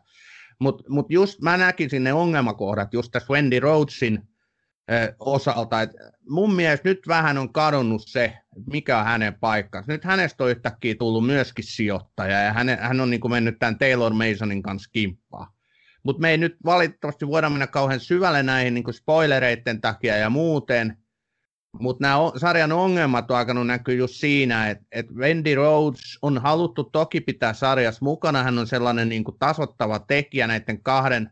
Mutta 0.59 0.85
mut 0.89 1.07
just 1.11 1.41
mä 1.41 1.57
näkisin 1.57 2.05
ne 2.05 2.13
ongelmakohdat 2.13 2.95
just 2.95 3.13
tässä 3.13 3.33
Wendy 3.33 3.61
Rhodesin 3.61 4.29
osalta, 5.19 5.83
että 5.83 6.13
mun 6.29 6.55
mielestä 6.55 6.89
nyt 6.89 7.09
vähän 7.09 7.39
on 7.39 7.53
kadonnut 7.53 8.03
se, 8.07 8.39
mikä 8.67 8.99
on 8.99 9.05
hänen 9.05 9.35
paikkansa. 9.35 9.93
Nyt 9.93 10.05
hänestä 10.05 10.45
on 10.45 10.51
yhtäkkiä 10.51 10.95
tullut 10.95 11.27
myöskin 11.27 11.65
sijoittaja, 11.65 12.41
ja 12.41 12.53
hän, 12.53 12.79
hän 12.81 13.01
on 13.01 13.11
niin 13.11 13.21
kuin 13.21 13.31
mennyt 13.31 13.59
tämän 13.59 13.79
Taylor 13.79 14.13
Masonin 14.13 14.63
kanssa 14.63 14.91
kimppaa. 14.93 15.53
Mutta 16.03 16.21
me 16.21 16.31
ei 16.31 16.39
nyt 16.39 16.57
valitettavasti 16.65 17.27
voida 17.27 17.51
mennä 17.51 17.67
kauhean 17.67 18.01
syvälle 18.01 18.43
näihin 18.43 18.75
niin 18.75 18.95
spoilereiden 18.95 19.81
takia 19.81 20.17
ja 20.17 20.31
muuten, 20.31 20.97
mutta 21.81 22.03
nämä 22.03 22.17
sarjan 22.37 22.73
ongelmat 22.73 23.31
on 23.31 23.39
alkanut 23.39 23.67
näkyä 23.67 23.95
just 23.95 24.15
siinä, 24.15 24.71
että 24.71 24.85
et 24.93 25.11
Wendy 25.11 25.55
Rhodes 25.55 26.19
on 26.23 26.39
haluttu 26.39 26.85
toki 26.85 27.21
pitää 27.21 27.53
sarjassa 27.53 28.05
mukana, 28.05 28.43
hän 28.43 28.59
on 28.59 28.67
sellainen 28.67 29.09
niin 29.09 29.25
kuin 29.25 29.39
tasottava 29.39 29.99
tekijä 29.99 30.47
näiden 30.47 30.83
kahden 30.83 31.31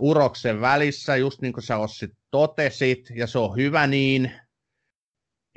uroksen 0.00 0.60
välissä, 0.60 1.16
just 1.16 1.40
niin 1.40 1.52
kuin 1.52 1.64
sä 1.64 1.76
Ossi 1.76 2.08
totesit, 2.30 3.10
ja 3.14 3.26
se 3.26 3.38
on 3.38 3.56
hyvä 3.56 3.86
niin. 3.86 4.32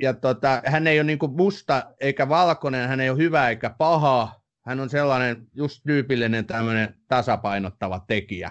Ja 0.02 0.14
tota, 0.14 0.62
hän 0.66 0.86
ei 0.86 0.98
ole 0.98 1.04
niin 1.04 1.18
musta 1.36 1.94
eikä 2.00 2.28
valkoinen, 2.28 2.88
hän 2.88 3.00
ei 3.00 3.10
ole 3.10 3.18
hyvä 3.18 3.48
eikä 3.48 3.70
paha, 3.78 4.40
hän 4.66 4.80
on 4.80 4.90
sellainen 4.90 5.46
just 5.54 5.80
tyypillinen 5.86 6.46
tämmöinen 6.46 6.94
tasapainottava 7.08 8.04
tekijä. 8.06 8.50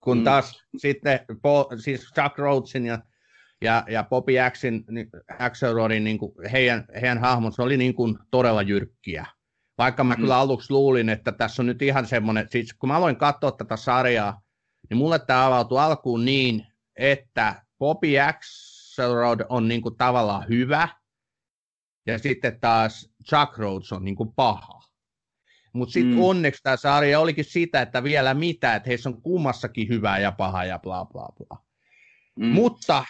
Kun 0.00 0.18
mm. 0.18 0.24
taas 0.24 0.64
sitten 0.76 1.20
siis 1.78 2.00
Chuck 2.14 2.38
Rhodesin 2.38 2.86
ja, 2.86 2.98
ja, 3.62 3.84
ja 3.88 4.04
Bobby 4.04 4.38
Axin, 4.38 4.84
Axelrodin, 5.38 6.04
niin 6.04 6.18
kuin 6.18 6.32
heidän, 6.52 6.84
heidän 6.94 7.18
hahmonsa 7.18 7.62
oli 7.62 7.76
niin 7.76 7.94
kuin 7.94 8.18
todella 8.30 8.62
jyrkkiä. 8.62 9.26
Vaikka 9.78 10.04
mä 10.04 10.14
mm. 10.14 10.20
kyllä 10.20 10.36
aluksi 10.36 10.72
luulin, 10.72 11.08
että 11.08 11.32
tässä 11.32 11.62
on 11.62 11.66
nyt 11.66 11.82
ihan 11.82 12.06
semmoinen, 12.06 12.46
siis 12.50 12.74
kun 12.74 12.88
mä 12.88 12.96
aloin 12.96 13.16
katsoa 13.16 13.52
tätä 13.52 13.76
sarjaa, 13.76 14.42
niin 14.90 14.98
mulle 14.98 15.18
tämä 15.18 15.46
avautui 15.46 15.80
alkuun 15.80 16.24
niin, 16.24 16.66
että 16.96 17.62
Bobby 17.78 18.18
Axelrod 19.00 19.40
on 19.48 19.68
niin 19.68 19.82
kuin 19.82 19.96
tavallaan 19.96 20.48
hyvä, 20.48 20.88
ja 22.06 22.18
sitten 22.18 22.60
taas 22.60 23.10
Chuck 23.28 23.58
Rhodes 23.58 23.92
on 23.92 24.04
niin 24.04 24.16
kuin 24.16 24.32
paha. 24.32 24.80
Mutta 25.72 25.92
sitten 25.92 26.14
mm. 26.14 26.20
onneksi 26.20 26.62
tämä 26.62 26.76
sarja 26.76 27.20
olikin 27.20 27.44
sitä, 27.44 27.82
että 27.82 28.02
vielä 28.02 28.34
mitä, 28.34 28.74
että 28.74 28.88
heissä 28.88 29.08
on 29.08 29.22
kummassakin 29.22 29.88
hyvää 29.88 30.18
ja 30.18 30.32
paha 30.32 30.64
ja 30.64 30.78
bla 30.78 31.04
bla 31.04 31.28
bla. 31.38 31.58
Mm. 32.36 32.46
Mutta 32.46 33.04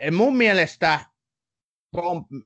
eh, 0.00 0.12
mun 0.12 0.36
mielestä, 0.36 1.00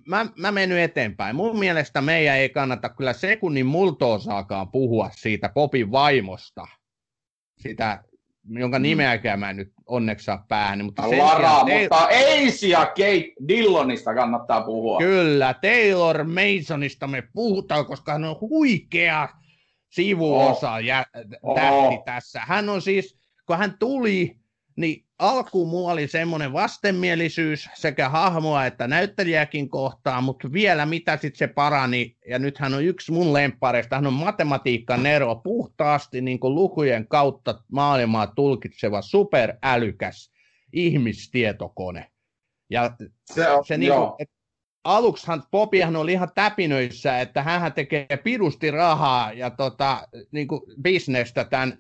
mä, 0.07 0.27
mä 0.37 0.53
menen 0.53 0.79
eteenpäin, 0.79 1.37
mun 1.37 1.59
mielestä 1.59 2.01
meidän 2.01 2.37
ei 2.37 2.49
kannata 2.49 2.89
kyllä 2.89 3.13
sekunnin 3.13 3.67
multoosaakaan 3.67 4.71
puhua 4.71 5.11
siitä 5.13 5.49
Popin 5.49 5.93
vaimosta, 5.93 6.67
sitä 7.61 8.05
jonka 8.49 8.79
mm. 8.79 8.83
nimeäkään 8.83 9.41
mä 9.41 9.51
en 9.51 9.57
nyt 9.57 9.73
onneksi 9.87 10.25
saa 10.25 10.45
päähän. 10.49 10.85
Mutta 10.85 11.09
sen 11.09 11.19
Lara, 11.19 11.65
sijaan, 11.65 11.81
mutta 11.81 12.05
Ace 12.05 12.67
ja 12.67 12.87
Kate 12.87 13.33
Dillonista 13.49 14.15
kannattaa 14.15 14.63
puhua. 14.63 14.99
Kyllä, 14.99 15.55
Taylor 15.55 16.25
Masonista 16.25 17.07
me 17.07 17.23
puhutaan, 17.33 17.87
koska 17.87 18.13
hän 18.13 18.25
on 18.25 18.41
huikea 18.41 19.29
sivuosa 19.91 20.73
oh. 20.73 20.79
ja 20.79 21.05
tähti 21.55 21.95
oh. 21.97 22.05
tässä. 22.05 22.41
Hän 22.41 22.69
on 22.69 22.83
siis, 22.83 23.19
kun 23.47 23.59
hän 23.59 23.79
tuli, 23.79 24.37
niin 24.77 25.04
alkuun 25.19 25.69
mulla 25.69 25.93
oli 25.93 26.09
semmoinen 26.09 26.53
vastenmielisyys 26.53 27.69
sekä 27.75 28.09
hahmoa 28.09 28.67
että 28.67 28.87
näyttelijäkin 28.87 29.69
kohtaan, 29.69 30.25
mutta 30.25 30.53
vielä 30.53 30.87
mitä 30.87 31.17
sitten 31.17 31.39
se 31.39 31.47
parani, 31.47 32.17
ja 32.29 32.39
nyt 32.39 32.59
hän 32.59 32.75
on 32.75 32.85
yksi 32.85 33.13
mun 33.13 33.33
lemppareista, 33.33 33.97
hän 33.97 34.07
on 34.07 34.13
matematiikka 34.13 34.97
Nero, 34.97 35.37
puhtaasti 35.37 36.21
niin 36.21 36.41
kuin 36.41 36.55
lukujen 36.55 37.09
kautta 37.09 37.63
maailmaa 37.73 38.27
tulkitseva 38.27 39.03
superälykäs 39.03 40.31
ihmistietokone. 40.73 42.11
Ja 42.71 42.97
se, 43.25 43.49
on, 43.49 43.65
se 43.65 43.79
niin 43.79 43.93
kuin, 43.93 44.11
et, 44.19 44.31
aluksihan 44.85 45.43
Popihan 45.51 45.97
oli 45.97 46.13
ihan 46.13 46.31
täpinöissä, 46.35 47.21
että 47.21 47.43
hän 47.43 47.73
tekee 47.73 48.07
pirusti 48.25 48.71
rahaa 48.71 49.33
ja 49.33 49.51
tota, 49.51 50.09
niin 50.33 50.49
kuin 50.49 50.61
bisnestä 50.83 51.45
tämän 51.45 51.79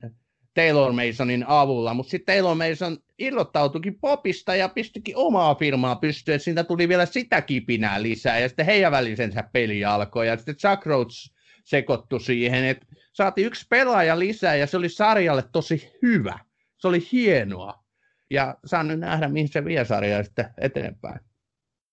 Taylor 0.54 0.92
Masonin 0.92 1.44
avulla, 1.48 1.94
mutta 1.94 2.10
sitten 2.10 2.34
Taylor 2.34 2.56
Mason 2.56 2.98
irrottautuikin 3.18 4.00
popista 4.00 4.56
ja 4.56 4.68
pistikin 4.68 5.16
omaa 5.16 5.54
firmaa 5.54 5.96
pystyyn, 5.96 6.34
että 6.34 6.44
siitä 6.44 6.64
tuli 6.64 6.88
vielä 6.88 7.06
sitä 7.06 7.42
kipinää 7.42 8.02
lisää, 8.02 8.38
ja 8.38 8.48
sitten 8.48 8.66
heidän 8.66 8.92
välisensä 8.92 9.44
peli 9.52 9.84
alkoi, 9.84 10.28
ja 10.28 10.36
sitten 10.36 10.56
Chuck 10.56 10.86
Rhodes 10.86 11.34
sekoittui 11.64 12.20
siihen, 12.20 12.64
että 12.64 12.86
saatiin 13.12 13.46
yksi 13.46 13.66
pelaaja 13.68 14.18
lisää, 14.18 14.56
ja 14.56 14.66
se 14.66 14.76
oli 14.76 14.88
sarjalle 14.88 15.44
tosi 15.52 15.92
hyvä. 16.02 16.38
Se 16.76 16.88
oli 16.88 17.08
hienoa. 17.12 17.84
Ja 18.30 18.54
saan 18.64 18.88
nyt 18.88 19.00
nähdä, 19.00 19.28
mihin 19.28 19.48
se 19.48 19.64
vie 19.64 19.84
sarjaa 19.84 20.22
sitten 20.22 20.50
eteenpäin. 20.58 21.20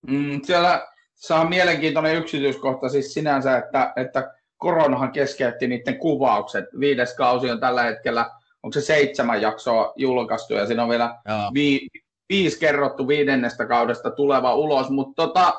Mm, 0.06 0.40
siellä 0.42 0.86
saa 1.14 1.48
mielenkiintoinen 1.48 2.16
yksityiskohta 2.16 2.88
siis 2.88 3.14
sinänsä, 3.14 3.56
että, 3.56 3.92
että 3.96 4.34
koronahan 4.56 5.12
keskeytti 5.12 5.66
niiden 5.66 5.98
kuvaukset. 5.98 6.64
Viides 6.80 7.14
kausi 7.14 7.50
on 7.50 7.60
tällä 7.60 7.82
hetkellä 7.82 8.30
onko 8.62 8.72
se 8.72 8.80
seitsemän 8.80 9.42
jaksoa 9.42 9.92
julkaistu 9.96 10.54
ja 10.54 10.66
siinä 10.66 10.82
on 10.82 10.88
vielä 10.88 11.14
vi, 11.54 11.88
viisi 12.28 12.58
kerrottu 12.58 13.08
viidennestä 13.08 13.66
kaudesta 13.66 14.10
tuleva 14.10 14.54
ulos, 14.54 14.90
mutta 14.90 15.26
tota, 15.26 15.54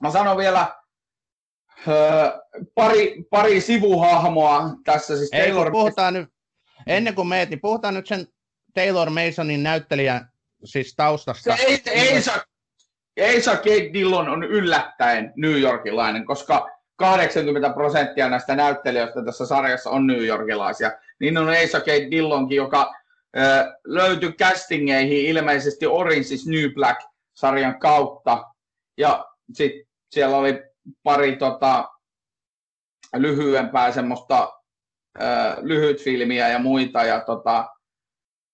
mä 0.00 0.10
sanon 0.10 0.36
vielä 0.36 0.74
öö, 1.88 2.30
pari, 2.74 3.24
pari 3.30 3.60
sivuhahmoa 3.60 4.70
tässä. 4.84 5.16
Siis 5.16 5.30
Ei, 5.32 5.42
Taylor... 5.42 5.70
puhutaan 5.70 6.14
nyt, 6.14 6.28
ennen 6.86 7.14
kuin 7.14 7.28
meet, 7.28 7.50
niin 7.50 7.60
puhutaan 7.60 7.94
nyt 7.94 8.06
sen 8.06 8.26
Taylor 8.74 9.10
Masonin 9.10 9.62
näyttelijän 9.62 10.28
siis 10.64 10.94
taustasta. 10.96 11.56
Se 11.56 11.62
ei, 11.62 11.82
ei, 11.86 12.22
saa, 12.22 12.42
ei 13.16 13.42
saa 13.42 13.56
Kate 13.56 13.90
Dillon 13.92 14.28
on 14.28 14.44
yllättäen 14.44 15.32
New 15.36 15.60
Yorkilainen, 15.60 16.26
koska 16.26 16.70
80 16.96 17.70
prosenttia 17.70 18.28
näistä 18.28 18.56
näyttelijöistä 18.56 19.24
tässä 19.24 19.46
sarjassa 19.46 19.90
on 19.90 20.06
New 20.06 20.24
Yorkilaisia. 20.24 20.92
Niin 21.20 21.38
on 21.38 21.54
Eisa 21.54 21.78
Kate 21.78 22.10
Dillonkin, 22.10 22.56
joka 22.56 22.94
ö, 23.36 23.40
löytyi 23.84 24.32
castingeihin 24.32 25.26
ilmeisesti 25.26 25.86
Orange 25.86 26.34
is 26.34 26.46
New 26.46 26.70
Black-sarjan 26.74 27.78
kautta. 27.78 28.44
Ja 28.98 29.26
sitten 29.52 29.86
siellä 30.10 30.36
oli 30.36 30.62
pari 31.02 31.36
tota, 31.36 31.88
lyhyempää 33.16 33.92
semmoista 33.92 34.52
ö, 35.20 35.24
lyhyt 35.60 36.04
filmiä 36.04 36.48
ja 36.48 36.58
muita. 36.58 37.04
Ja 37.04 37.20
tota, 37.20 37.68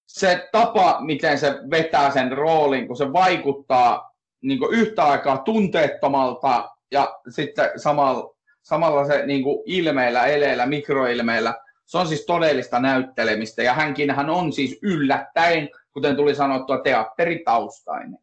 se 0.06 0.48
tapa, 0.52 1.00
miten 1.00 1.38
se 1.38 1.58
vetää 1.70 2.10
sen 2.10 2.32
roolin, 2.32 2.86
kun 2.86 2.96
se 2.96 3.12
vaikuttaa 3.12 4.10
niin 4.42 4.58
yhtä 4.70 5.04
aikaa 5.04 5.38
tunteettomalta 5.38 6.70
ja 6.92 7.20
sitten 7.28 7.70
samalla, 7.76 8.34
samalla 8.62 9.06
se 9.06 9.26
niin 9.26 9.44
ilmeillä, 9.64 10.26
eleillä, 10.26 10.66
mikroilmeillä, 10.66 11.54
se 11.86 11.98
on 11.98 12.08
siis 12.08 12.26
todellista 12.26 12.80
näyttelemistä 12.80 13.62
ja 13.62 13.72
hänkin 13.72 14.10
hän 14.10 14.30
on 14.30 14.52
siis 14.52 14.78
yllättäen, 14.82 15.68
kuten 15.92 16.16
tuli 16.16 16.34
sanottua, 16.34 16.78
teatteritaustainen. 16.78 18.18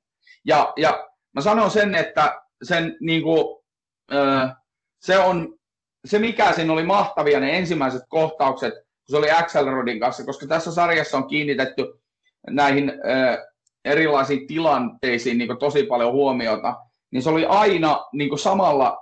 Ja, 0.46 0.74
ja 0.78 1.08
mä 1.34 1.42
sanon 1.42 1.72
sen, 1.72 1.96
että 1.96 2.42
sen 2.64 2.98
niin 3.00 3.24
kuin, 3.24 3.64
se 5.02 5.18
on 5.18 5.56
se, 6.06 6.20
mikä 6.20 6.52
siinä 6.52 6.74
oli 6.74 6.84
mahtavia, 6.84 7.40
ne 7.40 7.58
ensimmäiset 7.58 8.02
kohtaukset, 8.10 8.74
kun 8.74 8.84
se 9.10 9.18
oli 9.18 9.32
Axelrodin 9.32 10.00
kanssa, 10.00 10.26
koska 10.26 10.48
tässä 10.48 10.72
sarjassa 10.72 11.18
on 11.18 11.28
kiinnitetty 11.28 12.02
näihin 12.50 12.94
erilaisiin 13.86 14.48
tilanteisiin 14.48 15.38
niin 15.38 15.58
tosi 15.60 15.84
paljon 15.84 16.14
huomiota, 16.14 16.76
niin 17.12 17.24
se 17.24 17.30
oli 17.30 17.46
aina 17.46 18.06
niin 18.14 18.40
samalla, 18.40 18.98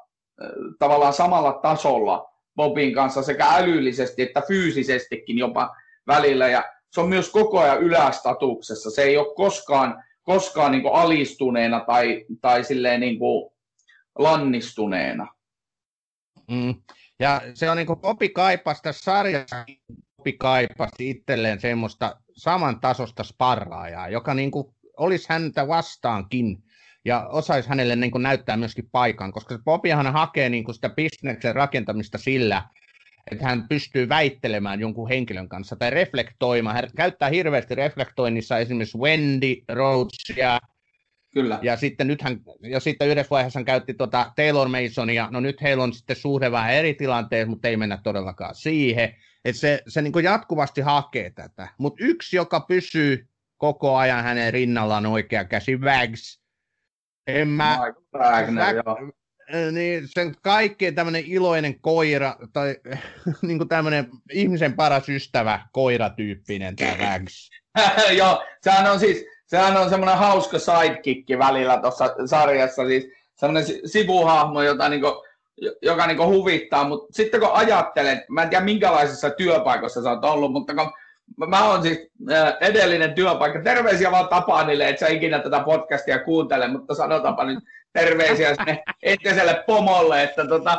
tavallaan 0.79 1.13
samalla 1.13 1.53
tasolla 1.53 2.30
Bobin 2.55 2.93
kanssa 2.93 3.23
sekä 3.23 3.45
älyllisesti 3.49 4.21
että 4.21 4.41
fyysisestikin 4.47 5.37
jopa 5.37 5.75
välillä. 6.07 6.47
Ja 6.47 6.63
se 6.91 7.01
on 7.01 7.09
myös 7.09 7.29
koko 7.29 7.59
ajan 7.59 7.81
ylästatuksessa. 7.81 8.91
Se 8.91 9.01
ei 9.01 9.17
ole 9.17 9.35
koskaan, 9.35 10.03
koskaan 10.23 10.71
niin 10.71 10.83
alistuneena 10.93 11.79
tai, 11.79 12.25
tai 12.41 12.63
silleen 12.63 12.99
niin 12.99 13.19
lannistuneena. 14.17 15.27
Mm. 16.51 16.75
Ja 17.19 17.41
se 17.53 17.69
on 17.69 17.77
niin 17.77 17.87
kuin 17.87 17.99
Bobi 17.99 18.29
kaipasi 18.29 18.81
tässä 18.81 19.03
sarjassa, 19.03 19.65
Bobi 20.17 20.33
kaipasi 20.33 21.09
itselleen 21.09 21.59
semmoista 21.59 22.15
samantasosta 22.35 23.23
sparraajaa, 23.23 24.09
joka 24.09 24.33
niin 24.33 24.51
kuin 24.51 24.75
olisi 24.97 25.25
häntä 25.29 25.67
vastaankin 25.67 26.63
ja 27.05 27.27
osaisi 27.27 27.69
hänelle 27.69 27.95
niin 27.95 28.11
kuin 28.11 28.23
näyttää 28.23 28.57
myöskin 28.57 28.89
paikan, 28.91 29.31
koska 29.31 29.59
Bobihan 29.65 30.13
hakee 30.13 30.49
niin 30.49 30.63
kuin 30.63 30.75
sitä 30.75 30.89
bisneksen 30.89 31.55
rakentamista 31.55 32.17
sillä, 32.17 32.63
että 33.31 33.45
hän 33.45 33.67
pystyy 33.67 34.09
väittelemään 34.09 34.79
jonkun 34.79 35.09
henkilön 35.09 35.49
kanssa 35.49 35.75
tai 35.75 35.89
reflektoimaan. 35.89 36.75
Hän 36.75 36.89
käyttää 36.95 37.29
hirveästi 37.29 37.75
reflektoinnissa 37.75 38.57
esimerkiksi 38.57 38.97
Wendy 38.97 39.55
Rhodesia, 39.69 40.59
Kyllä. 41.33 41.59
Ja 41.61 41.77
sitten, 41.77 42.07
nythän, 42.07 42.41
ja 42.61 42.79
sitten 42.79 43.07
yhdessä 43.07 43.29
vaiheessa 43.29 43.59
hän 43.59 43.65
käytti 43.65 43.93
tuota 43.93 44.31
Taylor 44.35 44.67
Masonia, 44.67 45.27
no 45.31 45.39
nyt 45.39 45.61
heillä 45.61 45.83
on 45.83 45.93
sitten 45.93 46.15
suhde 46.15 46.51
vähän 46.51 46.73
eri 46.73 46.93
tilanteessa, 46.93 47.49
mutta 47.49 47.67
ei 47.67 47.77
mennä 47.77 47.99
todellakaan 48.03 48.55
siihen. 48.55 49.15
Että 49.45 49.59
se, 49.59 49.81
se 49.87 50.01
niin 50.01 50.23
jatkuvasti 50.23 50.81
hakee 50.81 51.29
tätä. 51.29 51.67
Mutta 51.77 52.03
yksi, 52.03 52.35
joka 52.35 52.59
pysyy 52.59 53.27
koko 53.57 53.95
ajan 53.95 54.23
hänen 54.23 54.53
rinnallaan 54.53 55.05
oikea 55.05 55.45
käsi, 55.45 55.75
Wags. 55.77 56.40
En 57.31 57.47
mä... 57.47 57.79
Wagner, 58.15 58.75
Wag, 58.75 59.11
niin 59.71 60.07
sen 60.07 60.35
kaikkein 60.41 60.95
tämmöinen 60.95 61.23
iloinen 61.25 61.79
koira, 61.81 62.35
tai 62.53 62.75
niin 63.41 63.57
kuin 63.57 63.69
tämmöinen 63.69 64.09
ihmisen 64.31 64.73
paras 64.73 65.09
ystävä, 65.09 65.59
koiratyyppinen 65.71 66.75
tämä 66.75 66.95
Wags. 66.99 67.49
Joo, 68.17 68.43
sehän 68.61 68.91
on 68.91 68.99
siis, 68.99 69.25
sehän 69.45 69.77
on 69.77 69.89
semmoinen 69.89 70.17
hauska 70.17 70.59
sidekick 70.59 71.29
välillä 71.39 71.77
tuossa 71.81 72.15
sarjassa, 72.25 72.87
siis 72.87 73.07
semmoinen 73.35 73.73
sivuhahmo, 73.85 74.61
jota 74.61 74.89
niinku, 74.89 75.25
joka 75.81 76.07
niinku 76.07 76.25
huvittaa, 76.25 76.87
mutta 76.87 77.13
sitten 77.13 77.39
kun 77.39 77.49
ajattelet, 77.53 78.19
mä 78.29 78.43
en 78.43 78.49
tiedä 78.49 78.65
minkälaisessa 78.65 79.29
työpaikassa 79.29 80.03
sä 80.03 80.09
oot 80.09 80.25
ollut, 80.25 80.51
mutta 80.51 80.75
kun 80.75 80.91
mä 81.47 81.65
oon 81.65 81.83
siis 81.83 82.11
edellinen 82.61 83.13
työpaikka, 83.13 83.61
terveisiä 83.61 84.11
vaan 84.11 84.27
Tapanille, 84.27 84.89
että 84.89 84.99
sä 84.99 85.07
ikinä 85.07 85.39
tätä 85.39 85.59
podcastia 85.59 86.19
kuuntele, 86.19 86.67
mutta 86.67 86.95
sanotaanpa 86.95 87.43
nyt 87.43 87.59
terveisiä 87.93 88.55
sinne 88.55 88.83
entiselle 89.03 89.63
pomolle, 89.67 90.23
että 90.23 90.47
tota, 90.47 90.77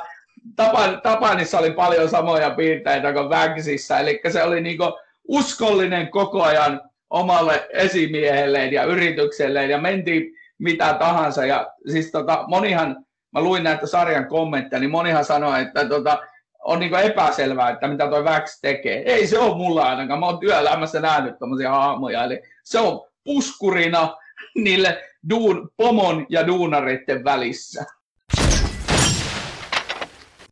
Tapan, 0.56 1.00
Tapanissa 1.02 1.58
oli 1.58 1.70
paljon 1.70 2.08
samoja 2.08 2.50
piirteitä 2.50 3.12
kuin 3.12 3.30
Vägsissä, 3.30 3.98
eli 3.98 4.20
se 4.28 4.42
oli 4.42 4.60
niinku 4.60 4.84
uskollinen 5.28 6.08
koko 6.08 6.42
ajan 6.42 6.80
omalle 7.10 7.68
esimiehelleen 7.70 8.72
ja 8.72 8.84
yritykselleen 8.84 9.70
ja 9.70 9.78
mentiin 9.78 10.34
mitä 10.58 10.96
tahansa. 10.98 11.46
Ja 11.46 11.72
siis 11.90 12.10
tota, 12.12 12.44
monihan, 12.46 13.04
mä 13.32 13.40
luin 13.40 13.64
näitä 13.64 13.86
sarjan 13.86 14.28
kommentteja, 14.28 14.80
niin 14.80 14.90
monihan 14.90 15.24
sanoi, 15.24 15.62
että 15.62 15.88
tota, 15.88 16.18
on 16.62 16.80
niin 16.80 16.94
epäselvää, 16.94 17.70
että 17.70 17.88
mitä 17.88 18.08
toi 18.08 18.24
Väks 18.24 18.60
tekee. 18.60 19.02
Ei 19.06 19.26
se 19.26 19.38
ole 19.38 19.56
mulla 19.56 19.82
ainakaan. 19.82 20.20
Mä 20.20 20.26
oon 20.26 20.38
työelämässä 20.38 21.00
nähnyt 21.00 21.38
tämmöisiä 21.38 21.70
hahmoja. 21.70 22.24
Eli 22.24 22.42
se 22.64 22.78
on 22.78 23.06
puskurina 23.24 24.16
niille 24.54 25.02
duun, 25.30 25.70
pomon 25.76 26.26
ja 26.28 26.46
duunareiden 26.46 27.24
välissä. 27.24 27.84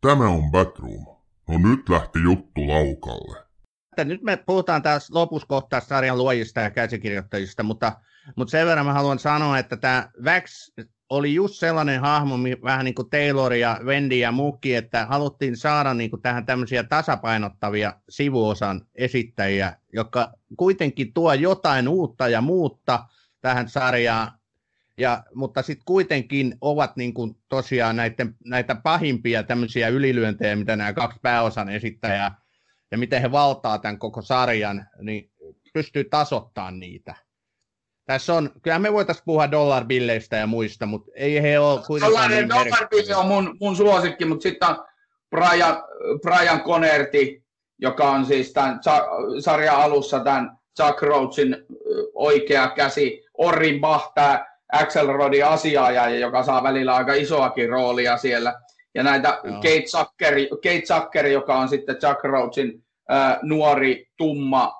Tämä 0.00 0.28
on 0.28 0.50
Batroom. 0.50 1.06
No 1.48 1.58
nyt 1.58 1.88
lähti 1.88 2.22
juttu 2.22 2.68
laukalle 2.68 3.50
nyt 4.04 4.22
me 4.22 4.36
puhutaan 4.36 4.82
taas 4.82 5.10
lopussa 5.10 5.46
kohtaa 5.48 5.80
sarjan 5.80 6.18
luojista 6.18 6.60
ja 6.60 6.70
käsikirjoittajista, 6.70 7.62
mutta, 7.62 7.92
mutta 8.36 8.50
sen 8.50 8.66
verran 8.66 8.86
mä 8.86 8.92
haluan 8.92 9.18
sanoa, 9.18 9.58
että 9.58 9.76
tämä 9.76 10.10
Vax 10.24 10.72
oli 11.10 11.34
just 11.34 11.54
sellainen 11.54 12.00
hahmo, 12.00 12.34
vähän 12.62 12.84
niin 12.84 12.94
kuin 12.94 13.10
Taylor 13.10 13.52
ja 13.52 13.80
Wendy 13.84 14.14
ja 14.14 14.32
Mukki, 14.32 14.74
että 14.74 15.06
haluttiin 15.06 15.56
saada 15.56 15.94
niin 15.94 16.10
kuin 16.10 16.22
tähän 16.22 16.46
tämmöisiä 16.46 16.82
tasapainottavia 16.82 17.92
sivuosan 18.08 18.86
esittäjiä, 18.94 19.76
jotka 19.92 20.32
kuitenkin 20.56 21.12
tuo 21.12 21.34
jotain 21.34 21.88
uutta 21.88 22.28
ja 22.28 22.40
muutta 22.40 23.04
tähän 23.40 23.68
sarjaan, 23.68 24.32
ja, 24.98 25.22
mutta 25.34 25.62
sitten 25.62 25.84
kuitenkin 25.84 26.56
ovat 26.60 26.96
niin 26.96 27.14
kuin 27.14 27.36
tosiaan 27.48 27.96
näiden, 27.96 28.36
näitä 28.44 28.74
pahimpia 28.74 29.42
tämmöisiä 29.42 29.88
ylilyöntejä, 29.88 30.56
mitä 30.56 30.76
nämä 30.76 30.92
kaksi 30.92 31.18
pääosan 31.22 31.68
esittäjää 31.68 32.40
ja 32.90 32.98
miten 32.98 33.22
he 33.22 33.32
valtaa 33.32 33.78
tämän 33.78 33.98
koko 33.98 34.22
sarjan, 34.22 34.86
niin 35.00 35.30
pystyy 35.74 36.04
tasoittamaan 36.04 36.80
niitä. 36.80 37.14
Tässä 38.10 38.34
on, 38.34 38.50
kyllä 38.62 38.78
me 38.78 38.92
voitaisiin 38.92 39.24
puhua 39.24 39.50
dollarbilleistä 39.50 40.36
ja 40.36 40.46
muista, 40.46 40.86
mutta 40.86 41.10
ei 41.14 41.42
he 41.42 41.58
ole 41.58 41.80
kuitenkaan 41.86 42.30
niin 42.30 42.48
Dollarbille 42.48 43.16
on 43.16 43.26
mun, 43.26 43.56
mun 43.60 43.76
suosikki, 43.76 44.24
mutta 44.24 44.42
sitten 44.42 44.68
on 44.68 44.84
Brian, 45.30 45.82
Brian 46.22 46.60
Conerti, 46.60 47.44
joka 47.78 48.10
on 48.10 48.26
siis 48.26 48.52
tämän 48.52 48.80
sarjan 49.40 49.76
alussa 49.76 50.20
tämän 50.20 50.58
Chuck 50.80 51.02
Roachin 51.02 51.56
oikea 52.14 52.68
käsi, 52.68 53.24
Orrin 53.34 53.80
Bach, 53.80 54.12
tämä 54.14 54.46
Axelrodin 54.72 55.46
asiaaja, 55.46 56.08
joka 56.08 56.42
saa 56.42 56.62
välillä 56.62 56.94
aika 56.94 57.14
isoakin 57.14 57.68
roolia 57.68 58.16
siellä. 58.16 58.60
Ja 58.94 59.02
näitä 59.02 59.40
Joo. 59.44 59.54
Kate 59.54 59.86
Zucker, 59.86 60.34
Kate 60.50 60.82
Zucker, 60.86 61.26
joka 61.26 61.56
on 61.56 61.68
sitten 61.68 61.96
Chuck 61.96 62.24
Roachin 62.24 62.84
äh, 63.12 63.38
nuori, 63.42 64.06
tumma, 64.16 64.72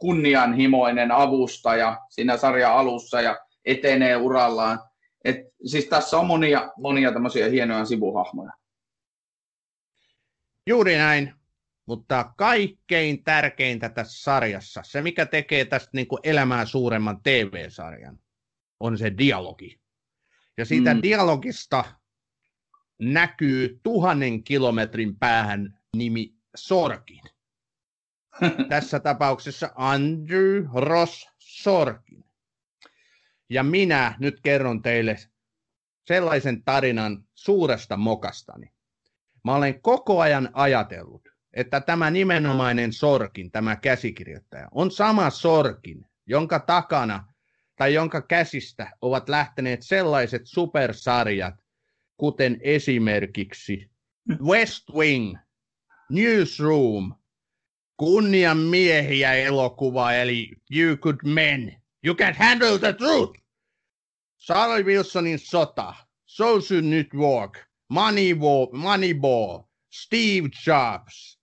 kunnianhimoinen 0.00 1.12
avustaja 1.12 2.00
siinä 2.10 2.36
sarjan 2.36 2.72
alussa 2.72 3.20
ja 3.20 3.38
etenee 3.64 4.16
urallaan. 4.16 4.80
Et, 5.24 5.36
siis 5.66 5.84
tässä 5.84 6.18
on 6.18 6.26
monia, 6.26 6.72
monia 6.76 7.12
tämmöisiä 7.12 7.48
hienoja 7.48 7.84
sivuhahmoja. 7.84 8.52
Juuri 10.66 10.96
näin, 10.96 11.34
mutta 11.86 12.32
kaikkein 12.36 13.24
tärkeintä 13.24 13.88
tässä 13.88 14.22
sarjassa, 14.22 14.82
se 14.84 15.02
mikä 15.02 15.26
tekee 15.26 15.64
tästä 15.64 15.90
niin 15.92 16.06
kuin 16.06 16.20
elämää 16.22 16.66
suuremman 16.66 17.22
TV-sarjan, 17.22 18.18
on 18.80 18.98
se 18.98 19.12
dialogi. 19.18 19.80
Ja 20.58 20.64
siitä 20.64 20.94
mm. 20.94 21.02
dialogista 21.02 21.84
näkyy 22.98 23.80
tuhannen 23.82 24.44
kilometrin 24.44 25.18
päähän 25.18 25.78
nimi 25.96 26.34
Sorkin. 26.56 27.20
Tässä 28.68 29.00
tapauksessa 29.00 29.70
Andrew 29.74 30.64
Ross 30.74 31.28
Sorkin. 31.38 32.24
Ja 33.48 33.62
minä 33.62 34.14
nyt 34.18 34.40
kerron 34.40 34.82
teille 34.82 35.16
sellaisen 36.06 36.64
tarinan 36.64 37.24
suuresta 37.34 37.96
mokastani. 37.96 38.72
Mä 39.44 39.54
olen 39.54 39.82
koko 39.82 40.20
ajan 40.20 40.48
ajatellut, 40.52 41.28
että 41.54 41.80
tämä 41.80 42.10
nimenomainen 42.10 42.92
Sorkin, 42.92 43.50
tämä 43.50 43.76
käsikirjoittaja, 43.76 44.68
on 44.70 44.90
sama 44.90 45.30
Sorkin, 45.30 46.06
jonka 46.26 46.58
takana 46.58 47.32
tai 47.76 47.94
jonka 47.94 48.22
käsistä 48.22 48.90
ovat 49.00 49.28
lähteneet 49.28 49.82
sellaiset 49.82 50.42
supersarjat, 50.44 51.54
kuten 52.16 52.58
esimerkiksi 52.60 53.90
West 54.42 54.90
Wing, 54.94 55.36
Newsroom, 56.10 57.14
Kunnian 58.02 58.58
miehiä 58.58 59.32
elokuva, 59.32 60.12
eli 60.12 60.50
You 60.76 60.96
Good 60.96 61.16
Men, 61.24 61.82
You 62.06 62.14
Can 62.16 62.34
Handle 62.34 62.78
the 62.78 62.92
Truth, 62.92 63.40
Charlie 64.46 64.82
Wilsonin 64.82 65.38
sota, 65.38 65.94
Social 66.26 66.80
Network, 66.80 67.58
Moneyball, 67.88 68.66
Moneyball 68.72 69.62
Steve 69.92 70.48
Jobs. 70.66 71.40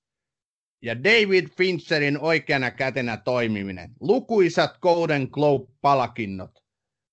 Ja 0.82 1.04
David 1.04 1.48
Fincherin 1.48 2.20
oikeana 2.20 2.72
kätenä 2.72 3.18
toimiminen, 3.18 3.92
lukuisat 4.00 4.78
Golden 4.82 5.28
Globe-palkinnot, 5.32 6.64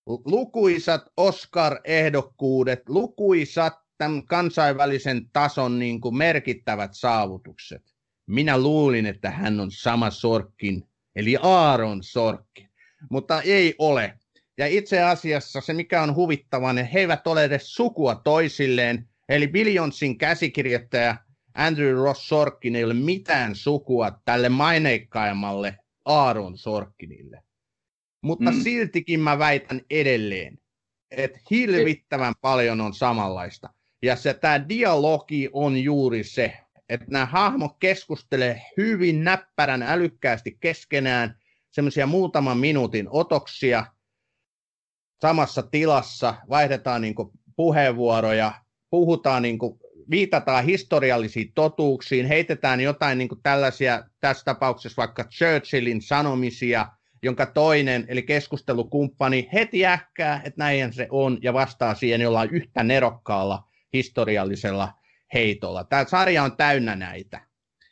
lukuisat 0.07 1.03
Oscar-ehdokkuudet, 1.17 2.89
lukuisat 2.89 3.75
tämän 3.99 4.27
kansainvälisen 4.27 5.31
tason 5.33 5.79
niin 5.79 6.01
kuin 6.01 6.17
merkittävät 6.17 6.91
saavutukset. 6.95 7.96
Minä 8.27 8.59
luulin, 8.59 9.07
että 9.07 9.31
hän 9.31 9.61
on 9.61 9.71
sama 9.71 10.11
Sorkkin, 10.11 10.89
eli 11.17 11.37
Aaron 11.43 12.03
Sorkkin, 12.03 12.69
mutta 13.11 13.43
ei 13.43 13.75
ole. 13.79 14.19
Ja 14.59 14.67
itse 14.67 15.03
asiassa 15.03 15.61
se, 15.61 15.73
mikä 15.73 16.03
on 16.03 16.15
huvittavaa, 16.15 16.73
niin 16.73 16.87
he 16.87 17.01
eivät 17.01 17.27
ole 17.27 17.45
edes 17.45 17.75
sukua 17.75 18.15
toisilleen. 18.15 19.09
Eli 19.29 19.49
Billionsin 19.49 20.19
käsikirjoittaja 20.19 21.17
Andrew 21.55 21.95
Ross 21.95 22.29
Sorkin 22.29 22.77
ei 22.77 22.85
ole 22.85 22.95
mitään 22.95 23.55
sukua 23.55 24.21
tälle 24.25 24.49
maineikkaimmalle 24.49 25.79
Aaron 26.05 26.59
Sorkinille. 26.59 27.43
Mutta 28.23 28.51
mm. 28.51 28.63
siltikin 28.63 29.21
mä 29.21 29.39
väitän 29.39 29.81
edelleen, 29.91 30.59
että 31.11 31.39
hirvittävän 31.51 32.35
paljon 32.41 32.81
on 32.81 32.95
samanlaista. 32.95 33.69
Ja 34.03 34.17
se 34.17 34.35
tämä 34.35 34.69
dialogi 34.69 35.49
on 35.53 35.77
juuri 35.77 36.25
se, 36.25 36.57
että 36.89 37.07
nämä 37.11 37.27
hahmot 37.27 37.77
keskustelee 37.81 38.63
hyvin 38.77 39.25
näppärän 39.25 39.83
älykkäästi 39.83 40.57
keskenään, 40.61 41.39
semmoisia 41.71 42.07
muutaman 42.07 42.59
minuutin 42.59 43.07
otoksia 43.11 43.87
samassa 45.21 45.63
tilassa, 45.63 46.35
vaihdetaan 46.49 47.03
niin 47.03 47.15
puheenvuoroja, 47.57 48.53
puhutaan 48.91 49.43
niin 49.43 49.59
kuin, 49.59 49.79
viitataan 50.11 50.65
historiallisiin 50.65 51.53
totuuksiin, 51.55 52.27
heitetään 52.27 52.81
jotain 52.81 53.19
niin 53.19 53.29
kuin 53.29 53.43
tällaisia, 53.43 54.05
tässä 54.21 54.45
tapauksessa 54.45 55.01
vaikka 55.01 55.25
Churchillin 55.25 56.03
sanomisia, 56.03 56.87
jonka 57.23 57.47
toinen, 57.47 58.05
eli 58.09 58.23
keskustelukumppani, 58.23 59.49
heti 59.53 59.87
ähkää, 59.87 60.43
että 60.45 60.65
näin 60.65 60.93
se 60.93 61.07
on, 61.11 61.39
ja 61.43 61.53
vastaa 61.53 61.95
siihen 61.95 62.21
jollain 62.21 62.51
yhtä 62.51 62.83
nerokkaalla 62.83 63.69
historiallisella 63.93 64.93
heitolla. 65.35 65.85
Tämä 65.85 66.05
sarja 66.05 66.43
on 66.43 66.57
täynnä 66.57 66.97
näitä. 66.97 67.41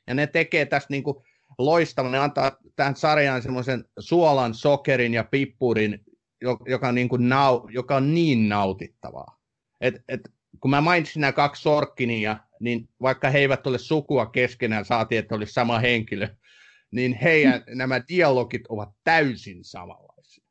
Ja 0.07 0.15
ne 0.15 0.27
tekee 0.27 0.67
tästä 0.67 0.87
niin 0.91 1.03
kuin 1.03 1.17
loistavan, 1.59 2.13
ne 2.13 2.19
antaa 2.19 2.57
tähän 2.77 2.97
sarjaan 2.97 3.43
semmoisen 3.43 3.85
suolan, 3.99 4.55
sokerin 4.55 5.15
ja 5.15 5.25
pippurin, 5.25 6.05
joka, 6.67 6.93
niin 6.93 7.09
kuin 7.09 7.29
nau, 7.29 7.69
joka 7.69 7.97
on 7.97 8.15
niin 8.15 8.49
nautittavaa. 8.49 9.41
Et, 9.81 9.95
et, 10.09 10.21
kun 10.61 10.71
mä 10.71 10.81
mainitsin 10.81 11.21
nämä 11.21 11.33
kaksi 11.33 11.63
sorkkinia, 11.63 12.37
niin 12.61 12.89
vaikka 13.03 13.31
he 13.31 13.39
eivät 13.39 13.67
ole 13.67 13.79
sukua 13.79 14.27
keskenään, 14.27 14.85
saatiin, 14.85 15.19
että 15.19 15.35
olisi 15.35 15.53
sama 15.53 15.79
henkilö, 15.79 16.29
niin 16.91 17.19
heidän 17.23 17.65
nämä 17.75 18.01
dialogit 18.09 18.67
ovat 18.69 18.89
täysin 19.05 19.65
samanlaisia. 19.65 20.45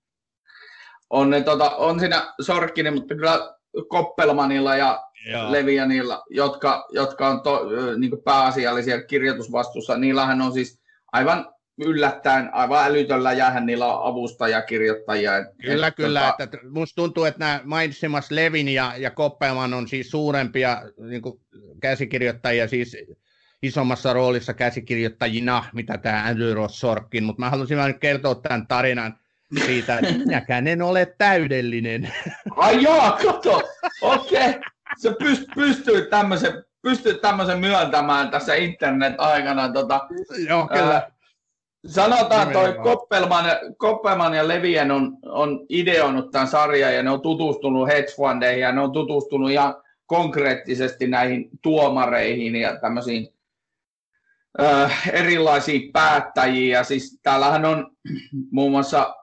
On, 1.09 1.29
ne, 1.29 1.41
tota, 1.41 1.75
on 1.75 1.99
siinä 1.99 2.33
Sorkkinen, 2.41 2.93
mutta 2.93 3.15
kyllä 3.15 3.55
Koppelmanilla 3.87 4.75
ja 4.75 5.03
Joo. 5.25 5.51
Levianilla, 5.51 6.23
jotka, 6.29 6.85
jotka 6.91 7.27
on 7.27 7.41
to, 7.41 7.61
niin 7.97 8.11
pääasiallisia 8.23 9.03
kirjoitusvastuussa, 9.03 9.97
niillähän 9.97 10.41
on 10.41 10.53
siis 10.53 10.81
aivan 11.11 11.53
yllättäen, 11.77 12.53
aivan 12.53 12.85
älytöllä 12.85 13.33
jäähän 13.33 13.65
niillä 13.65 13.85
on 13.87 14.11
avustajakirjoittajia. 14.11 15.31
Kyllä, 15.61 15.87
et, 15.87 15.95
kyllä. 15.95 16.19
Tota... 16.19 16.43
Että 16.43 16.57
musta 16.69 16.95
tuntuu, 16.95 17.25
että 17.25 17.39
nämä 17.39 17.61
mainitsemas 17.63 18.31
Levin 18.31 18.69
ja, 18.69 18.93
ja 18.97 19.11
Koppelman 19.11 19.73
on 19.73 19.87
siis 19.87 20.11
suurempia 20.11 20.81
niin 20.97 21.21
käsikirjoittajia, 21.81 22.67
siis 22.67 22.97
isommassa 23.61 24.13
roolissa 24.13 24.53
käsikirjoittajina, 24.53 25.65
mitä 25.73 25.97
tämä 25.97 26.23
Andrew 26.25 26.53
Ross 26.53 26.79
Sorkin, 26.79 27.23
mutta 27.23 27.39
mä 27.39 27.49
haluaisin 27.49 27.77
vain 27.77 27.99
kertoa 27.99 28.35
tämän 28.35 28.67
tarinan 28.67 29.19
siitä, 29.65 29.97
että 29.97 30.13
minäkään 30.17 30.67
en 30.67 30.81
ole 30.81 31.13
täydellinen. 31.17 32.13
Ai 32.55 32.83
joo, 32.83 33.17
kato, 33.25 33.61
okei. 34.01 34.49
Okay. 34.49 34.72
Se 34.97 35.15
pyst, 35.19 35.43
pystyy 35.55 36.01
tämmöisen 36.01 36.63
pystyt 36.83 37.21
tämmöisen 37.21 37.59
myöntämään 37.59 38.31
tässä 38.31 38.55
internet-aikana. 38.55 39.73
Tota, 39.73 40.07
Joo, 40.47 40.67
kyllä. 40.67 40.93
Ää, 40.93 41.11
sanotaan 41.85 42.51
toi 42.51 42.73
Koppelman, 42.83 43.45
Koppelman 43.77 44.33
ja 44.33 44.47
Levien 44.47 44.91
on, 44.91 45.17
on 45.25 45.65
ideoinut 45.69 46.31
tämän 46.31 46.47
sarjan 46.47 46.95
ja 46.95 47.03
ne 47.03 47.09
on 47.09 47.21
tutustunut 47.21 47.87
hedge 47.87 48.11
fundeihin 48.15 48.61
ja 48.61 48.71
ne 48.71 48.81
on 48.81 48.91
tutustunut 48.91 49.51
ihan 49.51 49.75
konkreettisesti 50.05 51.07
näihin 51.07 51.49
tuomareihin 51.61 52.55
ja 52.55 52.79
tämmöisiin 52.79 53.27
äh, 54.61 55.09
erilaisiin 55.13 55.91
päättäjiin. 55.91 56.69
Ja 56.69 56.83
siis 56.83 57.19
täällähän 57.23 57.65
on 57.65 57.91
muun 58.51 58.71
muassa, 58.71 59.15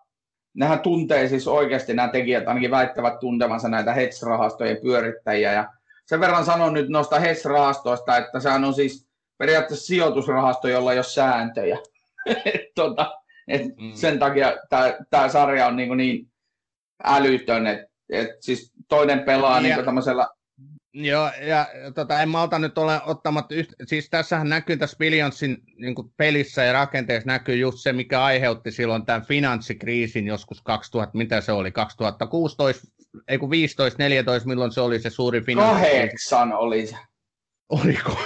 nehän 0.55 0.81
tuntee 0.81 1.29
siis 1.29 1.49
oikeasti 1.49 1.95
nämä 1.95 2.09
tekijät, 2.09 2.49
ainakin 2.49 2.71
väittävät 2.71 3.19
tuntevansa 3.19 3.69
näitä 3.69 3.93
hedge-rahastojen 3.93 4.81
pyörittäjiä. 4.83 5.53
Ja 5.53 5.73
sen 6.07 6.21
verran 6.21 6.45
sanon 6.45 6.75
nyt 6.75 6.89
noista 6.89 7.19
hedge-rahastoista, 7.19 8.17
että 8.17 8.41
sehän 8.41 8.65
on 8.65 8.75
siis 8.75 9.09
periaatteessa 9.39 9.87
sijoitusrahasto, 9.87 10.69
jolla 10.69 10.93
ei 10.93 10.99
ole 10.99 11.05
sääntöjä. 11.05 11.79
tota, 12.75 13.21
et 13.49 13.63
mm. 13.63 13.93
Sen 13.95 14.19
takia 14.19 14.57
tämä 15.11 15.29
sarja 15.29 15.67
on 15.67 15.77
niin, 15.77 15.97
niin 15.97 16.27
älytön, 17.05 17.67
että 17.67 17.91
et 18.11 18.29
siis 18.41 18.73
toinen 18.89 19.21
pelaa 19.21 19.61
niin 19.61 19.85
tämmöisellä 19.85 20.29
Joo, 20.93 21.31
ja 21.41 21.67
tota, 21.95 22.23
en 22.23 22.29
malta 22.29 22.59
nyt 22.59 22.79
ole 22.79 23.01
ottamatta, 23.05 23.55
yht... 23.55 23.73
siis 23.87 24.11
tässähän 24.11 24.49
näkyy 24.49 24.77
tässä 24.77 24.97
Billionsin 24.97 25.63
niin 25.77 25.95
pelissä 26.17 26.65
ja 26.65 26.73
rakenteessa 26.73 27.27
näkyy 27.27 27.57
just 27.57 27.79
se, 27.79 27.93
mikä 27.93 28.25
aiheutti 28.25 28.71
silloin 28.71 29.07
tämän 29.07 29.23
finanssikriisin 29.23 30.27
joskus 30.27 30.63
2000, 30.63 31.19
mitä 31.19 31.41
se 31.41 31.53
oli, 31.53 31.73
2016, 31.73 32.87
ei 33.29 33.39
kun 33.39 33.51
15, 33.51 34.03
14, 34.03 34.49
milloin 34.49 34.73
se 34.73 34.81
oli 34.81 35.01
se 35.01 35.11
suuri 35.11 35.41
finanssikriisi? 35.41 35.97
Kahdeksan 35.97 36.53
oli 36.53 36.87
se. 36.87 36.97
Oliko? 37.69 38.17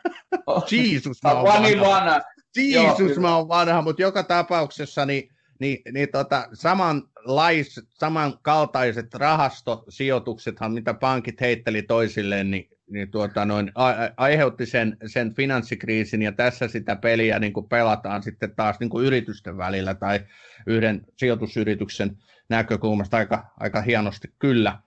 Jeesus, 0.70 1.22
mä 1.22 1.32
oon 1.32 1.44
vanha. 1.80 2.20
Jeesus, 2.56 3.18
mä 3.18 3.36
oon 3.36 3.48
vanha, 3.48 3.82
mutta 3.82 4.02
joka 4.02 4.22
tapauksessa 4.22 5.06
niin, 5.06 5.31
niin, 5.62 5.82
niin 5.92 6.08
tota, 6.12 6.48
samanlais, 6.52 7.80
samankaltaiset 7.88 9.14
rahastosijoituksethan, 9.14 10.72
mitä 10.72 10.94
pankit 10.94 11.40
heitteli 11.40 11.82
toisilleen, 11.82 12.50
niin, 12.50 12.68
niin 12.90 13.10
tuota, 13.10 13.44
noin, 13.44 13.72
a, 13.74 13.92
aiheutti 14.16 14.66
sen, 14.66 14.96
sen 15.06 15.34
finanssikriisin, 15.34 16.22
ja 16.22 16.32
tässä 16.32 16.68
sitä 16.68 16.96
peliä 16.96 17.38
niin 17.38 17.52
kuin 17.52 17.68
pelataan 17.68 18.22
sitten 18.22 18.54
taas 18.56 18.80
niin 18.80 18.90
kuin 18.90 19.06
yritysten 19.06 19.56
välillä 19.56 19.94
tai 19.94 20.20
yhden 20.66 21.06
sijoitusyrityksen 21.16 22.18
näkökulmasta 22.48 23.16
aika, 23.16 23.52
aika 23.60 23.80
hienosti 23.80 24.28
kyllä. 24.38 24.78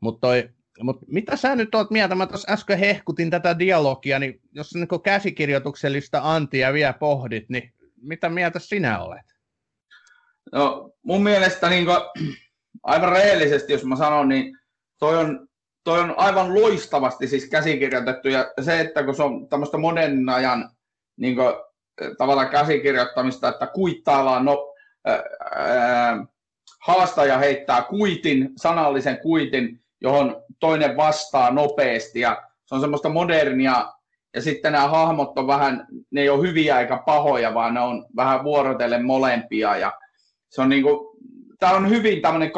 Mutta 0.00 0.28
mut 0.82 0.98
mitä 1.06 1.36
sä 1.36 1.56
nyt 1.56 1.74
oot 1.74 1.90
mieltä? 1.90 2.14
Mä 2.14 2.26
tuossa 2.26 2.52
äsken 2.52 2.78
hehkutin 2.78 3.30
tätä 3.30 3.58
dialogia, 3.58 4.18
niin 4.18 4.40
jos 4.52 4.74
niin 4.74 5.02
käsikirjoituksellista 5.04 6.20
antia 6.22 6.72
vielä 6.72 6.92
pohdit, 6.92 7.48
niin 7.48 7.72
mitä 8.02 8.28
mieltä 8.28 8.58
sinä 8.58 9.00
olet? 9.00 9.33
No, 10.52 10.90
mun 11.02 11.22
mielestä 11.22 11.68
niin 11.68 11.84
kuin, 11.84 11.96
aivan 12.82 13.12
rehellisesti, 13.12 13.72
jos 13.72 13.84
mä 13.84 13.96
sanon, 13.96 14.28
niin 14.28 14.58
toi 14.98 15.16
on, 15.16 15.48
toi 15.84 16.00
on 16.00 16.14
aivan 16.16 16.54
loistavasti 16.54 17.28
siis 17.28 17.48
käsikirjoitettu. 17.48 18.28
Ja 18.28 18.52
se, 18.60 18.80
että 18.80 19.02
kun 19.02 19.14
se 19.14 19.22
on 19.22 19.48
tämmöistä 19.48 19.78
modernin 19.78 20.28
ajan 20.28 20.70
niin 21.16 21.36
kuin, 21.36 21.54
tavallaan 22.18 22.48
käsikirjoittamista, 22.48 23.48
että 23.48 23.66
kuittaillaan, 23.66 24.44
no, 24.44 24.74
ää, 25.04 25.22
ää, 25.54 26.26
haastaja 26.82 27.38
heittää 27.38 27.82
kuitin, 27.82 28.50
sanallisen 28.56 29.18
kuitin, 29.20 29.80
johon 30.00 30.42
toinen 30.60 30.96
vastaa 30.96 31.50
nopeasti. 31.50 32.20
Ja 32.20 32.42
se 32.66 32.74
on 32.74 32.80
semmoista 32.80 33.08
modernia 33.08 33.92
ja 34.34 34.42
sitten 34.42 34.72
nämä 34.72 34.88
hahmot 34.88 35.38
on 35.38 35.46
vähän, 35.46 35.86
ne 36.10 36.20
ei 36.20 36.28
ole 36.28 36.48
hyviä 36.48 36.80
eikä 36.80 37.02
pahoja, 37.06 37.54
vaan 37.54 37.74
ne 37.74 37.80
on 37.80 38.06
vähän 38.16 38.44
vuorotellen 38.44 39.04
molempia. 39.04 39.76
Ja 39.76 39.92
se 40.54 40.62
on 40.62 40.68
niinku, 40.68 41.16
tämä 41.58 41.72
on 41.72 41.90
hyvin 41.90 42.22
tämmöinen 42.22 42.50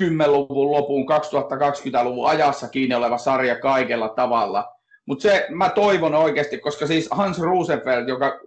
2010-luvun 0.00 0.70
lopun, 0.70 1.06
2020-luvun 1.08 2.28
ajassa 2.28 2.68
kiinni 2.68 2.94
oleva 2.94 3.18
sarja 3.18 3.60
kaikella 3.60 4.08
tavalla. 4.08 4.72
Mutta 5.06 5.22
se 5.22 5.46
mä 5.50 5.70
toivon 5.70 6.14
oikeasti, 6.14 6.58
koska 6.58 6.86
siis 6.86 7.08
Hans 7.10 7.40
Rosenfeld, 7.40 8.08
joka 8.08 8.40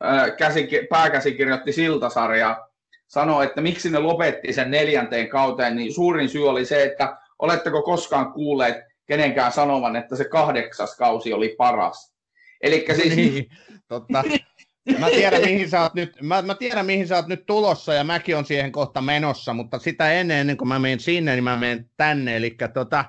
ää, 0.00 0.30
käsi, 0.30 0.68
pääkäsikirjoitti 0.90 1.72
Siltasarjaa, 1.72 2.68
sanoi, 3.06 3.44
että 3.44 3.60
miksi 3.60 3.90
ne 3.90 3.98
lopetti 3.98 4.52
sen 4.52 4.70
neljänteen 4.70 5.28
kauteen, 5.28 5.76
niin 5.76 5.94
suurin 5.94 6.28
syy 6.28 6.48
oli 6.48 6.64
se, 6.64 6.82
että 6.82 7.16
oletteko 7.38 7.82
koskaan 7.82 8.32
kuulleet 8.32 8.76
kenenkään 9.06 9.52
sanovan, 9.52 9.96
että 9.96 10.16
se 10.16 10.24
kahdeksas 10.24 10.96
kausi 10.96 11.32
oli 11.32 11.54
paras. 11.58 12.14
Eli 12.60 12.86
siis... 12.92 13.16
Niin, 13.16 13.50
totta. 13.88 14.24
Mä 14.98 15.10
tiedän, 15.10 15.40
mihin 15.40 15.70
sä 15.70 15.82
oot 15.82 15.94
nyt, 15.94 16.22
mä, 16.22 16.42
mä 16.42 16.54
tiedän, 16.54 16.86
mihin 16.86 17.08
sä 17.08 17.16
oot 17.16 17.26
nyt 17.26 17.46
tulossa 17.46 17.94
ja 17.94 18.04
mäkin 18.04 18.36
on 18.36 18.44
siihen 18.44 18.72
kohta 18.72 19.00
menossa, 19.00 19.54
mutta 19.54 19.78
sitä 19.78 20.12
ennen, 20.12 20.36
ennen 20.36 20.56
kuin 20.56 20.68
mä 20.68 20.78
menen 20.78 21.00
sinne, 21.00 21.32
niin 21.32 21.44
mä 21.44 21.56
menen 21.56 21.90
tänne. 21.96 22.36
Eli 22.36 22.56
tota, 22.74 23.04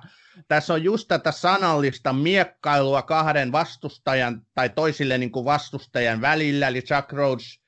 tässä 0.47 0.73
on 0.73 0.83
just 0.83 1.07
tätä 1.07 1.31
sanallista 1.31 2.13
miekkailua 2.13 3.01
kahden 3.01 3.51
vastustajan 3.51 4.41
tai 4.55 4.69
toisille 4.69 5.17
niin 5.17 5.31
kuin 5.31 5.45
vastustajan 5.45 6.21
välillä, 6.21 6.67
eli 6.67 6.81
Chuck 6.81 7.11
Rhodes, 7.11 7.61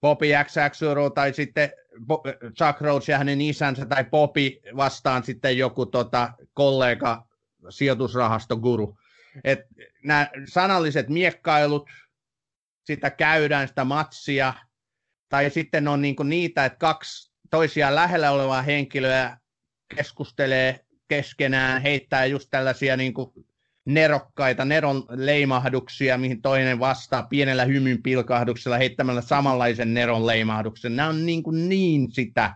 Bobby 0.00 0.26
XXuro 0.44 1.10
tai 1.10 1.32
sitten 1.32 1.70
Chuck 2.58 2.80
Rhodes 2.80 3.08
ja 3.08 3.18
hänen 3.18 3.40
isänsä 3.40 3.86
tai 3.86 4.04
Bobby 4.04 4.50
vastaan 4.76 5.24
sitten 5.24 5.58
joku 5.58 5.86
tota, 5.86 6.32
kollega 6.54 7.26
sijoitusrahastoguru. 7.68 8.98
Nämä 10.04 10.28
sanalliset 10.48 11.08
miekkailut, 11.08 11.90
sitä 12.94 13.10
käydään, 13.10 13.68
sitä 13.68 13.84
matsia, 13.84 14.54
tai 15.28 15.50
sitten 15.50 15.88
on 15.88 16.02
niin 16.02 16.16
niitä, 16.24 16.64
että 16.64 16.78
kaksi 16.78 17.32
toisiaan 17.50 17.94
lähellä 17.94 18.30
olevaa 18.30 18.62
henkilöä 18.62 19.38
keskustelee 19.96 20.84
keskenään, 21.08 21.82
heittää 21.82 22.26
just 22.26 22.48
tällaisia 22.50 22.96
niin 22.96 23.14
kuin 23.14 23.30
nerokkaita 23.84 24.64
neron 24.64 25.04
leimahduksia, 25.08 26.18
mihin 26.18 26.42
toinen 26.42 26.78
vastaa 26.78 27.22
pienellä 27.22 27.64
hymyn 27.64 28.02
pilkahduksella 28.02 28.78
heittämällä 28.78 29.20
samanlaisen 29.20 29.94
neron 29.94 30.26
leimahduksen. 30.26 30.96
Nämä 30.96 31.08
on 31.08 31.26
niin, 31.26 31.42
kuin 31.42 31.68
niin 31.68 32.12
sitä. 32.12 32.54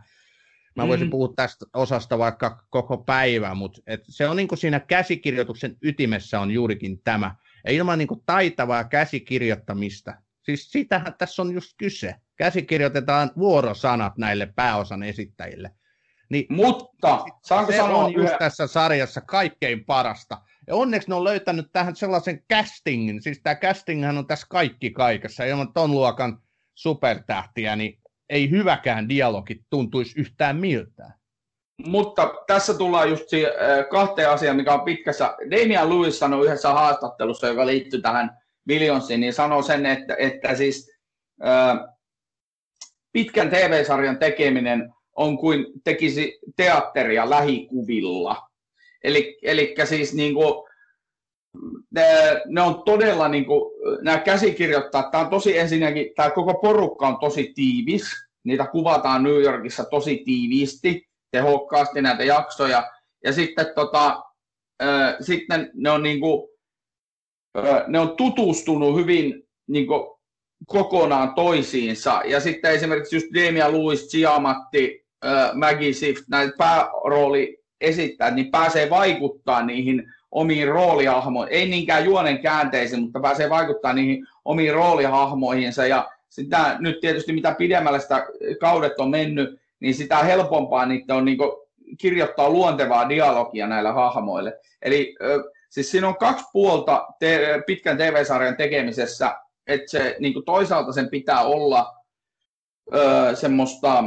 Mä 0.76 0.88
voisin 0.88 1.06
mm. 1.06 1.10
puhua 1.10 1.32
tästä 1.36 1.66
osasta 1.74 2.18
vaikka 2.18 2.66
koko 2.70 2.98
päivä, 2.98 3.54
mutta 3.54 3.82
et 3.86 4.00
se 4.08 4.28
on 4.28 4.36
niin 4.36 4.48
kuin 4.48 4.58
siinä 4.58 4.80
käsikirjoituksen 4.80 5.76
ytimessä 5.82 6.40
on 6.40 6.50
juurikin 6.50 7.00
tämä. 7.04 7.34
Ja 7.66 7.72
ilman 7.72 7.98
niin 7.98 8.08
kuin 8.08 8.22
taitavaa 8.26 8.84
käsikirjoittamista, 8.84 10.14
siis 10.44 10.72
sitähän 10.72 11.14
tässä 11.18 11.42
on 11.42 11.52
just 11.52 11.70
kyse. 11.78 12.14
Käsikirjoitetaan 12.36 13.30
vuorosanat 13.38 14.18
näille 14.18 14.52
pääosan 14.56 15.02
esittäjille. 15.02 15.70
Niin, 16.30 16.46
Mutta, 16.48 17.24
saanko 17.44 17.72
se 17.72 17.78
sanoa 17.78 18.04
on 18.04 18.12
just 18.12 18.28
yhä... 18.28 18.38
tässä 18.38 18.66
sarjassa 18.66 19.20
kaikkein 19.20 19.84
parasta. 19.84 20.42
Ja 20.66 20.74
onneksi 20.74 21.08
ne 21.08 21.14
on 21.14 21.24
löytänyt 21.24 21.66
tähän 21.72 21.96
sellaisen 21.96 22.42
castingin, 22.52 23.22
siis 23.22 23.40
tämä 23.42 23.54
castinghan 23.54 24.18
on 24.18 24.26
tässä 24.26 24.46
kaikki 24.50 24.90
kaikessa, 24.90 25.44
ilman 25.44 25.72
ton 25.72 25.90
luokan 25.90 26.42
supertähtiä, 26.74 27.76
niin 27.76 27.98
ei 28.28 28.50
hyväkään 28.50 29.08
dialogi 29.08 29.64
tuntuisi 29.70 30.20
yhtään 30.20 30.56
miltään. 30.56 31.14
Mutta 31.86 32.34
tässä 32.46 32.74
tullaan 32.74 33.10
just 33.10 33.28
siihen, 33.28 33.52
kahteen 33.90 34.30
asiaan, 34.30 34.56
mikä 34.56 34.74
on 34.74 34.80
pitkässä. 34.80 35.36
Damian 35.50 35.88
Lewis 35.88 36.18
sanoi 36.18 36.46
yhdessä 36.46 36.72
haastattelussa, 36.72 37.46
joka 37.46 37.66
liittyy 37.66 38.02
tähän 38.02 38.43
Millionsiin, 38.64 39.20
niin 39.20 39.32
sanoi 39.32 39.62
sen, 39.62 39.86
että, 39.86 40.16
että 40.18 40.54
siis 40.54 40.92
ää, 41.42 41.88
pitkän 43.12 43.50
TV-sarjan 43.50 44.18
tekeminen 44.18 44.92
on 45.16 45.38
kuin 45.38 45.66
tekisi 45.84 46.38
teatteria 46.56 47.30
lähikuvilla. 47.30 48.48
Eli, 49.04 49.38
eli 49.42 49.74
siis 49.84 50.14
niin 50.14 50.34
kuin, 50.34 50.64
ne, 51.90 52.04
ne 52.46 52.60
on 52.60 52.82
todella, 52.82 53.28
niin 53.28 53.44
kuin, 53.44 53.72
nämä 54.02 54.18
käsikirjoittaa, 54.18 55.10
tämä 55.10 55.24
on 55.24 55.30
tosi 55.30 55.58
ensinnäkin, 55.58 56.10
tämä 56.16 56.30
koko 56.30 56.54
porukka 56.54 57.06
on 57.06 57.18
tosi 57.18 57.52
tiivis, 57.54 58.04
niitä 58.44 58.66
kuvataan 58.66 59.22
New 59.22 59.42
Yorkissa 59.42 59.84
tosi 59.84 60.22
tiiviisti, 60.24 61.08
tehokkaasti 61.30 62.02
näitä 62.02 62.24
jaksoja, 62.24 62.90
ja 63.24 63.32
sitten, 63.32 63.66
tota, 63.74 64.22
äh, 64.82 65.16
sitten 65.20 65.70
ne 65.74 65.90
on 65.90 66.02
niin 66.02 66.20
kuin, 66.20 66.48
ne 67.86 67.98
on 67.98 68.16
tutustunut 68.16 68.96
hyvin 68.96 69.46
niin 69.66 69.86
kuin, 69.86 70.14
kokonaan 70.66 71.34
toisiinsa, 71.34 72.22
ja 72.24 72.40
sitten 72.40 72.72
esimerkiksi 72.72 73.16
just 73.16 73.26
Damian 73.34 73.72
Lewis, 73.72 74.10
Giamatti, 74.10 75.04
Maggie 75.54 75.92
Sift, 75.92 76.24
näitä 76.28 76.52
päärooli 76.58 77.58
esittää, 77.80 78.30
niin 78.30 78.50
pääsee 78.50 78.90
vaikuttaa 78.90 79.62
niihin 79.62 80.12
omiin 80.30 80.68
roolihahmoihin, 80.68 81.54
ei 81.54 81.68
niinkään 81.68 82.04
juonen 82.04 82.38
käänteisiin, 82.38 83.02
mutta 83.02 83.20
pääsee 83.20 83.50
vaikuttaa 83.50 83.92
niihin 83.92 84.26
omiin 84.44 84.74
roolihahmoihinsa. 84.74 85.86
Ja 85.86 86.10
sitä 86.28 86.76
nyt 86.78 87.00
tietysti 87.00 87.32
mitä 87.32 87.54
pidemmälle 87.58 88.00
sitä 88.00 88.26
kaudet 88.60 88.92
on 88.98 89.10
mennyt, 89.10 89.60
niin 89.80 89.94
sitä 89.94 90.18
helpompaa 90.18 90.86
niitä 90.86 91.14
on 91.14 91.24
niin 91.24 91.38
kirjoittaa 92.00 92.50
luontevaa 92.50 93.08
dialogia 93.08 93.66
näillä 93.66 93.92
hahmoille. 93.92 94.58
Eli 94.82 95.14
siis 95.74 95.90
siinä 95.90 96.08
on 96.08 96.16
kaksi 96.16 96.44
puolta 96.52 97.06
te- 97.18 97.62
pitkän 97.66 97.98
TV-sarjan 97.98 98.56
tekemisessä, 98.56 99.36
että 99.66 99.90
se 99.90 100.16
niin 100.20 100.44
toisaalta 100.44 100.92
sen 100.92 101.10
pitää 101.10 101.42
olla 101.42 101.94
ö, 102.94 103.36
semmoista 103.36 104.04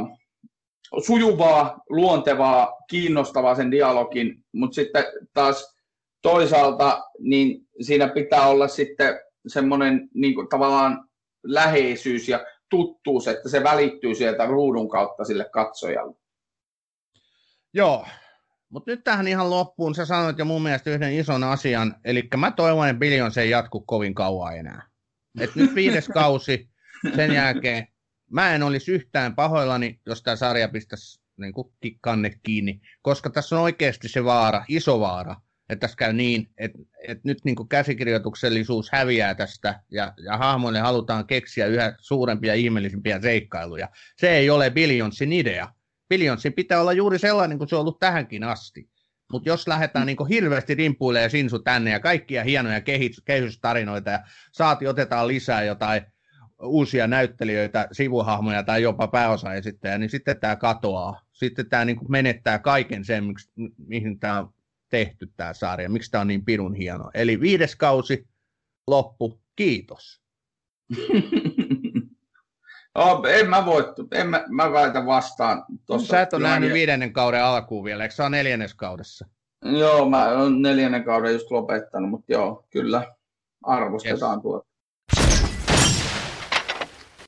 sujuvaa, 1.06 1.80
luontevaa, 1.88 2.76
kiinnostavaa 2.90 3.54
sen 3.54 3.70
dialogin, 3.70 4.44
mutta 4.52 4.74
sitten 4.74 5.04
taas 5.32 5.76
toisaalta 6.22 7.04
niin 7.18 7.68
siinä 7.80 8.08
pitää 8.08 8.48
olla 8.48 8.68
sitten 8.68 9.20
semmoinen 9.46 10.08
niin 10.14 10.34
tavallaan 10.50 11.08
läheisyys 11.44 12.28
ja 12.28 12.46
tuttuus, 12.68 13.28
että 13.28 13.48
se 13.48 13.62
välittyy 13.62 14.14
sieltä 14.14 14.46
ruudun 14.46 14.88
kautta 14.88 15.24
sille 15.24 15.46
katsojalle. 15.52 16.16
Joo, 17.74 18.06
mutta 18.68 18.90
nyt 18.90 19.04
tähän 19.04 19.28
ihan 19.28 19.50
loppuun, 19.50 19.94
sä 19.94 20.06
sanoit 20.06 20.38
jo 20.38 20.44
mun 20.44 20.62
mielestä 20.62 20.90
yhden 20.90 21.12
ison 21.12 21.44
asian, 21.44 21.96
eli 22.04 22.28
mä 22.36 22.50
toivon, 22.50 22.88
että 22.88 23.00
Billion 23.00 23.32
se 23.32 23.42
ei 23.42 23.50
jatku 23.50 23.80
kovin 23.80 24.14
kauan 24.14 24.56
enää. 24.56 24.88
Et 25.40 25.54
nyt 25.54 25.74
viides 25.74 26.08
kausi, 26.14 26.68
sen 27.16 27.34
jälkeen 27.34 27.86
mä 28.30 28.54
en 28.54 28.62
olisi 28.62 28.92
yhtään 28.92 29.34
pahoillani, 29.34 30.00
jos 30.06 30.22
tämä 30.22 30.36
sarja 30.36 30.68
pistäisi 30.68 31.20
niin 31.36 31.52
kuin 31.52 31.72
kanne 32.00 32.38
kiinni, 32.42 32.80
koska 33.02 33.30
tässä 33.30 33.56
on 33.56 33.62
oikeasti 33.62 34.08
se 34.08 34.24
vaara, 34.24 34.64
iso 34.68 35.00
vaara, 35.00 35.36
että 35.68 35.80
tässä 35.80 35.96
käy 35.96 36.12
niin, 36.12 36.50
että, 36.58 36.78
että 37.08 37.22
nyt 37.24 37.38
niin 37.44 37.56
kuin 37.56 37.68
käsikirjoituksellisuus 37.68 38.90
häviää 38.92 39.34
tästä 39.34 39.82
ja, 39.90 40.12
ja 40.24 40.36
hahmoille 40.36 40.78
halutaan 40.78 41.26
keksiä 41.26 41.66
yhä 41.66 41.96
suurempia 42.00 42.54
ja 42.54 42.60
ihmeellisempiä 42.60 43.20
seikkailuja. 43.20 43.88
Se 44.16 44.30
ei 44.30 44.50
ole 44.50 44.70
Billionsin 44.70 45.32
idea. 45.32 45.72
Billionsin 46.08 46.52
pitää 46.52 46.80
olla 46.80 46.92
juuri 46.92 47.18
sellainen 47.18 47.58
kuin 47.58 47.68
se 47.68 47.76
on 47.76 47.80
ollut 47.80 47.98
tähänkin 47.98 48.44
asti. 48.44 48.90
Mutta 49.32 49.48
jos 49.48 49.68
lähdetään 49.68 50.06
niin 50.06 50.28
hirveästi 50.28 50.74
rimpuilemaan 50.74 51.30
sinsu 51.30 51.58
tänne 51.58 51.90
ja 51.90 52.00
kaikkia 52.00 52.44
hienoja 52.44 52.80
kehitystarinoita 53.24 54.10
ja 54.10 54.20
saati 54.52 54.86
otetaan 54.86 55.28
lisää 55.28 55.62
jotain 55.62 56.02
uusia 56.62 57.06
näyttelijöitä, 57.06 57.88
sivuhahmoja 57.92 58.62
tai 58.62 58.82
jopa 58.82 59.08
pääosaesittäjä, 59.08 59.98
niin 59.98 60.10
sitten 60.10 60.40
tämä 60.40 60.56
katoaa. 60.56 61.22
Sitten 61.32 61.68
tämä 61.68 61.84
niin 61.84 61.98
menettää 62.08 62.58
kaiken 62.58 63.04
sen, 63.04 63.24
miksi, 63.24 63.50
mihin 63.76 64.20
tämä 64.20 64.38
on 64.38 64.54
tehty 64.88 65.32
tämä 65.36 65.52
sarja, 65.52 65.90
miksi 65.90 66.10
tämä 66.10 66.20
on 66.20 66.28
niin 66.28 66.44
pirun 66.44 66.74
hieno. 66.74 67.10
Eli 67.14 67.40
viides 67.40 67.76
kausi, 67.76 68.28
loppu, 68.86 69.40
kiitos. 69.56 70.22
oh, 72.98 73.26
en 73.26 73.50
mä 73.50 73.66
voi, 73.66 73.94
en 74.12 74.26
mä, 74.26 74.44
mä 74.48 74.72
väitän 74.72 75.06
vastaan. 75.06 75.64
Tossa 75.86 76.10
Sä 76.10 76.22
et 76.22 76.32
ole 76.32 76.42
nähnyt 76.42 76.72
viidennen 76.72 77.12
kauden 77.12 77.44
alkuun 77.44 77.84
vielä, 77.84 78.02
eikö 78.02 78.14
se 78.14 78.22
ole 78.22 78.30
neljännes 78.30 78.74
kaudessa? 78.74 79.26
Joo, 79.64 80.10
mä 80.10 80.28
oon 80.28 80.62
neljännen 80.62 81.04
kauden 81.04 81.32
just 81.32 81.50
lopettanut, 81.50 82.10
mutta 82.10 82.32
joo, 82.32 82.64
kyllä 82.70 83.14
arvostetaan 83.64 84.34
yes. 84.34 84.42
tuota. 84.42 84.68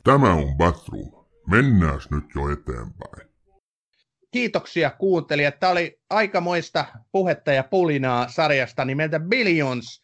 Tämä 0.04 0.34
on 0.34 0.56
Batroom. 0.56 1.26
Mennään 1.46 2.00
nyt 2.10 2.24
jo 2.34 2.52
eteenpäin. 2.52 3.30
Kiitoksia 4.30 4.90
kuuntelijat. 4.90 5.60
Tämä 5.60 5.72
oli 5.72 6.00
aikamoista 6.10 6.84
puhetta 7.12 7.52
ja 7.52 7.64
pulinaa 7.64 8.28
sarjasta 8.28 8.84
nimeltä 8.84 9.20
Billions. 9.20 9.99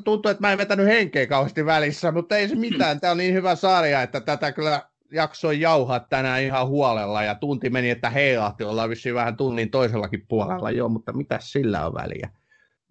Tuntuu, 0.00 0.30
että 0.30 0.40
mä 0.40 0.52
en 0.52 0.58
vetänyt 0.58 0.86
henkeä 0.86 1.26
kauheasti 1.26 1.66
välissä, 1.66 2.12
mutta 2.12 2.36
ei 2.36 2.48
se 2.48 2.54
mitään. 2.54 3.00
Tämä 3.00 3.10
on 3.10 3.16
niin 3.16 3.34
hyvä 3.34 3.54
sarja, 3.54 4.02
että 4.02 4.20
tätä 4.20 4.52
kyllä 4.52 4.82
jaksoi 5.12 5.60
jauhaa 5.60 6.00
tänään 6.00 6.42
ihan 6.42 6.66
huolella 6.68 7.22
ja 7.22 7.34
tunti 7.34 7.70
meni, 7.70 7.90
että 7.90 8.10
heilahti. 8.10 8.64
Ollaan 8.64 8.90
vissiin 8.90 9.14
vähän 9.14 9.36
tunnin 9.36 9.70
toisellakin 9.70 10.26
puolella 10.28 10.70
jo, 10.70 10.88
mutta 10.88 11.12
mitä 11.12 11.38
sillä 11.40 11.86
on 11.86 11.94
väliä? 11.94 12.30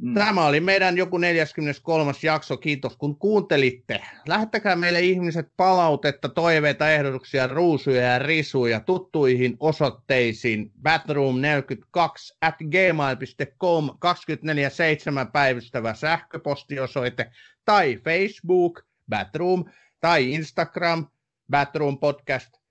Mm. 0.02 0.14
Tämä 0.14 0.46
oli 0.46 0.60
meidän 0.60 0.98
joku 0.98 1.18
43. 1.18 2.12
jakso. 2.24 2.58
Kiitos 2.58 2.98
kun 2.98 3.20
kuuntelitte. 3.20 4.02
Lähettäkää 4.28 4.76
meille 4.76 5.00
ihmiset 5.00 5.48
palautetta, 5.58 6.30
toiveita, 6.30 6.92
ehdotuksia, 6.92 7.48
ruusuja 7.48 8.02
ja 8.02 8.20
risuja 8.20 8.80
tuttuihin 8.80 9.58
osoitteisiin 9.60 10.72
bathroom42 10.90 12.38
at 12.42 12.56
gmail.com 12.58 13.90
24-7 13.90 15.32
päivystävä 15.32 15.94
sähköpostiosoite 15.94 17.32
tai 17.66 18.00
Facebook 18.04 18.82
bathroom 19.10 19.66
tai 20.00 20.32
Instagram 20.32 21.08
bathroom 21.50 22.00
podcast 22.00 22.63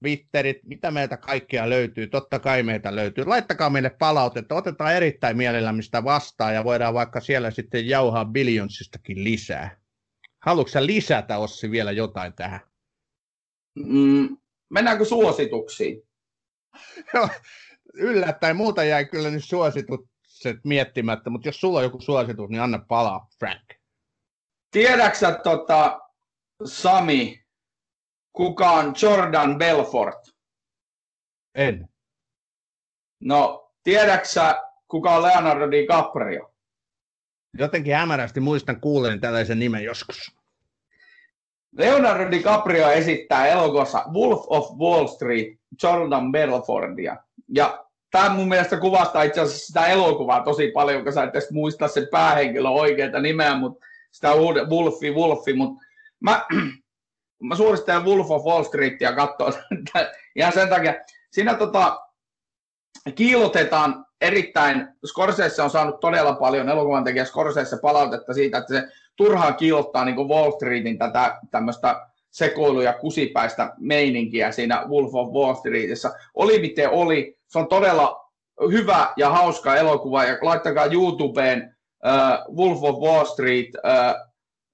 Twitterit, 0.00 0.64
mitä 0.64 0.90
meiltä 0.90 1.16
kaikkea 1.16 1.70
löytyy, 1.70 2.06
totta 2.06 2.38
kai 2.38 2.62
meiltä 2.62 2.96
löytyy. 2.96 3.24
Laittakaa 3.24 3.70
meille 3.70 3.90
palautetta, 3.90 4.54
otetaan 4.54 4.94
erittäin 4.94 5.36
mielellämistä 5.36 6.04
vastaan 6.04 6.54
ja 6.54 6.64
voidaan 6.64 6.94
vaikka 6.94 7.20
siellä 7.20 7.50
sitten 7.50 7.88
jauhaa 7.88 8.24
Billionsistakin 8.24 9.24
lisää. 9.24 9.80
Haluatko 10.42 10.70
sä 10.70 10.86
lisätä, 10.86 11.38
Ossi, 11.38 11.70
vielä 11.70 11.92
jotain 11.92 12.32
tähän? 12.32 12.60
Mm, 13.74 14.36
mennäänkö 14.70 15.04
suosituksiin? 15.04 16.02
Yllättäen 17.94 18.56
muuta 18.56 18.84
jäi 18.84 19.04
kyllä 19.04 19.30
nyt 19.30 19.44
suositukset 19.44 20.56
miettimättä, 20.64 21.30
mutta 21.30 21.48
jos 21.48 21.60
sulla 21.60 21.78
on 21.78 21.84
joku 21.84 22.00
suositus, 22.00 22.50
niin 22.50 22.62
anna 22.62 22.78
palaa, 22.88 23.28
Frank. 23.38 23.74
Tiedäksä, 24.70 25.40
tota, 25.44 26.00
Sami, 26.64 27.44
kuka 28.38 28.70
on 28.70 28.94
Jordan 29.02 29.58
Belfort? 29.58 30.18
En. 31.54 31.88
No, 33.20 33.70
tiedäksä, 33.82 34.62
kuka 34.88 35.10
on 35.10 35.22
Leonardo 35.22 35.70
DiCaprio? 35.70 36.54
Jotenkin 37.58 37.94
hämärästi 37.94 38.40
muistan 38.40 38.80
kuulen 38.80 39.20
tällaisen 39.20 39.58
nimen 39.58 39.84
joskus. 39.84 40.36
Leonardo 41.78 42.30
DiCaprio 42.30 42.90
esittää 42.90 43.46
elokuvassa 43.46 44.04
Wolf 44.12 44.44
of 44.46 44.78
Wall 44.78 45.06
Street 45.06 45.48
Jordan 45.82 46.32
Belfortia. 46.32 47.16
Ja 47.48 47.84
tämä 48.10 48.28
mun 48.28 48.48
mielestä 48.48 48.80
kuvastaa 48.80 49.22
itse 49.22 49.40
asiassa 49.40 49.66
sitä 49.66 49.86
elokuvaa 49.86 50.44
tosi 50.44 50.70
paljon, 50.70 51.04
kun 51.04 51.12
sä 51.12 51.22
et 51.22 51.30
edes 51.30 51.50
muista 51.52 51.88
sen 51.88 52.08
päähenkilön 52.10 52.72
oikeita 52.72 53.20
nimeä, 53.20 53.58
mutta 53.58 53.86
sitä 54.10 54.28
Wolfi, 54.70 55.10
Wolfi, 55.10 55.52
mutta 55.52 55.84
mä, 56.20 56.46
mä 57.42 57.56
suosittelen 57.56 58.04
Wolf 58.04 58.30
of 58.30 58.44
Wall 58.44 58.64
Streetia 58.64 59.12
katsoa 59.12 59.52
ihan 60.36 60.52
sen 60.52 60.68
takia. 60.68 60.94
Siinä 61.30 61.54
tota, 61.54 62.00
kiilotetaan 63.14 64.06
erittäin, 64.20 64.88
Scorsese 65.06 65.62
on 65.62 65.70
saanut 65.70 66.00
todella 66.00 66.32
paljon 66.32 66.68
elokuvan 66.68 67.04
tekijä 67.04 67.24
Scorsese 67.24 67.76
palautetta 67.82 68.34
siitä, 68.34 68.58
että 68.58 68.74
se 68.74 68.88
turhaan 69.16 69.54
kiilottaa 69.54 70.04
niin 70.04 70.16
Wall 70.16 70.52
Streetin 70.52 70.98
tätä 70.98 71.38
tämmöistä 71.50 72.08
sekoilu- 72.30 72.80
ja 72.80 72.92
kusipäistä 72.92 73.72
meininkiä 73.78 74.52
siinä 74.52 74.84
Wolf 74.88 75.14
of 75.14 75.32
Wall 75.34 75.54
Streetissä. 75.54 76.10
Oli 76.34 76.58
miten 76.58 76.90
oli, 76.90 77.38
se 77.46 77.58
on 77.58 77.68
todella 77.68 78.30
hyvä 78.70 79.12
ja 79.16 79.30
hauska 79.30 79.76
elokuva, 79.76 80.24
ja 80.24 80.38
laittakaa 80.42 80.86
YouTubeen 80.86 81.76
uh, 82.04 82.56
Wolf 82.56 82.84
of 82.84 83.02
Wall 83.02 83.24
Street, 83.24 83.68
uh, 83.74 84.28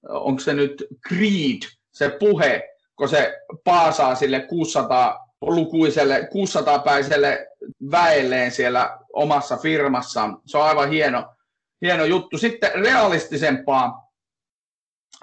onko 0.09 0.39
se 0.39 0.53
nyt 0.53 0.85
Creed, 1.07 1.61
se 1.95 2.09
puhe, 2.09 2.75
kun 2.95 3.09
se 3.09 3.41
paasaa 3.63 4.15
sille 4.15 4.39
600 4.39 5.25
lukuiselle 5.41 6.19
600-päiselle 6.19 7.47
väelleen 7.91 8.51
siellä 8.51 8.99
omassa 9.13 9.57
firmassaan. 9.57 10.37
Se 10.45 10.57
on 10.57 10.63
aivan 10.65 10.89
hieno, 10.89 11.35
hieno 11.81 12.05
juttu. 12.05 12.37
Sitten 12.37 12.71
realistisempaa 12.75 14.11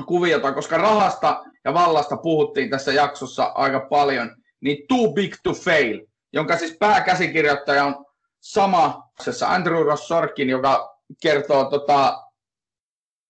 kuviota, 0.06 0.52
koska 0.52 0.78
rahasta 0.78 1.44
ja 1.64 1.74
vallasta 1.74 2.16
puhuttiin 2.16 2.70
tässä 2.70 2.92
jaksossa 2.92 3.44
aika 3.44 3.80
paljon, 3.80 4.36
niin 4.60 4.86
Too 4.88 5.12
Big 5.12 5.34
to 5.42 5.52
Fail, 5.52 6.06
jonka 6.32 6.58
siis 6.58 6.76
pääkäsikirjoittaja 6.78 7.84
on 7.84 8.04
sama, 8.40 9.10
Andrew 9.46 9.82
Ross 9.82 10.08
Sorkin, 10.08 10.48
joka 10.48 10.98
kertoo, 11.22 11.64
tota, 11.64 12.22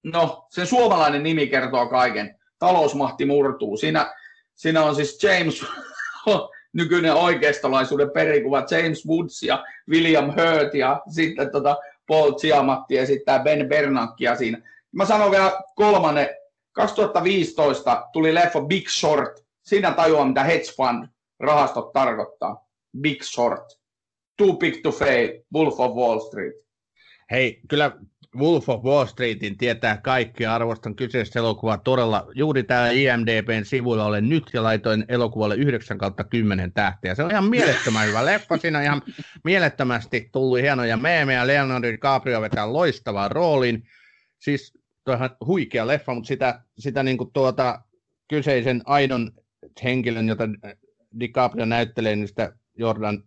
no 0.05 0.47
sen 0.51 0.67
suomalainen 0.67 1.23
nimi 1.23 1.47
kertoo 1.47 1.87
kaiken, 1.87 2.39
talousmahti 2.63 3.25
murtuu. 3.25 3.77
Siinä, 3.77 4.15
siinä 4.55 4.85
on 4.85 4.95
siis 4.95 5.23
James, 5.23 5.65
nykyinen 6.79 7.15
oikeistolaisuuden 7.15 8.11
perikuva, 8.11 8.67
James 8.71 9.07
Woods 9.07 9.43
ja 9.43 9.65
William 9.91 10.27
Hurt 10.27 10.75
ja 10.75 11.03
sitten 11.11 11.51
tota 11.53 11.77
Paul 12.07 12.33
Giamatti 12.33 12.99
esittää 12.99 13.39
Ben 13.39 13.69
Bernankia 13.69 14.37
siinä. 14.37 14.59
Mä 14.93 15.05
sanon 15.05 15.31
vielä 15.31 15.61
kolmannen 15.75 16.29
2015 16.73 18.09
tuli 18.13 18.35
leffa 18.35 18.61
Big 18.61 18.89
Short. 18.89 19.45
Siinä 19.63 19.93
tajuaa, 19.93 20.25
mitä 20.25 20.45
hedge 20.45 20.73
fund 20.77 21.09
rahastot 21.41 21.93
tarkoittaa. 21.93 22.69
Big 23.01 23.23
Short. 23.23 23.79
Too 24.37 24.53
big 24.53 24.83
to 24.83 24.93
fail. 24.93 25.43
Wolf 25.55 25.81
of 25.81 25.97
Wall 25.97 26.21
Street. 26.21 26.55
Hei, 27.31 27.61
kyllä 27.69 27.91
Wolf 28.37 28.69
of 28.69 28.85
Wall 28.85 29.07
Streetin 29.07 29.59
tietää 29.59 29.97
kaikki. 29.97 30.47
Arvostan 30.47 30.95
kyseistä 30.95 31.39
elokuvaa 31.39 31.79
todella. 31.79 32.27
Juuri 32.35 32.63
täällä 32.63 32.91
IMDBn 32.91 33.65
sivuilla 33.65 34.05
olen 34.05 34.29
nyt 34.29 34.45
ja 34.53 34.63
laitoin 34.63 35.05
elokuvalle 35.09 35.55
9 35.55 35.99
kautta 35.99 36.25
10 36.25 36.73
tähteä. 36.73 37.15
Se 37.15 37.23
on 37.23 37.31
ihan 37.31 37.45
mielettömän 37.45 38.09
hyvä 38.09 38.25
leffa. 38.25 38.57
Siinä 38.57 38.79
on 38.79 38.85
ihan 38.85 39.03
mielettömästi 39.45 40.29
tullut 40.33 40.61
hienoja 40.61 40.97
meemejä. 40.97 41.47
Leonardo 41.47 41.93
DiCaprio 41.93 42.41
vetää 42.41 42.73
loistavaa 42.73 43.29
roolin. 43.29 43.83
Siis 44.39 44.79
toihan 45.05 45.31
huikea 45.47 45.87
leffa, 45.87 46.15
mutta 46.15 46.29
sitä, 46.29 46.63
sitä 46.79 47.03
niin 47.03 47.19
kuin 47.19 47.33
tuota, 47.33 47.83
kyseisen 48.29 48.83
aidon 48.85 49.33
henkilön, 49.85 50.29
jota 50.29 50.45
DiCaprio 51.21 51.65
näyttelee, 51.65 52.17
niin 52.17 52.29
sitä 52.29 52.53
Jordan 52.79 53.23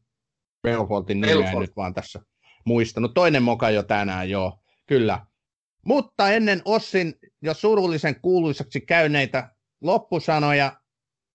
Belfortin 0.64 1.22
nimeä 1.22 1.36
Belfort. 1.36 1.60
nyt 1.60 1.78
vaan 1.78 1.94
tässä 1.94 2.20
muistanut. 2.66 3.14
Toinen 3.14 3.44
moka 3.44 3.70
jo 3.70 3.84
tänään, 3.84 4.30
joo, 4.30 4.60
kyllä. 4.86 5.26
Mutta 5.86 6.32
ennen 6.32 6.62
Ossin 6.66 7.14
jo 7.42 7.54
surullisen 7.54 8.22
kuuluisaksi 8.22 8.82
käyneitä 8.82 9.50
loppusanoja, 9.82 10.80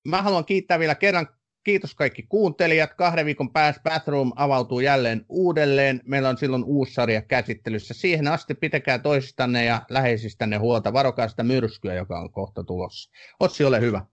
mä 0.08 0.22
haluan 0.22 0.44
kiittää 0.44 0.78
vielä 0.78 0.94
kerran 0.94 1.28
Kiitos 1.64 1.94
kaikki 1.94 2.22
kuuntelijat. 2.22 2.94
Kahden 2.94 3.26
viikon 3.26 3.52
päästä 3.52 3.80
Bathroom 3.82 4.32
avautuu 4.36 4.80
jälleen 4.80 5.26
uudelleen. 5.28 6.00
Meillä 6.04 6.28
on 6.28 6.38
silloin 6.38 6.64
uusi 6.64 6.94
sarja 6.94 7.22
käsittelyssä. 7.22 7.94
Siihen 7.94 8.28
asti 8.28 8.54
pitäkää 8.54 8.98
toisistanne 8.98 9.64
ja 9.64 9.82
läheisistänne 9.90 10.56
huolta. 10.56 10.92
Varokaa 10.92 11.28
sitä 11.28 11.42
myrskyä, 11.42 11.94
joka 11.94 12.20
on 12.20 12.32
kohta 12.32 12.64
tulossa. 12.64 13.10
Otsi, 13.40 13.64
ole 13.64 13.80
hyvä. 13.80 14.04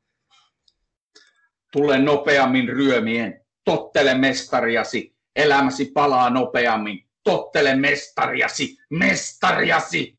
Tule 1.71 1.99
nopeammin 1.99 2.69
ryömien. 2.69 3.45
Tottele 3.63 4.13
mestariasi. 4.13 5.15
Elämäsi 5.35 5.85
palaa 5.85 6.29
nopeammin. 6.29 7.06
Tottele 7.27 7.75
mestariasi. 7.75 8.77
Mestariasi. 8.89 10.17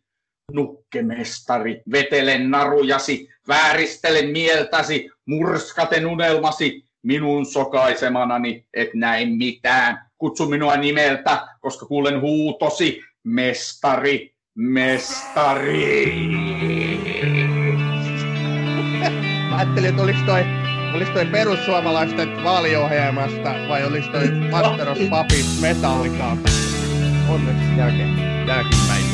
Nukke 0.52 1.02
mestari, 1.02 1.82
vetele 1.92 2.38
narujasi, 2.38 3.28
vääristele 3.48 4.22
mieltäsi, 4.22 5.10
murskaten 5.26 6.06
unelmasi, 6.06 6.84
minun 7.02 7.46
sokaisemanani 7.46 8.64
et 8.74 8.94
näe 8.94 9.26
mitään. 9.26 10.06
Kutsu 10.18 10.48
minua 10.48 10.76
nimeltä, 10.76 11.48
koska 11.60 11.86
kuulen 11.86 12.20
huutosi, 12.20 13.02
mestari, 13.24 14.34
mestari. 14.54 16.06
Mä 19.50 19.56
ajattelin, 19.56 19.90
että 19.90 20.02
olisi 20.02 20.24
toi, 20.26 20.40
olisi 20.94 21.12
toi 21.12 21.26
perussuomalaisten 21.26 22.44
vaaliohjelmasta 22.44 23.54
vai 23.68 23.84
olisi 23.84 24.08
toi 24.08 24.30
Master 24.50 24.88
of 24.88 24.98
Puppets 24.98 25.60
Metallicaa. 25.60 26.67
Onneksi 27.28 27.76
jälkeen, 27.76 28.18
jälkeenpäin. 28.46 29.07